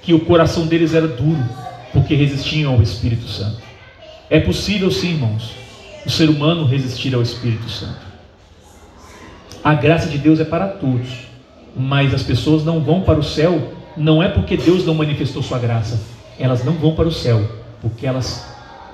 que 0.00 0.14
o 0.14 0.20
coração 0.20 0.64
deles 0.64 0.94
era 0.94 1.08
duro, 1.08 1.42
porque 1.92 2.14
resistiam 2.14 2.74
ao 2.74 2.82
Espírito 2.82 3.26
Santo. 3.26 3.60
É 4.30 4.38
possível 4.38 4.92
sim, 4.92 5.14
irmãos, 5.14 5.50
o 6.06 6.10
ser 6.10 6.30
humano 6.30 6.64
resistir 6.64 7.12
ao 7.14 7.20
Espírito 7.20 7.68
Santo. 7.68 8.00
A 9.62 9.74
graça 9.74 10.08
de 10.08 10.18
Deus 10.18 10.38
é 10.38 10.44
para 10.44 10.68
todos, 10.68 11.08
mas 11.76 12.14
as 12.14 12.22
pessoas 12.22 12.64
não 12.64 12.78
vão 12.78 13.00
para 13.00 13.18
o 13.18 13.24
céu, 13.24 13.72
não 13.96 14.22
é 14.22 14.28
porque 14.28 14.56
Deus 14.56 14.86
não 14.86 14.94
manifestou 14.94 15.42
sua 15.42 15.58
graça, 15.58 16.00
elas 16.38 16.64
não 16.64 16.74
vão 16.74 16.94
para 16.94 17.08
o 17.08 17.12
céu, 17.12 17.44
porque 17.80 18.06
elas 18.06 18.46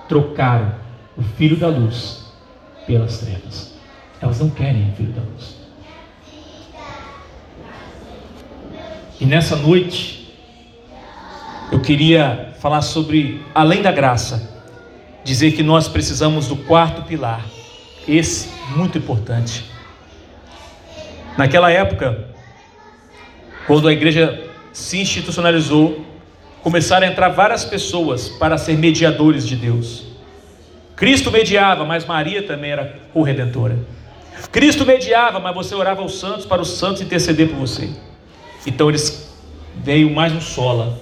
trocaram 0.08 0.74
o 1.18 1.22
Filho 1.22 1.56
da 1.58 1.68
luz 1.68 2.24
pelas 2.86 3.18
trevas. 3.18 3.74
Elas 4.22 4.40
não 4.40 4.48
querem 4.48 4.90
o 4.90 4.96
Filho 4.96 5.12
da 5.12 5.20
luz. 5.20 5.57
E 9.20 9.26
nessa 9.26 9.56
noite, 9.56 10.32
eu 11.72 11.80
queria 11.80 12.54
falar 12.60 12.82
sobre, 12.82 13.44
além 13.52 13.82
da 13.82 13.90
graça, 13.90 14.56
dizer 15.24 15.52
que 15.52 15.62
nós 15.62 15.88
precisamos 15.88 16.46
do 16.46 16.56
quarto 16.56 17.02
pilar, 17.02 17.44
esse 18.06 18.48
muito 18.76 18.96
importante. 18.96 19.64
Naquela 21.36 21.70
época, 21.70 22.28
quando 23.66 23.88
a 23.88 23.92
igreja 23.92 24.48
se 24.72 24.98
institucionalizou, 24.98 26.04
começaram 26.62 27.06
a 27.06 27.10
entrar 27.10 27.28
várias 27.30 27.64
pessoas 27.64 28.28
para 28.28 28.56
ser 28.56 28.78
mediadores 28.78 29.46
de 29.46 29.56
Deus. 29.56 30.04
Cristo 30.94 31.30
mediava, 31.30 31.84
mas 31.84 32.04
Maria 32.04 32.42
também 32.44 32.70
era 32.70 33.00
corredentora. 33.12 33.78
Cristo 34.52 34.86
mediava, 34.86 35.40
mas 35.40 35.54
você 35.54 35.74
orava 35.74 36.02
aos 36.02 36.18
santos 36.18 36.46
para 36.46 36.62
os 36.62 36.78
santos 36.78 37.02
interceder 37.02 37.48
por 37.48 37.56
você. 37.56 37.90
Então 38.66 38.88
eles 38.88 39.28
veio 39.82 40.10
mais 40.10 40.32
um 40.32 40.40
sola, 40.40 41.00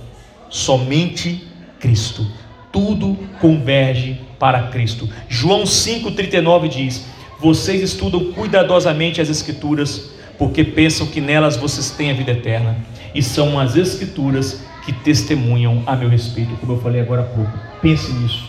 somente 0.50 1.46
Cristo. 1.80 2.26
Tudo 2.72 3.16
converge 3.40 4.20
para 4.38 4.68
Cristo. 4.68 5.09
João 5.28 5.64
5:39 5.64 6.68
diz: 6.68 7.07
Vocês 7.40 7.82
estudam 7.82 8.32
cuidadosamente 8.32 9.20
as 9.20 9.28
escrituras, 9.28 10.11
porque 10.38 10.62
pensam 10.62 11.07
que 11.07 11.20
nelas 11.20 11.57
vocês 11.57 11.90
têm 11.90 12.11
a 12.11 12.14
vida 12.14 12.32
eterna, 12.32 12.76
e 13.14 13.22
são 13.22 13.59
as 13.59 13.76
escrituras 13.76 14.62
que 14.84 14.92
testemunham 14.92 15.82
a 15.86 15.96
meu 15.96 16.09
respeito, 16.09 16.54
como 16.57 16.74
eu 16.74 16.80
falei 16.80 17.00
agora 17.00 17.22
há 17.22 17.24
pouco. 17.24 17.59
Pense 17.80 18.12
nisso. 18.12 18.44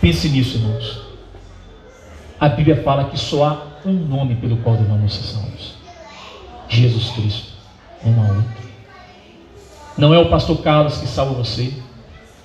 Pense 0.00 0.28
nisso, 0.28 0.56
irmãos. 0.56 1.02
A 2.40 2.48
Bíblia 2.48 2.82
fala 2.82 3.04
que 3.04 3.18
só 3.18 3.44
há 3.44 3.88
um 3.88 3.92
nome 3.92 4.34
pelo 4.36 4.56
qual 4.58 4.76
devemos 4.76 5.14
ser 5.14 5.22
salvos: 5.22 5.74
Jesus 6.68 7.10
Cristo 7.10 7.53
um 8.04 8.20
a 8.20 8.28
outro. 8.28 8.64
Não 9.96 10.12
é 10.12 10.18
o 10.18 10.28
pastor 10.28 10.58
Carlos 10.58 10.98
que 10.98 11.06
salva 11.06 11.34
você, 11.34 11.72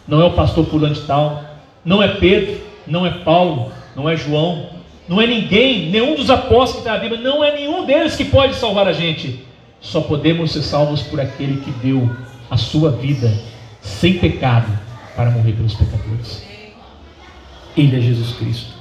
não 0.07 0.21
é 0.21 0.25
o 0.25 0.33
pastor 0.33 0.65
fulano 0.65 0.93
de 0.93 1.01
tal, 1.01 1.43
não 1.83 2.01
é 2.01 2.07
Pedro, 2.07 2.61
não 2.85 3.05
é 3.05 3.11
Paulo, 3.11 3.71
não 3.95 4.09
é 4.09 4.15
João, 4.15 4.69
não 5.07 5.19
é 5.19 5.25
ninguém, 5.25 5.89
nenhum 5.89 6.15
dos 6.15 6.29
apóstolos 6.29 6.71
que 6.73 6.77
está 6.79 6.93
na 6.93 6.99
Bíblia, 6.99 7.19
não 7.19 7.43
é 7.43 7.55
nenhum 7.55 7.85
deles 7.85 8.15
que 8.15 8.25
pode 8.25 8.55
salvar 8.55 8.87
a 8.87 8.93
gente. 8.93 9.43
Só 9.81 10.01
podemos 10.01 10.51
ser 10.51 10.61
salvos 10.61 11.01
por 11.01 11.19
aquele 11.19 11.61
que 11.61 11.71
deu 11.71 12.09
a 12.49 12.57
sua 12.57 12.91
vida 12.91 13.33
sem 13.81 14.19
pecado 14.19 14.67
para 15.15 15.31
morrer 15.31 15.53
pelos 15.53 15.73
pecadores. 15.73 16.43
Ele 17.75 17.97
é 17.97 18.01
Jesus 18.01 18.33
Cristo. 18.33 18.79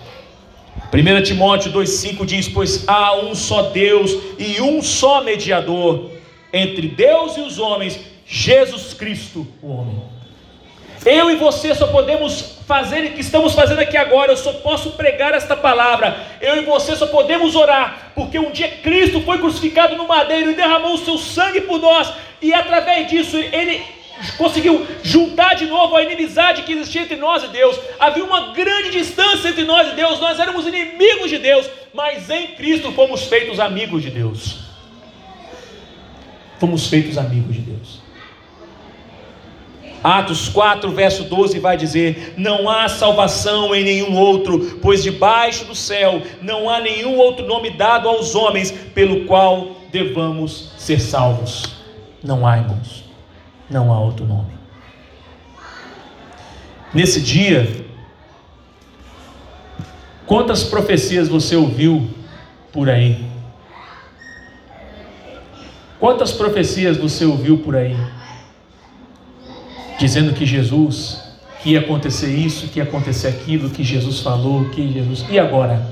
1 0.92 1.22
Timóteo 1.22 1.72
2,5 1.72 2.24
diz: 2.26 2.48
Pois 2.48 2.88
há 2.88 3.16
um 3.16 3.34
só 3.34 3.70
Deus 3.70 4.16
e 4.38 4.60
um 4.60 4.82
só 4.82 5.22
mediador 5.22 6.10
entre 6.58 6.88
Deus 6.88 7.36
e 7.36 7.40
os 7.40 7.58
homens, 7.58 7.98
Jesus 8.26 8.92
Cristo, 8.92 9.46
o 9.62 9.72
homem. 9.72 10.02
Eu 11.06 11.30
e 11.30 11.36
você 11.36 11.74
só 11.74 11.86
podemos 11.86 12.58
fazer 12.66 13.04
o 13.04 13.12
que 13.12 13.20
estamos 13.20 13.54
fazendo 13.54 13.78
aqui 13.78 13.96
agora, 13.96 14.32
eu 14.32 14.36
só 14.36 14.52
posso 14.54 14.90
pregar 14.92 15.32
esta 15.32 15.56
palavra. 15.56 16.16
Eu 16.40 16.56
e 16.56 16.64
você 16.64 16.96
só 16.96 17.06
podemos 17.06 17.54
orar, 17.54 18.12
porque 18.14 18.38
um 18.38 18.50
dia 18.50 18.68
Cristo 18.68 19.20
foi 19.20 19.38
crucificado 19.38 19.96
no 19.96 20.08
madeiro 20.08 20.50
e 20.50 20.54
derramou 20.54 20.94
o 20.94 20.98
seu 20.98 21.16
sangue 21.16 21.62
por 21.62 21.80
nós, 21.80 22.12
e 22.42 22.52
através 22.52 23.08
disso 23.08 23.36
ele 23.38 23.80
conseguiu 24.36 24.84
juntar 25.04 25.54
de 25.54 25.66
novo 25.66 25.94
a 25.94 26.02
inimizade 26.02 26.62
que 26.62 26.72
existia 26.72 27.02
entre 27.02 27.16
nós 27.16 27.44
e 27.44 27.48
Deus. 27.48 27.78
Havia 28.00 28.24
uma 28.24 28.52
grande 28.52 28.90
distância 28.90 29.48
entre 29.48 29.64
nós 29.64 29.92
e 29.92 29.92
Deus, 29.92 30.18
nós 30.18 30.40
éramos 30.40 30.66
inimigos 30.66 31.30
de 31.30 31.38
Deus, 31.38 31.70
mas 31.94 32.28
em 32.28 32.48
Cristo 32.48 32.90
fomos 32.92 33.22
feitos 33.22 33.60
amigos 33.60 34.02
de 34.02 34.10
Deus 34.10 34.67
fomos 36.58 36.86
feitos 36.86 37.16
amigos 37.16 37.54
de 37.54 37.62
Deus. 37.62 38.08
Atos 40.02 40.48
4, 40.48 40.90
verso 40.92 41.24
12 41.24 41.58
vai 41.58 41.76
dizer: 41.76 42.34
Não 42.36 42.68
há 42.68 42.88
salvação 42.88 43.74
em 43.74 43.82
nenhum 43.82 44.16
outro, 44.16 44.78
pois 44.80 45.02
debaixo 45.02 45.64
do 45.64 45.74
céu 45.74 46.22
não 46.40 46.70
há 46.70 46.80
nenhum 46.80 47.16
outro 47.16 47.46
nome 47.46 47.70
dado 47.70 48.08
aos 48.08 48.34
homens 48.34 48.70
pelo 48.70 49.24
qual 49.24 49.76
devamos 49.90 50.72
ser 50.78 51.00
salvos. 51.00 51.64
Não 52.22 52.46
há, 52.46 52.58
irmãos, 52.58 53.04
não 53.68 53.92
há 53.92 53.98
outro 54.00 54.24
nome. 54.24 54.52
Nesse 56.94 57.20
dia, 57.20 57.84
quantas 60.26 60.64
profecias 60.64 61.28
você 61.28 61.54
ouviu 61.54 62.08
por 62.72 62.88
aí? 62.88 63.27
Quantas 66.00 66.30
profecias 66.30 66.96
você 66.96 67.24
ouviu 67.24 67.58
por 67.58 67.74
aí? 67.74 67.96
Dizendo 69.98 70.32
que 70.32 70.46
Jesus, 70.46 71.20
que 71.60 71.70
ia 71.70 71.80
acontecer 71.80 72.32
isso, 72.32 72.68
que 72.68 72.78
ia 72.78 72.84
acontecer 72.84 73.26
aquilo, 73.26 73.68
que 73.68 73.82
Jesus 73.82 74.20
falou, 74.20 74.66
que 74.66 74.92
Jesus. 74.92 75.24
E 75.28 75.38
agora? 75.38 75.84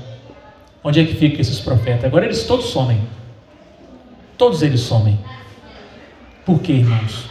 Onde 0.81 1.01
é 1.01 1.05
que 1.05 1.13
ficam 1.13 1.41
esses 1.41 1.59
profetas? 1.59 2.05
Agora 2.05 2.25
eles 2.25 2.43
todos 2.45 2.67
somem. 2.67 3.01
Todos 4.37 4.61
eles 4.61 4.79
somem. 4.79 5.19
Por 6.45 6.61
quê, 6.61 6.73
irmãos? 6.73 7.25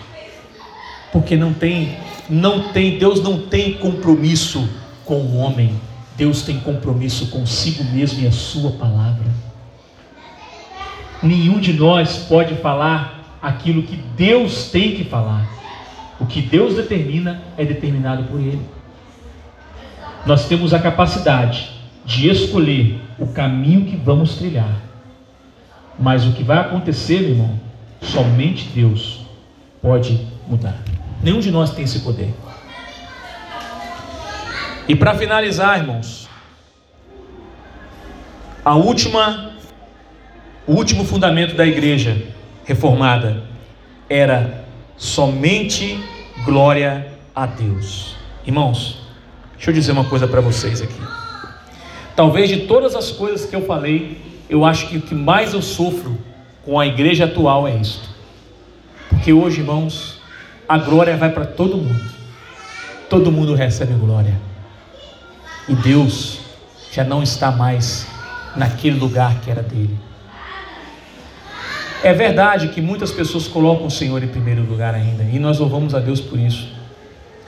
Porque 1.10 1.34
não 1.34 1.54
tem, 1.54 1.96
não 2.28 2.68
tem, 2.72 2.98
Deus 2.98 3.22
não 3.22 3.38
tem 3.38 3.72
compromisso 3.74 4.68
com 5.06 5.20
o 5.20 5.36
homem. 5.38 5.80
Deus 6.14 6.42
tem 6.42 6.60
compromisso 6.60 7.28
consigo 7.28 7.84
mesmo 7.84 8.22
e 8.22 8.26
a 8.26 8.32
sua 8.32 8.72
palavra 8.72 9.45
nenhum 11.26 11.60
de 11.60 11.72
nós 11.72 12.18
pode 12.18 12.54
falar 12.56 13.38
aquilo 13.42 13.82
que 13.82 13.96
Deus 14.16 14.70
tem 14.70 14.96
que 14.96 15.04
falar. 15.04 15.46
O 16.18 16.26
que 16.26 16.40
Deus 16.40 16.74
determina 16.74 17.42
é 17.56 17.64
determinado 17.64 18.24
por 18.24 18.40
Ele. 18.40 18.62
Nós 20.24 20.48
temos 20.48 20.72
a 20.72 20.78
capacidade 20.78 21.70
de 22.04 22.28
escolher 22.28 23.00
o 23.18 23.26
caminho 23.26 23.84
que 23.84 23.96
vamos 23.96 24.36
trilhar. 24.36 24.82
Mas 25.98 26.26
o 26.26 26.32
que 26.32 26.42
vai 26.42 26.58
acontecer, 26.58 27.20
meu 27.20 27.30
irmão, 27.30 27.60
somente 28.00 28.68
Deus 28.74 29.26
pode 29.80 30.26
mudar. 30.48 30.76
Nenhum 31.22 31.40
de 31.40 31.50
nós 31.50 31.70
tem 31.70 31.84
esse 31.84 32.00
poder. 32.00 32.34
E 34.88 34.94
para 34.94 35.14
finalizar, 35.14 35.78
irmãos, 35.78 36.28
a 38.64 38.74
última 38.74 39.52
o 40.66 40.72
último 40.72 41.04
fundamento 41.04 41.54
da 41.54 41.66
igreja 41.66 42.20
reformada 42.64 43.44
era 44.08 44.64
somente 44.96 45.98
glória 46.44 47.06
a 47.34 47.46
Deus. 47.46 48.16
Irmãos, 48.44 48.98
deixa 49.54 49.70
eu 49.70 49.74
dizer 49.74 49.92
uma 49.92 50.04
coisa 50.04 50.26
para 50.26 50.40
vocês 50.40 50.82
aqui. 50.82 51.00
Talvez 52.16 52.48
de 52.48 52.66
todas 52.66 52.96
as 52.96 53.10
coisas 53.10 53.48
que 53.48 53.54
eu 53.54 53.64
falei, 53.66 54.20
eu 54.48 54.64
acho 54.64 54.88
que 54.88 54.96
o 54.96 55.02
que 55.02 55.14
mais 55.14 55.54
eu 55.54 55.62
sofro 55.62 56.18
com 56.64 56.80
a 56.80 56.86
igreja 56.86 57.26
atual 57.26 57.68
é 57.68 57.76
isto. 57.76 58.08
Porque 59.08 59.32
hoje, 59.32 59.60
irmãos, 59.60 60.20
a 60.68 60.78
glória 60.78 61.16
vai 61.16 61.30
para 61.30 61.44
todo 61.44 61.76
mundo. 61.76 62.10
Todo 63.08 63.30
mundo 63.30 63.54
recebe 63.54 63.92
glória. 63.94 64.34
E 65.68 65.74
Deus 65.74 66.40
já 66.90 67.04
não 67.04 67.22
está 67.22 67.52
mais 67.52 68.06
naquele 68.56 68.98
lugar 68.98 69.40
que 69.40 69.50
era 69.50 69.62
dele. 69.62 70.05
É 72.06 72.12
verdade 72.12 72.68
que 72.68 72.80
muitas 72.80 73.10
pessoas 73.10 73.48
colocam 73.48 73.88
o 73.88 73.90
Senhor 73.90 74.22
em 74.22 74.28
primeiro 74.28 74.62
lugar 74.62 74.94
ainda, 74.94 75.24
e 75.24 75.40
nós 75.40 75.58
louvamos 75.58 75.92
a 75.92 75.98
Deus 75.98 76.20
por 76.20 76.38
isso. 76.38 76.68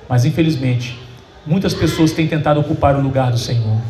Mas 0.08 0.24
infelizmente, 0.24 0.98
muitas 1.46 1.72
pessoas 1.72 2.10
têm 2.10 2.26
tentado 2.26 2.58
ocupar 2.58 2.96
o 2.96 3.00
lugar 3.00 3.30
do 3.30 3.38
Senhor. 3.38 3.80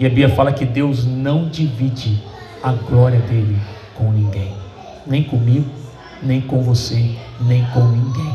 E 0.00 0.04
a 0.04 0.08
Bíblia 0.08 0.30
fala 0.30 0.52
que 0.52 0.64
Deus 0.64 1.06
não 1.06 1.48
divide 1.48 2.20
a 2.60 2.72
glória 2.72 3.20
dele 3.20 3.56
com 3.94 4.10
ninguém, 4.10 4.52
nem 5.06 5.22
comigo, 5.22 5.70
nem 6.20 6.40
com 6.40 6.60
você, 6.60 7.14
nem 7.42 7.64
com 7.66 7.86
ninguém. 7.86 8.34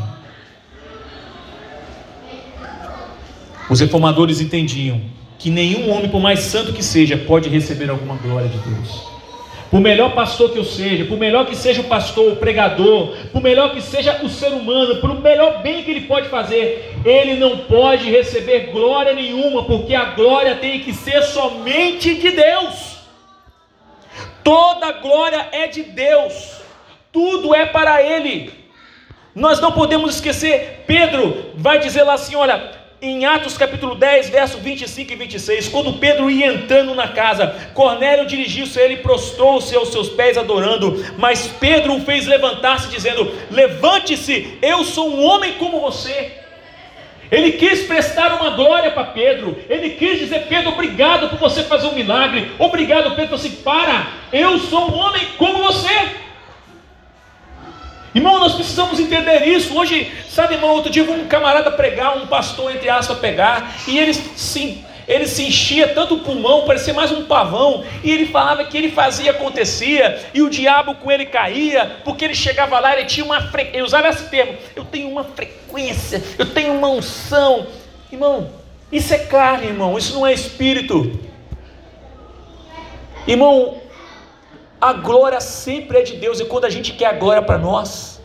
Os 3.68 3.80
reformadores 3.80 4.40
entendiam 4.40 4.98
que 5.38 5.50
nenhum 5.50 5.90
homem, 5.90 6.08
por 6.08 6.22
mais 6.22 6.40
santo 6.40 6.72
que 6.72 6.82
seja, 6.82 7.18
pode 7.18 7.50
receber 7.50 7.90
alguma 7.90 8.14
glória 8.14 8.48
de 8.48 8.56
Deus. 8.60 9.19
Por 9.70 9.80
melhor 9.80 10.14
pastor 10.14 10.50
que 10.50 10.58
eu 10.58 10.64
seja, 10.64 11.04
por 11.04 11.16
melhor 11.16 11.46
que 11.46 11.54
seja 11.54 11.80
o 11.80 11.84
pastor, 11.84 12.32
o 12.32 12.36
pregador, 12.36 13.14
por 13.30 13.40
melhor 13.40 13.72
que 13.72 13.80
seja 13.80 14.20
o 14.24 14.28
ser 14.28 14.48
humano, 14.52 14.96
por 14.96 15.20
melhor 15.20 15.62
bem 15.62 15.84
que 15.84 15.92
ele 15.92 16.08
pode 16.08 16.28
fazer, 16.28 16.96
ele 17.04 17.34
não 17.34 17.58
pode 17.58 18.10
receber 18.10 18.70
glória 18.72 19.12
nenhuma, 19.12 19.64
porque 19.64 19.94
a 19.94 20.06
glória 20.06 20.56
tem 20.56 20.80
que 20.80 20.92
ser 20.92 21.22
somente 21.22 22.16
de 22.16 22.32
Deus. 22.32 22.98
Toda 24.42 24.90
glória 24.92 25.48
é 25.52 25.68
de 25.68 25.84
Deus, 25.84 26.60
tudo 27.12 27.54
é 27.54 27.64
para 27.66 28.02
Ele. 28.02 28.52
Nós 29.34 29.60
não 29.60 29.70
podemos 29.70 30.16
esquecer, 30.16 30.82
Pedro 30.86 31.52
vai 31.54 31.78
dizer 31.78 32.02
lá 32.02 32.14
assim: 32.14 32.34
olha, 32.34 32.72
em 33.02 33.24
Atos 33.24 33.56
capítulo 33.56 33.94
10, 33.94 34.28
verso 34.28 34.58
25 34.58 35.12
e 35.12 35.16
26, 35.16 35.68
quando 35.68 35.94
Pedro 35.94 36.30
ia 36.30 36.52
entrando 36.52 36.94
na 36.94 37.08
casa, 37.08 37.46
Cornélio 37.72 38.26
dirigiu-se 38.26 38.78
a 38.78 38.84
ele 38.84 38.94
e 38.94 38.98
prostrou-se 38.98 39.74
aos 39.74 39.90
seus 39.90 40.10
pés 40.10 40.36
adorando, 40.36 41.02
mas 41.16 41.46
Pedro 41.46 41.94
o 41.94 42.00
fez 42.02 42.26
levantar-se, 42.26 42.88
dizendo: 42.88 43.32
Levante-se, 43.50 44.58
eu 44.60 44.84
sou 44.84 45.10
um 45.10 45.24
homem 45.24 45.54
como 45.54 45.80
você. 45.80 46.32
Ele 47.30 47.52
quis 47.52 47.86
prestar 47.86 48.34
uma 48.34 48.50
glória 48.50 48.90
para 48.90 49.04
Pedro. 49.04 49.56
Ele 49.68 49.90
quis 49.90 50.18
dizer: 50.18 50.46
Pedro, 50.48 50.72
obrigado 50.72 51.30
por 51.30 51.38
você 51.38 51.62
fazer 51.62 51.86
um 51.86 51.94
milagre. 51.94 52.50
Obrigado, 52.58 53.14
Pedro. 53.14 53.36
Assim, 53.36 53.52
para, 53.52 54.08
eu 54.32 54.58
sou 54.58 54.90
um 54.90 54.98
homem 54.98 55.26
como 55.38 55.62
você. 55.62 55.90
Irmão, 58.14 58.40
nós 58.40 58.54
precisamos 58.54 58.98
entender 58.98 59.46
isso. 59.46 59.76
Hoje, 59.78 60.10
sabe, 60.28 60.54
irmão, 60.54 60.70
outro 60.70 60.90
dia 60.90 61.04
um 61.04 61.26
camarada 61.26 61.70
pregar, 61.70 62.16
um 62.16 62.26
pastor, 62.26 62.74
entre 62.74 62.88
aspas, 62.88 63.18
pegar, 63.18 63.76
e 63.86 63.98
ele 63.98 64.12
se, 64.12 64.84
ele 65.06 65.28
se 65.28 65.44
enchia 65.44 65.88
tanto 65.88 66.14
o 66.16 66.20
pulmão, 66.20 66.64
parecia 66.64 66.92
mais 66.92 67.12
um 67.12 67.24
pavão, 67.24 67.84
e 68.02 68.10
ele 68.10 68.26
falava 68.26 68.64
que 68.64 68.76
ele 68.76 68.90
fazia, 68.90 69.30
acontecia, 69.30 70.18
e 70.34 70.42
o 70.42 70.50
diabo 70.50 70.96
com 70.96 71.10
ele 71.10 71.26
caía, 71.26 71.98
porque 72.04 72.24
ele 72.24 72.34
chegava 72.34 72.80
lá, 72.80 72.98
ele 72.98 73.06
tinha 73.06 73.24
uma 73.24 73.42
frequência, 73.42 73.76
ele 73.76 73.84
usava 73.84 74.08
esse 74.08 74.28
termo, 74.28 74.54
eu 74.74 74.84
tenho 74.84 75.08
uma 75.08 75.22
frequência, 75.22 76.22
eu 76.36 76.46
tenho 76.46 76.72
uma 76.72 76.88
unção. 76.88 77.68
Irmão, 78.10 78.50
isso 78.90 79.14
é 79.14 79.18
carne, 79.18 79.68
irmão, 79.68 79.96
isso 79.96 80.14
não 80.14 80.26
é 80.26 80.32
espírito. 80.32 81.20
Irmão, 83.24 83.80
a 84.80 84.92
glória 84.94 85.40
sempre 85.40 85.98
é 85.98 86.02
de 86.02 86.16
Deus, 86.16 86.40
e 86.40 86.44
quando 86.44 86.64
a 86.64 86.70
gente 86.70 86.92
quer 86.92 87.06
a 87.06 87.12
glória 87.12 87.42
para 87.42 87.58
nós, 87.58 88.20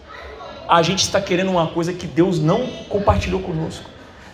a 0.67 0.81
gente 0.81 0.99
está 0.99 1.19
querendo 1.19 1.51
uma 1.51 1.67
coisa 1.67 1.91
que 1.91 2.07
Deus 2.07 2.39
não 2.39 2.65
compartilhou 2.87 3.41
conosco. 3.41 3.83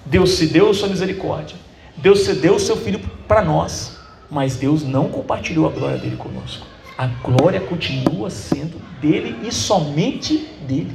Deus 0.05 0.31
se 0.31 0.47
deu 0.47 0.69
a 0.69 0.73
sua 0.73 0.87
misericórdia, 0.87 1.55
Deus 1.97 2.21
cedeu 2.21 2.55
o 2.55 2.59
seu 2.59 2.77
filho 2.77 2.99
para 3.27 3.41
nós, 3.41 3.97
mas 4.29 4.55
Deus 4.55 4.83
não 4.83 5.09
compartilhou 5.09 5.67
a 5.67 5.71
glória 5.71 5.97
dele 5.97 6.15
conosco. 6.15 6.65
A 6.97 7.07
glória 7.07 7.59
continua 7.59 8.29
sendo 8.29 8.79
dele 8.99 9.35
e 9.43 9.51
somente 9.51 10.37
dele. 10.67 10.93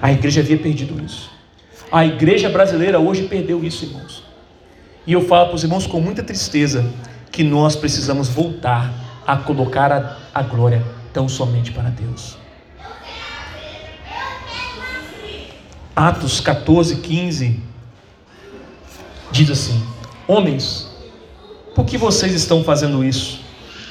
A 0.00 0.12
igreja 0.12 0.40
havia 0.40 0.58
perdido 0.58 1.02
isso. 1.04 1.30
A 1.90 2.04
igreja 2.04 2.48
brasileira 2.48 2.98
hoje 2.98 3.24
perdeu 3.24 3.64
isso, 3.64 3.84
irmãos. 3.84 4.22
E 5.06 5.12
eu 5.12 5.22
falo 5.22 5.46
para 5.46 5.56
os 5.56 5.64
irmãos 5.64 5.86
com 5.86 6.00
muita 6.00 6.22
tristeza 6.22 6.84
que 7.30 7.42
nós 7.42 7.74
precisamos 7.74 8.28
voltar 8.28 9.07
a 9.28 9.36
colocar 9.36 9.92
a, 9.92 10.16
a 10.34 10.42
glória 10.42 10.82
tão 11.12 11.28
somente 11.28 11.70
para 11.70 11.90
Deus. 11.90 12.38
Atos 15.94 16.40
14, 16.40 16.96
15 16.96 17.60
diz 19.30 19.50
assim: 19.50 19.86
Homens, 20.26 20.88
por 21.74 21.84
que 21.84 21.98
vocês 21.98 22.32
estão 22.32 22.64
fazendo 22.64 23.04
isso? 23.04 23.40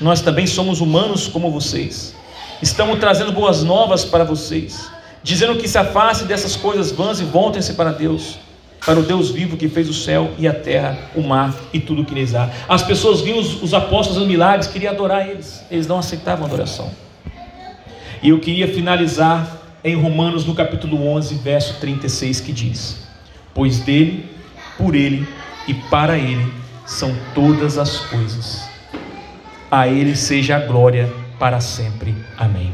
Nós 0.01 0.21
também 0.21 0.47
somos 0.47 0.81
humanos 0.81 1.27
como 1.27 1.51
vocês. 1.51 2.15
Estamos 2.59 2.99
trazendo 2.99 3.31
boas 3.31 3.61
novas 3.63 4.03
para 4.03 4.23
vocês, 4.23 4.89
dizendo 5.21 5.59
que 5.59 5.67
se 5.67 5.77
afaste 5.77 6.23
dessas 6.23 6.55
coisas 6.55 6.91
vãs 6.91 7.19
e 7.19 7.23
voltem-se 7.23 7.73
para 7.75 7.91
Deus 7.91 8.39
para 8.85 8.99
o 8.99 9.03
Deus 9.03 9.31
vivo 9.31 9.57
que 9.57 9.67
fez 9.67 9.89
o 9.89 9.93
céu 9.93 10.31
e 10.37 10.47
a 10.47 10.53
terra, 10.53 10.97
o 11.15 11.21
mar 11.21 11.53
e 11.73 11.79
tudo 11.79 12.01
o 12.01 12.05
que 12.05 12.13
neles 12.13 12.33
há. 12.35 12.49
As 12.67 12.83
pessoas 12.83 13.21
viam 13.21 13.39
os, 13.39 13.61
os 13.61 13.73
apóstolos 13.73 14.21
os 14.21 14.27
milagres, 14.27 14.67
queriam 14.67 14.93
adorar 14.93 15.27
eles, 15.27 15.65
eles 15.69 15.87
não 15.87 15.99
aceitavam 15.99 16.45
adoração. 16.45 16.89
E 18.21 18.29
eu 18.29 18.39
queria 18.39 18.67
finalizar 18.67 19.57
em 19.83 19.95
Romanos 19.95 20.45
no 20.45 20.55
capítulo 20.55 21.05
11, 21.07 21.35
verso 21.35 21.79
36, 21.79 22.41
que 22.41 22.51
diz: 22.51 23.07
Pois 23.53 23.79
dele, 23.79 24.25
por 24.77 24.95
ele 24.95 25.27
e 25.67 25.73
para 25.73 26.17
ele 26.17 26.51
são 26.85 27.15
todas 27.35 27.77
as 27.77 27.97
coisas. 27.97 28.67
A 29.69 29.87
ele 29.87 30.15
seja 30.15 30.55
a 30.55 30.59
glória 30.59 31.11
para 31.37 31.59
sempre. 31.59 32.15
Amém. 32.37 32.71